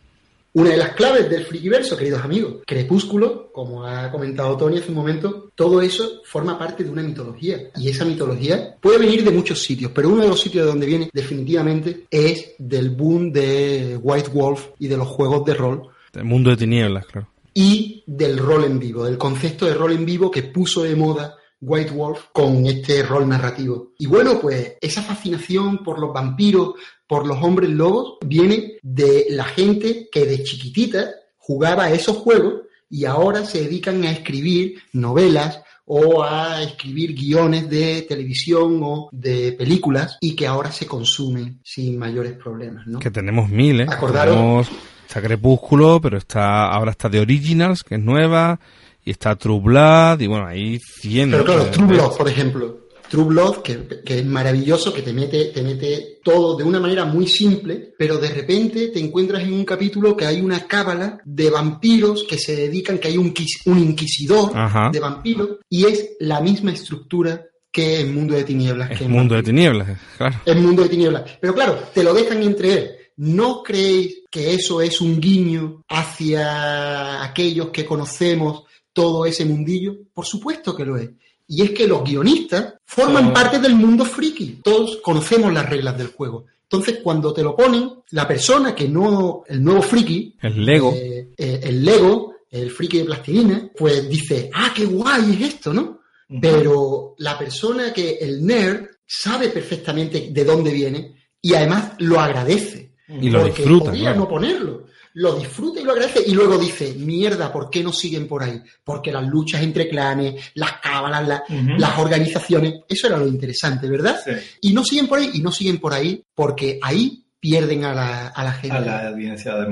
[0.53, 4.97] Una de las claves del frikiverso, queridos amigos, Crepúsculo, como ha comentado Tony hace un
[4.97, 7.59] momento, todo eso forma parte de una mitología.
[7.77, 10.87] Y esa mitología puede venir de muchos sitios, pero uno de los sitios de donde
[10.87, 15.89] viene definitivamente es del boom de White Wolf y de los juegos de rol.
[16.13, 17.27] El mundo de tinieblas, claro.
[17.53, 21.37] Y del rol en vivo, del concepto de rol en vivo que puso de moda
[21.67, 23.93] White Wolf con este rol narrativo.
[23.99, 26.75] Y bueno, pues esa fascinación por los vampiros,
[27.07, 32.63] por los hombres lobos, viene de la gente que de chiquitita jugaba a esos juegos
[32.89, 39.53] y ahora se dedican a escribir novelas o a escribir guiones de televisión o de
[39.53, 42.99] películas y que ahora se consumen sin mayores problemas, ¿no?
[42.99, 43.87] Que tenemos mil, ¿eh?
[43.87, 44.71] Tenemos,
[45.07, 48.61] está Crepúsculo, pero está ahora está The Originals, que es nueva,
[49.05, 51.31] y está True Blood, y bueno, hay 100.
[51.31, 52.85] Pero claro, True Blood, por ejemplo.
[53.09, 57.29] True Blood, que, es maravilloso, que te mete, te mete todo de una manera muy
[57.29, 62.25] simple, pero de repente te encuentras en un capítulo que hay una cábala de vampiros
[62.29, 63.33] que se dedican, que hay un,
[63.67, 64.53] un inquisidor
[64.91, 69.01] de vampiros, y es la misma estructura que el Mundo de Tinieblas.
[69.01, 70.41] El Mundo de Tinieblas, claro.
[70.47, 71.39] El Mundo de Tinieblas.
[71.41, 73.05] Pero claro, te lo dejan entrever.
[73.17, 78.65] ¿No creéis que eso es un guiño hacia aquellos que conocemos
[78.95, 79.97] todo ese mundillo?
[80.15, 81.11] Por supuesto que lo es.
[81.47, 84.61] Y es que los guionistas forman parte del mundo friki.
[84.63, 86.47] Todos conocemos las reglas del juego.
[86.63, 91.29] Entonces, cuando te lo ponen, la persona que no, el nuevo friki, el Lego, eh,
[91.37, 96.01] eh, el Lego, el friki de plastilina, pues dice, ah, qué guay es esto, ¿no?
[96.41, 102.95] Pero la persona que, el nerd, sabe perfectamente de dónde viene y además lo agradece.
[103.07, 103.91] Y lo disfruta.
[103.91, 107.93] Podría no ponerlo lo disfruta y lo agradece y luego dice, mierda, ¿por qué no
[107.93, 108.61] siguen por ahí?
[108.83, 111.43] Porque las luchas entre clanes, las cábalas,
[111.79, 114.21] las organizaciones, eso era lo interesante, ¿verdad?
[114.61, 118.29] Y no siguen por ahí, y no siguen por ahí porque ahí pierden a la,
[118.29, 118.77] a la gente.
[118.77, 119.67] A la audiencia de.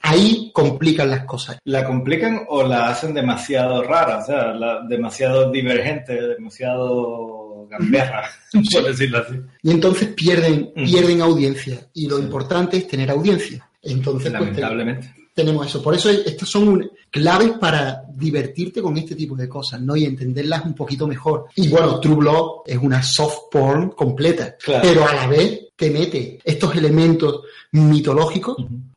[0.00, 1.58] Ahí complican las cosas.
[1.64, 4.54] La complican o la hacen demasiado rara, o sea,
[4.88, 8.28] demasiado divergente, demasiado gamberra,
[8.72, 9.34] por decirlo así.
[9.62, 11.78] Y entonces pierden, pierden audiencia.
[11.92, 13.68] Y lo importante es tener audiencia.
[13.84, 15.14] Entonces, pues, Lamentablemente.
[15.34, 15.82] tenemos eso.
[15.82, 19.96] Por eso estas son claves para divertirte con este tipo de cosas, ¿no?
[19.96, 21.46] Y entenderlas un poquito mejor.
[21.56, 26.38] Y bueno, True Blood es una soft porn completa, pero a la vez te mete
[26.44, 27.42] estos elementos
[27.72, 28.56] mitológicos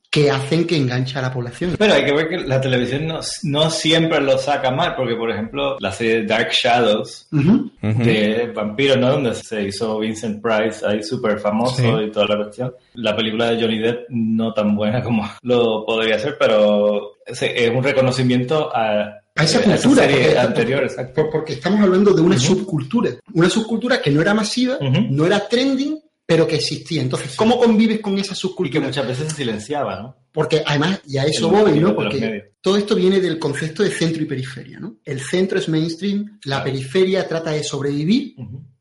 [0.10, 1.76] que hacen que enganche a la población.
[1.78, 3.12] Pero hay que ver que la televisión
[3.44, 9.12] no, siempre lo saca mal, porque por ejemplo la serie Dark Shadows de vampiros, ¿no?
[9.12, 12.74] Donde se hizo Vincent Price ahí súper famoso y toda la cuestión.
[12.94, 17.42] La película de Johnny Depp no tan buena como lo podría ser, pero es
[17.74, 21.30] un reconocimiento a, a esa cultura porque, anterior, exacto.
[21.32, 26.00] porque estamos hablando de una subcultura, una subcultura que no era masiva, no era trending,
[26.28, 27.02] pero que existía.
[27.02, 28.68] Entonces, ¿cómo convives con esa subcultura?
[28.68, 30.18] Y que muchas veces se silenciaba, ¿no?
[30.34, 31.96] Porque además, y a eso voy, ¿no?
[31.96, 34.98] Porque todo esto viene del concepto de centro y periferia, ¿no?
[35.06, 38.36] El centro es mainstream, la periferia trata de sobrevivir.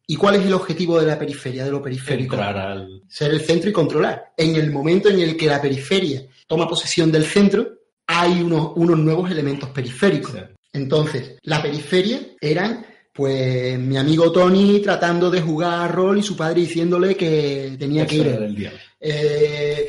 [0.08, 2.36] ¿Y cuál es el objetivo de la periferia, de lo periférico?
[3.08, 4.32] Ser el centro y controlar.
[4.36, 7.68] En el momento en el que la periferia toma posesión del centro,
[8.08, 10.34] hay unos, unos nuevos elementos periféricos.
[10.72, 12.84] Entonces, la periferia eran
[13.16, 18.16] pues mi amigo Tony tratando de jugar rol y su padre diciéndole que tenía que
[18.16, 18.72] ir.
[19.00, 19.88] Eh,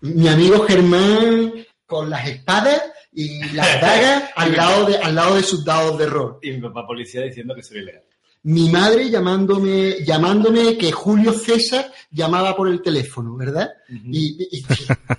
[0.00, 1.52] mi amigo Germán
[1.86, 2.82] con las espadas
[3.12, 6.38] y las dagas al lado de al lado de sus dados de rol.
[6.42, 8.02] Y mi papá policía diciendo que soy ilegal.
[8.42, 13.70] Mi madre llamándome llamándome que Julio César llamaba por el teléfono, ¿verdad?
[13.88, 14.64] y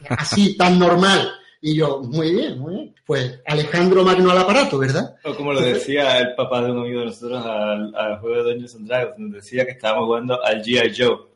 [0.09, 1.31] así tan normal.
[1.61, 2.95] Y yo, muy bien, muy bien.
[3.05, 5.15] Pues Alejandro Magno al aparato, ¿verdad?
[5.23, 8.75] O como lo decía el papá de un amigo de nosotros al, juego de Dungeons
[8.75, 10.93] and Dragons, nos decía que estábamos jugando al G.I.
[10.97, 11.31] Joe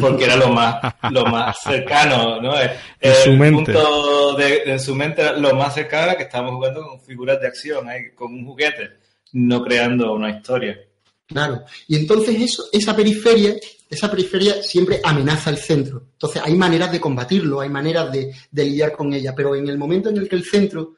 [0.00, 2.58] porque era lo más lo más cercano, ¿no?
[2.58, 2.70] El,
[3.00, 3.72] en su mente.
[3.72, 7.46] punto de, en su mente lo más cercano era que estábamos jugando con figuras de
[7.46, 8.90] acción, con un juguete,
[9.32, 10.78] no creando una historia.
[11.26, 11.64] Claro.
[11.88, 13.56] Y entonces eso, esa periferia,
[13.90, 16.08] esa periferia siempre amenaza el centro.
[16.12, 20.08] Entonces hay maneras de combatirlo, hay maneras de, lidiar con ella, pero en el momento
[20.08, 20.94] en el que el centro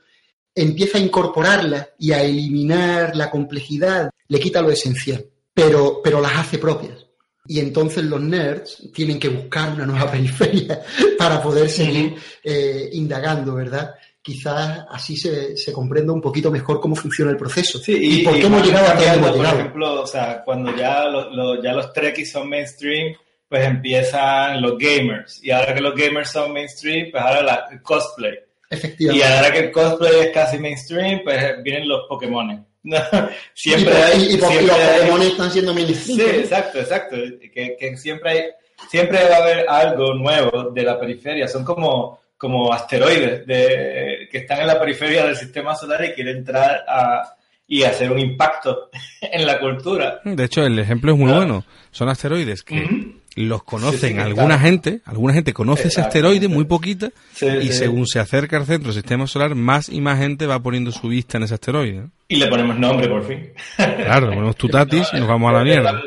[0.54, 5.24] empieza a incorporarla y a eliminar la complejidad, le quita lo esencial,
[5.54, 7.06] pero, pero las hace propias.
[7.46, 10.82] Y entonces los nerds tienen que buscar una nueva periferia
[11.16, 13.94] para poder seguir eh, indagando, ¿verdad?
[14.28, 17.78] Quizás así se, se, comprenda un poquito mejor cómo funciona el proceso.
[17.78, 21.62] Sí, y, por qué hemos llegado a hemos Por ejemplo, o sea, cuando ya, los,
[21.62, 23.14] ya los trekkies son mainstream,
[23.48, 25.42] pues empiezan los gamers.
[25.42, 28.38] Y ahora que los gamers son mainstream, pues ahora la, el cosplay.
[28.68, 29.26] Efectivamente.
[29.26, 32.66] Y ahora que el cosplay es casi mainstream, pues vienen los Pokémon.
[33.54, 36.18] siempre y, hay, y, porque los Pokémon están siendo mainstream.
[36.18, 37.16] Sí, exacto, exacto.
[37.50, 38.42] Que, que siempre hay,
[38.90, 41.48] siempre va a haber algo nuevo de la periferia.
[41.48, 46.38] Son como como asteroides de, que están en la periferia del sistema solar y quieren
[46.38, 47.34] entrar a,
[47.66, 48.88] y hacer un impacto
[49.20, 50.20] en la cultura.
[50.24, 51.64] De hecho, el ejemplo es muy bueno.
[51.90, 57.10] Son asteroides que los conocen alguna gente, alguna gente conoce ese asteroide, muy poquita,
[57.40, 60.92] y según se acerca al centro del sistema solar, más y más gente va poniendo
[60.92, 62.06] su vista en ese asteroide.
[62.28, 63.52] Y le ponemos nombre, por fin.
[63.76, 66.00] Claro, le ponemos tutatis y nos vamos a la mierda.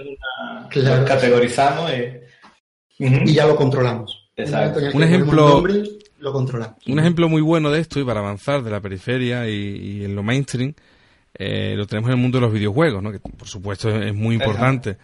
[0.74, 1.91] Lo categorizamos
[2.99, 3.34] y...
[3.34, 4.30] ya lo controlamos.
[4.94, 5.64] Un ejemplo
[6.22, 6.76] lo controla.
[6.88, 10.23] Un ejemplo muy bueno de esto y para avanzar de la periferia y, en lo
[10.23, 10.73] mainstream
[11.34, 13.11] eh, lo tenemos en el mundo de los videojuegos, ¿no?
[13.11, 14.98] que por supuesto es muy importante.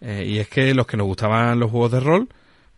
[0.00, 2.28] Eh, y es que los que nos gustaban los juegos de rol,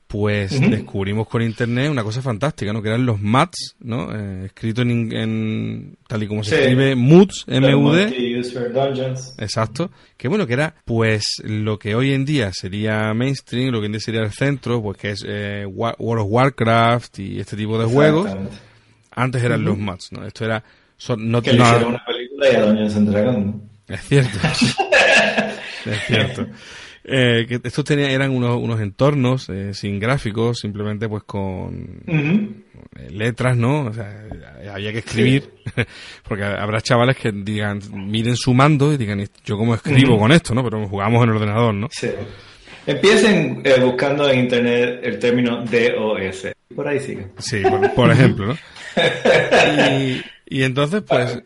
[0.08, 2.82] pues descubrimos con internet una cosa fantástica, ¿no?
[2.82, 4.08] Que eran los MATs, ¿no?
[4.12, 8.08] Eh, escrito en, tal y como se escribe MUDs, M-U-D.
[9.38, 9.90] Exacto.
[10.16, 13.86] Que bueno, que era pues lo que hoy en día sería mainstream, lo que hoy
[13.86, 17.78] en día sería el centro, pues que es eh, World of Warcraft y este tipo
[17.78, 18.34] de juegos.
[19.10, 20.26] Antes eran los MATs, ¿no?
[20.26, 20.64] Esto era...
[21.18, 22.64] no, que no, una película y a
[23.88, 24.38] Es cierto.
[25.84, 26.46] es cierto.
[27.10, 33.10] Eh, que estos tenían, eran unos, unos entornos eh, sin gráficos, simplemente pues con eh,
[33.10, 33.86] letras, ¿no?
[33.86, 34.26] O sea,
[34.74, 35.50] había que escribir,
[36.28, 40.54] porque habrá chavales que digan, miren su mando y digan, yo cómo escribo con esto,
[40.54, 40.62] ¿no?
[40.62, 41.88] Pero jugamos en el ordenador, ¿no?
[41.90, 42.10] Sí.
[42.86, 46.48] Empiecen buscando en internet el término DOS.
[46.74, 47.28] Por ahí sigue.
[47.38, 47.62] Sí,
[47.96, 48.54] por, ejemplo, ¿no?
[49.92, 51.42] y, y entonces, pues,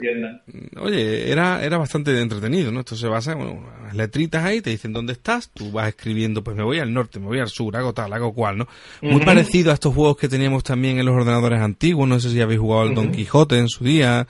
[0.81, 2.81] oye, era, era bastante entretenido, ¿no?
[2.81, 6.45] Esto se basa en bueno, unas letritas ahí, te dicen dónde estás, tú vas escribiendo,
[6.45, 8.69] pues me voy al norte, me voy al sur, hago tal, hago cual, ¿no?
[9.01, 12.41] Muy parecido a estos juegos que teníamos también en los ordenadores antiguos, no sé si
[12.41, 14.29] habéis jugado al Don Quijote en su día,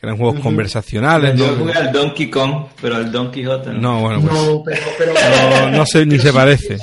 [0.00, 1.38] que eran juegos conversacionales.
[1.38, 4.00] Yo jugué al Donkey Kong, pero al Don Quijote no.
[4.00, 6.78] bueno, pues, no, pero, pero, no, sé, ni se parece.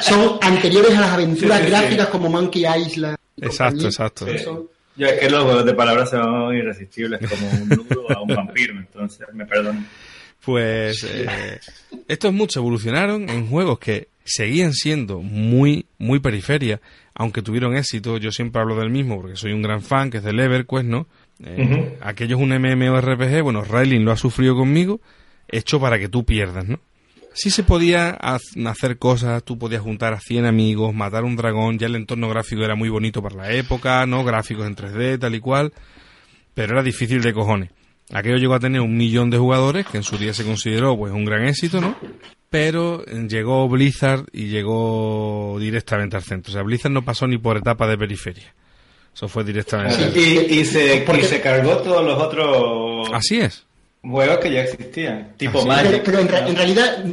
[0.00, 3.16] Son anteriores a las aventuras gráficas como Monkey Island.
[3.38, 4.26] Exacto, exacto.
[4.96, 8.74] Yo es que los juegos de palabras son irresistibles como un nudo a un vampiro,
[8.78, 9.84] entonces me perdono.
[10.44, 11.58] Pues eh,
[12.08, 16.80] estos muchos evolucionaron en juegos que seguían siendo muy, muy periferia,
[17.14, 18.16] aunque tuvieron éxito.
[18.18, 21.06] Yo siempre hablo del mismo porque soy un gran fan, que es del EverQuest, ¿no?
[21.44, 25.00] Eh, aquello es un MMORPG, bueno, Railin lo ha sufrido conmigo,
[25.48, 26.80] hecho para que tú pierdas, ¿no?
[27.36, 28.12] Sí se podía
[28.64, 32.62] hacer cosas, tú podías juntar a 100 amigos, matar un dragón, ya el entorno gráfico
[32.62, 34.24] era muy bonito para la época, ¿no?
[34.24, 35.74] Gráficos en 3D, tal y cual,
[36.54, 37.70] pero era difícil de cojones.
[38.10, 41.12] Aquello llegó a tener un millón de jugadores, que en su día se consideró pues
[41.12, 41.94] un gran éxito, ¿no?
[42.48, 46.52] Pero llegó Blizzard y llegó directamente al centro.
[46.52, 48.54] O sea, Blizzard no pasó ni por etapa de periferia.
[49.14, 50.18] Eso fue directamente.
[50.18, 53.10] Y, se, y se cargó todos los otros.
[53.12, 53.66] Así es
[54.02, 56.02] juegos que ya existían, tipo Magic.
[56.04, 57.04] Pero, en, realidad,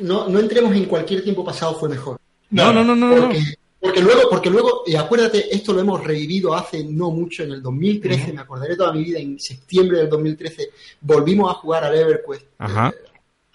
[0.00, 2.18] no, no entremos en cualquier tiempo pasado fue mejor.
[2.50, 3.14] No, no, no, no.
[3.16, 3.40] Porque,
[3.80, 7.62] porque luego, porque luego y acuérdate, esto lo hemos revivido hace no mucho, en el
[7.62, 10.70] 2013, me acordaré toda mi vida, en septiembre del 2013,
[11.00, 12.46] volvimos a jugar al EverQuest.
[12.58, 12.88] Ajá.
[12.88, 13.08] Eh,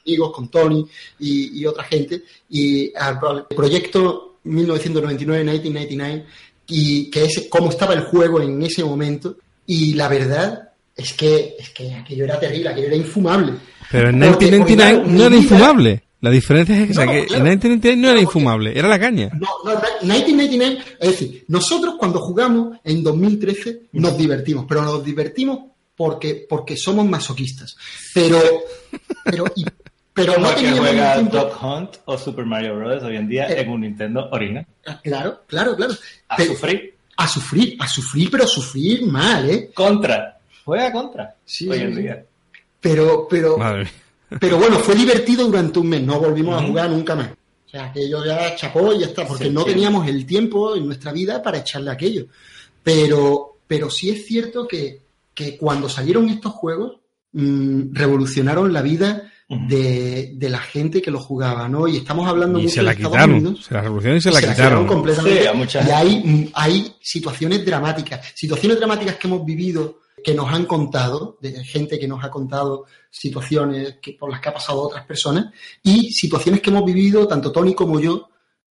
[0.05, 0.85] amigos, con Tony
[1.19, 6.25] y, otra gente, y al proyecto 1999-1999,
[6.67, 11.55] y que es cómo estaba el juego en ese momento, y la verdad es que,
[11.59, 13.53] es que aquello era terrible, aquello era infumable.
[13.91, 16.03] Pero en 1999 no era infumable.
[16.21, 19.29] La diferencia es que, en 1999 no era infumable, era la caña.
[19.33, 25.59] No, no, 1999, es decir, nosotros cuando jugamos en 2013 nos divertimos, pero nos divertimos
[25.95, 27.75] porque, porque somos masoquistas.
[28.13, 28.39] Pero,
[29.25, 29.45] pero,
[30.13, 33.03] pero no que juega Dog Hunt o Super Mario Bros.
[33.03, 34.65] hoy en día eh, en un Nintendo original.
[35.03, 35.93] Claro, claro, claro.
[36.29, 36.93] A sufrir.
[37.17, 39.71] A sufrir, a sufrir, pero sufrir mal, ¿eh?
[39.73, 40.32] Contra.
[40.63, 41.35] Juega contra.
[41.45, 41.67] Sí.
[41.69, 42.25] Hoy en día.
[42.79, 43.57] Pero, pero,
[44.39, 46.01] pero bueno, fue divertido durante un mes.
[46.01, 47.29] No volvimos a jugar nunca más.
[47.29, 51.11] O sea, aquello ya chapó y ya está, porque no teníamos el tiempo en nuestra
[51.11, 52.27] vida para echarle aquello.
[52.83, 54.99] Pero, pero sí es cierto que,
[55.33, 56.97] que cuando salieron estos juegos,
[57.31, 61.87] mm, revolucionaron la vida de, de, la gente que lo jugaba, ¿no?
[61.87, 64.87] Y estamos hablando y se la quitaron, se la revolucionaron y se, la quitaron.
[64.87, 65.43] completamente.
[65.87, 71.63] y hay, hay situaciones dramáticas, situaciones dramáticas que hemos vivido que nos han contado, de
[71.63, 76.11] gente que nos ha contado situaciones que, por las que ha pasado otras personas y
[76.11, 78.29] situaciones que hemos vivido tanto Tony como yo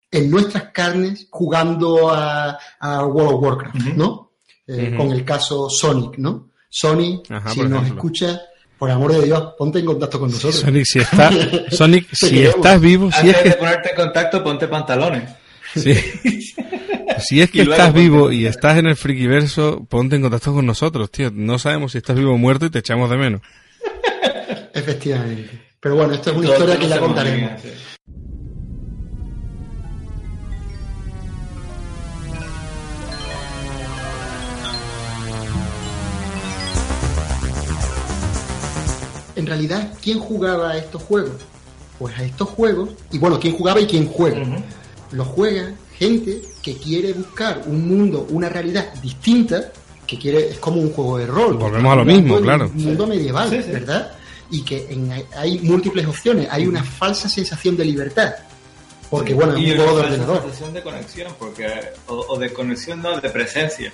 [0.09, 4.31] en nuestras carnes jugando a, World of Warcraft, ¿no?
[4.67, 6.49] Eh, con el caso Sonic, ¿no?
[6.69, 8.41] Sonic, si nos escucha,
[8.77, 10.61] por amor de Dios, ponte en contacto con nosotros.
[10.61, 11.31] Sonic, si, está,
[11.69, 15.29] Sonic, si estás vivo, si Antes de ponerte en contacto, ponte pantalones.
[15.75, 15.93] Sí.
[17.21, 21.11] si es que estás vivo y estás en el frikiverso, ponte en contacto con nosotros,
[21.11, 21.31] tío.
[21.31, 23.41] No sabemos si estás vivo o muerto y te echamos de menos.
[24.73, 25.49] Efectivamente.
[25.79, 27.51] Pero bueno, esto es una historia que ya contaremos.
[39.35, 41.41] En realidad, ¿quién jugaba a estos juegos?
[41.97, 44.43] Pues a estos juegos, y bueno, ¿quién jugaba y quién juega?
[45.11, 49.71] Los juega gente que quiere buscar un mundo, una realidad distinta,
[50.05, 51.57] que quiere, es como un juego de rol.
[51.57, 52.69] Volvemos a lo mismo, claro.
[52.73, 54.11] Un mundo medieval, ¿verdad?
[54.49, 54.87] Y que
[55.35, 58.33] hay múltiples opciones, hay una falsa sensación de libertad.
[59.09, 60.41] Porque, bueno, es un juego de ordenador.
[60.41, 61.67] sensación de conexión, porque,
[62.07, 63.91] o, de conexión, no, de presencia,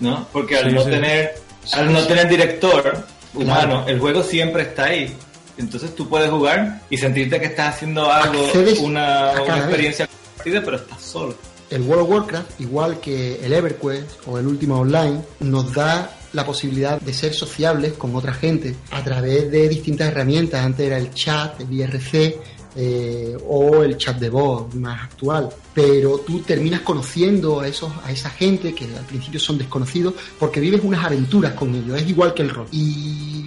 [0.00, 0.28] ¿no?
[0.32, 1.34] Porque al no tener,
[1.72, 5.12] al no tener director humano, el juego siempre está ahí.
[5.56, 8.50] Entonces tú puedes jugar y sentirte que estás haciendo algo,
[8.80, 10.08] una, una experiencia
[10.44, 11.34] pero estás solo.
[11.74, 16.46] El World of Warcraft, igual que el EverQuest o el Ultima Online, nos da la
[16.46, 20.64] posibilidad de ser sociables con otra gente a través de distintas herramientas.
[20.64, 22.40] Antes era el chat, el IRC,
[22.76, 25.48] eh, o el chat de voz más actual.
[25.72, 30.60] Pero tú terminas conociendo a, esos, a esa gente que al principio son desconocidos porque
[30.60, 32.66] vives unas aventuras con ellos, es igual que el rol.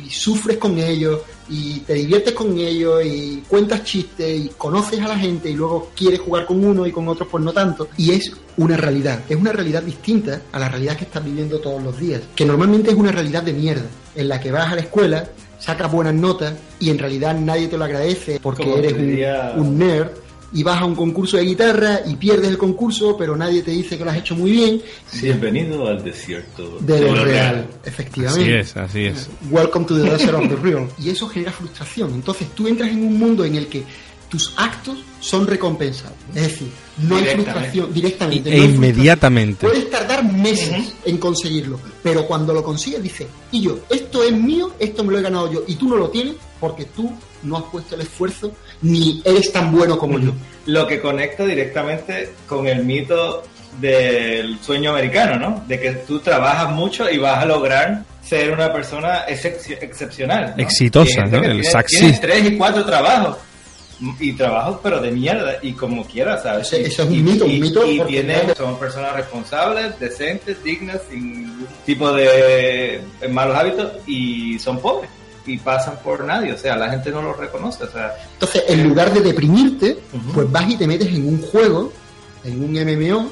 [0.10, 5.18] Sufres con ellos y te diviertes con ellos y cuentas chistes y conoces a la
[5.18, 7.88] gente y luego quieres jugar con uno y con otros pues no tanto.
[7.98, 11.82] Y es una realidad, es una realidad distinta a la realidad que estás viviendo todos
[11.82, 14.82] los días, que normalmente es una realidad de mierda, en la que vas a la
[14.82, 15.30] escuela
[15.60, 18.94] sacas buenas notas y en realidad nadie te lo agradece porque eres
[19.56, 20.10] un, nerd
[20.54, 23.98] y vas a un concurso de guitarra y pierdes el concurso, pero nadie te dice
[23.98, 24.82] que lo has hecho muy bien.
[25.22, 27.68] Bienvenido al desierto de, lo, real.
[27.84, 28.60] efectivamente.
[28.60, 29.30] Así es, así es.
[29.50, 30.88] Welcome to the desert of the real.
[31.00, 32.14] Y eso genera frustración.
[32.14, 33.84] Entonces tú entras en un mundo en el que
[34.30, 36.18] tus actos son recompensados.
[36.36, 38.54] Es decir, no hay frustración directamente.
[38.54, 39.68] E inmediatamente.
[39.68, 44.74] Puedes tardar meses en conseguirlo, pero cuando lo consigues dices, y yo, esto es mío,
[44.80, 47.12] esto me lo he ganado yo, y tú no lo tienes porque tú
[47.44, 50.32] no has puesto el esfuerzo ni eres tan bueno como yo.
[50.66, 53.44] Lo que conecta directamente con el mito
[53.80, 55.64] del sueño americano, ¿no?
[55.68, 60.56] De que tú trabajas mucho y vas a lograr ser una persona excepcional.
[60.58, 61.38] Exitosa, ¿no?
[61.38, 63.38] El tiene, tres y cuatro trabajos.
[64.20, 66.72] Y trabajos, pero de mierda, y como quiera, ¿sabes?
[66.72, 67.84] Eso es un mito, un mito.
[67.84, 74.80] Y, tiene, son personas responsables, decentes, dignas, sin ningún tipo de malos hábitos, y son
[74.80, 75.10] pobres
[75.48, 78.14] y pasan por nadie, o sea, la gente no lo reconoce, o sea.
[78.34, 79.98] Entonces, en lugar de deprimirte,
[80.34, 81.92] pues vas y te metes en un juego
[82.48, 83.32] en un MMO,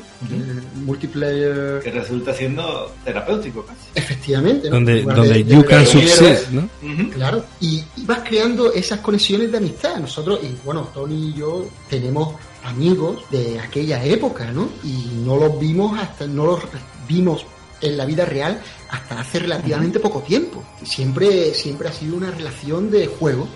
[0.86, 1.80] multiplayer.
[1.84, 3.88] Que resulta siendo terapéutico casi.
[3.96, 4.76] Efectivamente, ¿no?
[4.76, 6.70] Donde, donde you can succeed, ¿no?
[7.12, 9.98] Claro, y, vas creando esas conexiones de amistad.
[9.98, 14.70] Nosotros, y bueno, Tony y yo tenemos amigos de aquella época, ¿no?
[14.84, 16.60] Y no los vimos hasta, no los
[17.08, 17.46] vimos
[17.82, 20.64] en la vida real hasta hace relativamente poco tiempo.
[20.84, 23.48] Siempre, siempre ha sido una relación de juego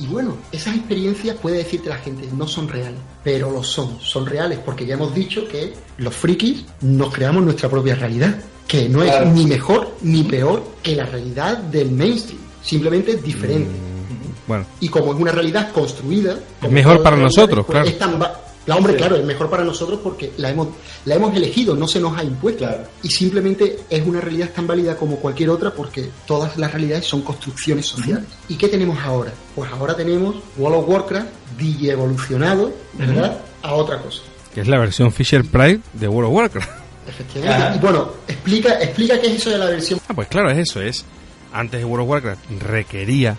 [0.00, 4.24] y, bueno, esas experiencias puede decirte la gente, no son reales, pero lo son, son
[4.24, 8.34] reales, porque ya hemos dicho que los frikis nos creamos nuestra propia realidad,
[8.66, 13.70] que no es ni mejor ni peor que la realidad del mainstream, simplemente es diferente.
[13.70, 14.66] Mm, bueno.
[14.80, 16.38] Y como es una realidad construida...
[16.62, 18.34] Es mejor para nosotros, pues claro.
[18.66, 20.68] La hombre, claro, es mejor para nosotros porque la hemos,
[21.04, 22.66] la hemos elegido, no se nos ha impuesto.
[23.02, 27.22] Y simplemente es una realidad tan válida como cualquier otra porque todas las realidades son
[27.22, 28.24] construcciones sociales.
[28.48, 29.32] ¿Y qué tenemos ahora?
[29.54, 31.28] Pues ahora tenemos World of Warcraft
[31.58, 33.38] evolucionado, ¿verdad?
[33.62, 34.22] A otra cosa.
[34.54, 36.70] Que es la versión Fisher Price de World of Warcraft.
[37.06, 37.76] Efectivamente.
[37.76, 40.00] Y bueno, explica, explica qué es eso de la versión.
[40.08, 41.04] Ah, pues claro, es eso, es.
[41.52, 43.36] Antes de World of Warcraft requería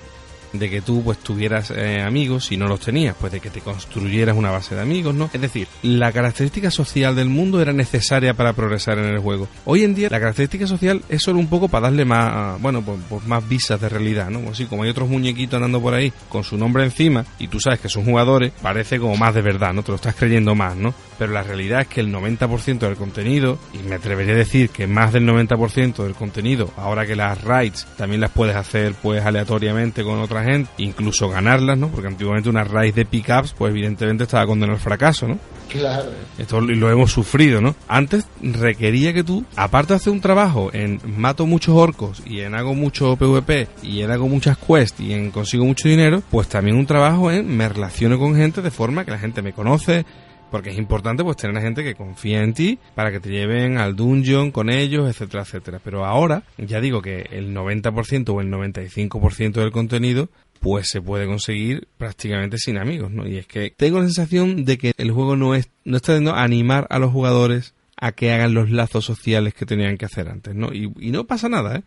[0.60, 3.62] de que tú pues tuvieras eh, amigos si no los tenías, pues de que te
[3.62, 5.30] construyeras una base de amigos, ¿no?
[5.34, 9.48] Es decir, la característica social del mundo era necesaria para progresar en el juego.
[9.66, 13.00] Hoy en día la característica social es solo un poco para darle más, bueno, pues,
[13.10, 14.50] pues, más visas de realidad, ¿no?
[14.50, 17.80] Así como hay otros muñequitos andando por ahí con su nombre encima y tú sabes
[17.80, 19.84] que son jugadores, parece como más de verdad, ¿no?
[19.84, 20.94] Te lo estás creyendo más, ¿no?
[21.18, 24.88] Pero la realidad es que el 90% del contenido, y me atrevería a decir que
[24.88, 30.04] más del 90% del contenido, ahora que las raids también las puedes hacer pues aleatoriamente
[30.04, 31.90] con otras gente, incluso ganarlas, ¿no?
[31.90, 35.40] Porque antiguamente una raíz de pickups, pues evidentemente estaba condenado al fracaso, ¿no?
[35.70, 36.12] Claro.
[36.38, 37.76] Esto lo hemos sufrido, ¿no?
[37.88, 42.56] Antes requería que tú, aparte de hacer un trabajo en mato muchos orcos y en
[42.56, 46.78] hago mucho PvP y en hago muchas quests y en consigo mucho dinero, pues también
[46.78, 50.06] un trabajo en me relaciono con gente de forma que la gente me conoce,
[50.52, 53.78] porque es importante pues tener a gente que confía en ti para que te lleven
[53.78, 55.80] al dungeon con ellos, etcétera, etcétera.
[55.84, 61.28] Pero ahora, ya digo que el 90% o el 95% del contenido pues se puede
[61.28, 63.28] conseguir prácticamente sin amigos, ¿no?
[63.28, 66.34] Y es que tengo la sensación de que el juego no es no está dando
[66.34, 70.56] animar a los jugadores a que hagan los lazos sociales que tenían que hacer antes,
[70.56, 70.74] ¿no?
[70.74, 71.84] Y, y no pasa nada, ¿eh?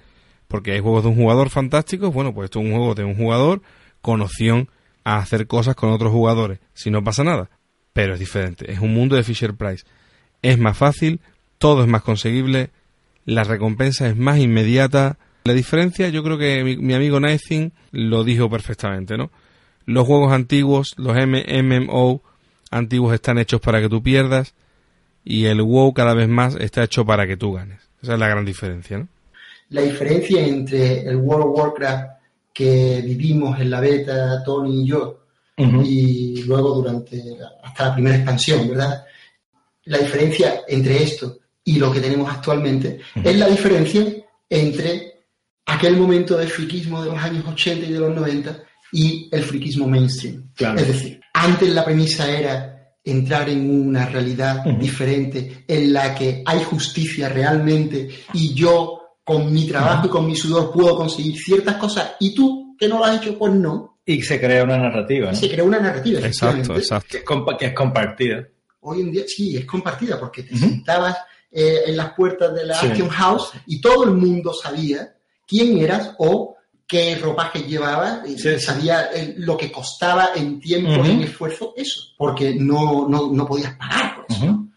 [0.46, 3.16] Porque hay juegos de un jugador fantásticos, bueno, pues esto es un juego de un
[3.16, 3.62] jugador
[4.00, 4.68] con opción
[5.04, 7.50] a hacer cosas con otros jugadores, si no pasa nada
[7.98, 8.70] pero es diferente.
[8.70, 9.84] Es un mundo de Fisher Price.
[10.40, 11.18] Es más fácil,
[11.58, 12.70] todo es más conseguible,
[13.24, 15.18] la recompensa es más inmediata.
[15.42, 19.32] La diferencia, yo creo que mi, amigo Nathan lo dijo perfectamente, ¿no?
[19.84, 22.22] Los juegos antiguos, los MMO
[22.70, 24.54] antiguos están hechos para que tú pierdas
[25.24, 27.80] y el WoW cada vez más está hecho para que tú ganes.
[28.00, 29.08] Esa es la gran diferencia, ¿no?
[29.70, 32.10] La diferencia entre el World of Warcraft
[32.52, 35.18] que vivimos en la beta, Tony y yo,
[35.58, 37.22] y luego durante
[37.62, 39.04] hasta la primera expansión, ¿verdad?
[39.84, 44.04] La diferencia entre esto y lo que tenemos actualmente es la diferencia
[44.48, 45.24] entre
[45.66, 48.62] aquel momento de friquismo de los años 80 y de los 90
[48.92, 50.50] y el friquismo mainstream.
[50.58, 56.62] Es decir, antes la premisa era entrar en una realidad diferente en la que hay
[56.62, 62.12] justicia realmente y yo con mi trabajo y con mi sudor puedo conseguir ciertas cosas
[62.20, 63.97] y tú que no lo has hecho, pues no.
[64.08, 65.34] Y se crea una narrativa.
[65.34, 67.18] Se crea una narrativa, exacto, exacto.
[67.58, 68.48] Que, es compartida.
[68.80, 71.14] Hoy en día sí, es compartida porque te sentabas
[71.52, 75.14] eh, en las puertas de la Action House y todo el mundo sabía
[75.46, 76.56] quién eras o
[76.86, 82.00] qué ropaje llevabas, y sabía eh, lo que costaba en tiempo y en esfuerzo eso,
[82.16, 84.68] porque no, no, podías pagar por eso.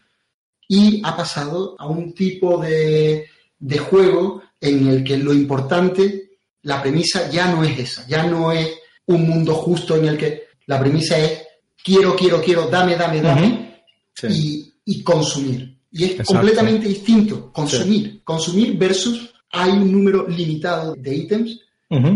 [0.67, 3.27] Y ha pasado a un tipo de,
[3.57, 6.31] de juego en el que lo importante,
[6.63, 10.43] la premisa ya no es esa, ya no es un mundo justo en el que
[10.67, 11.43] la premisa es
[11.83, 13.83] quiero, quiero, quiero, dame, dame, dame
[14.23, 15.77] y, consumir.
[15.91, 18.21] Y es completamente distinto consumir.
[18.23, 21.59] Consumir versus hay un número limitado de ítems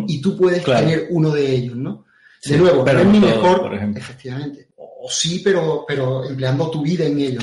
[0.08, 2.06] y tú puedes tener uno de ellos, ¿no?
[2.44, 4.70] De nuevo, pero no es ni mejor, efectivamente.
[4.78, 7.40] O, sí, pero, pero empleando tu vida en ello.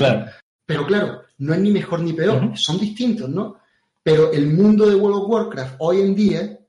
[0.65, 3.57] Pero claro, no es ni mejor ni peor, son distintos, ¿no?
[4.01, 6.59] Pero el mundo de World of Warcraft hoy en día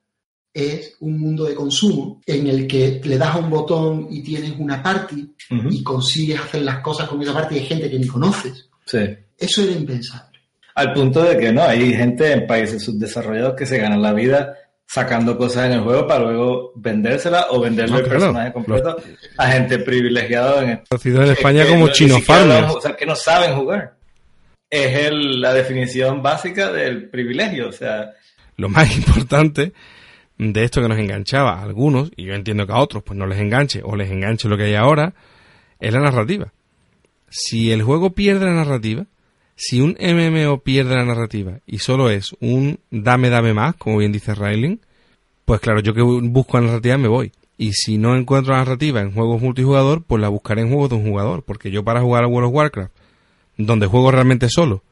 [0.55, 4.52] es un mundo de consumo en el que le das a un botón y tienes
[4.56, 5.35] una party
[5.68, 8.70] y consigues hacer las cosas con esa party de gente que ni conoces.
[8.86, 9.01] Sí.
[9.36, 10.39] Eso era impensable.
[10.76, 14.56] Al punto de que no, hay gente en países subdesarrollados que se ganan la vida
[14.86, 18.97] sacando cosas en el juego para luego vendérsela o venderle el personaje completo
[19.39, 23.97] a gente privilegiada en, en España como chino O sea, que no saben jugar.
[24.70, 28.12] Es la definición básica del privilegio, o sea...
[28.56, 29.72] Lo más importante
[30.39, 33.27] de esto que nos enganchaba a algunos, y yo entiendo que a otros pues no
[33.27, 35.15] les enganche o les enganche lo que hay ahora,
[35.81, 36.52] es la narrativa.
[37.28, 39.06] Si el juego pierde la narrativa,
[39.56, 44.12] si un MMO pierde la narrativa y solo es un dame, dame más, como bien
[44.12, 44.81] dice Railing,
[45.44, 47.32] pues claro, yo que busco la narrativa me voy.
[47.56, 50.97] Y si no encuentro la narrativa en juegos multijugador, pues la buscaré en juegos de
[50.97, 51.44] un jugador.
[51.44, 52.93] Porque yo para jugar a World of Warcraft,
[53.56, 54.82] donde juego realmente solo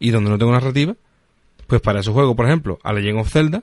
[0.00, 0.96] y donde no tengo narrativa,
[1.68, 3.62] pues para eso juego, por ejemplo, a Legend of Zelda,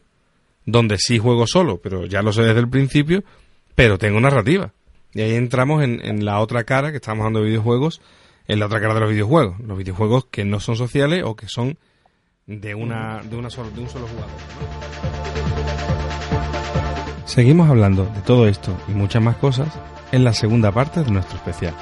[0.66, 3.24] donde sí juego solo, pero ya lo sé desde el principio,
[3.76, 4.74] pero tengo narrativa.
[5.14, 8.02] Y ahí entramos en, en la otra cara que estamos hablando de videojuegos,
[8.48, 11.48] en la otra cara de los videojuegos, los videojuegos que no son sociales o que
[11.48, 11.78] son
[12.50, 14.32] de una de una solo, de un solo jugador.
[17.26, 19.68] Seguimos hablando de todo esto y muchas más cosas
[20.12, 21.76] en la segunda parte de nuestro especial.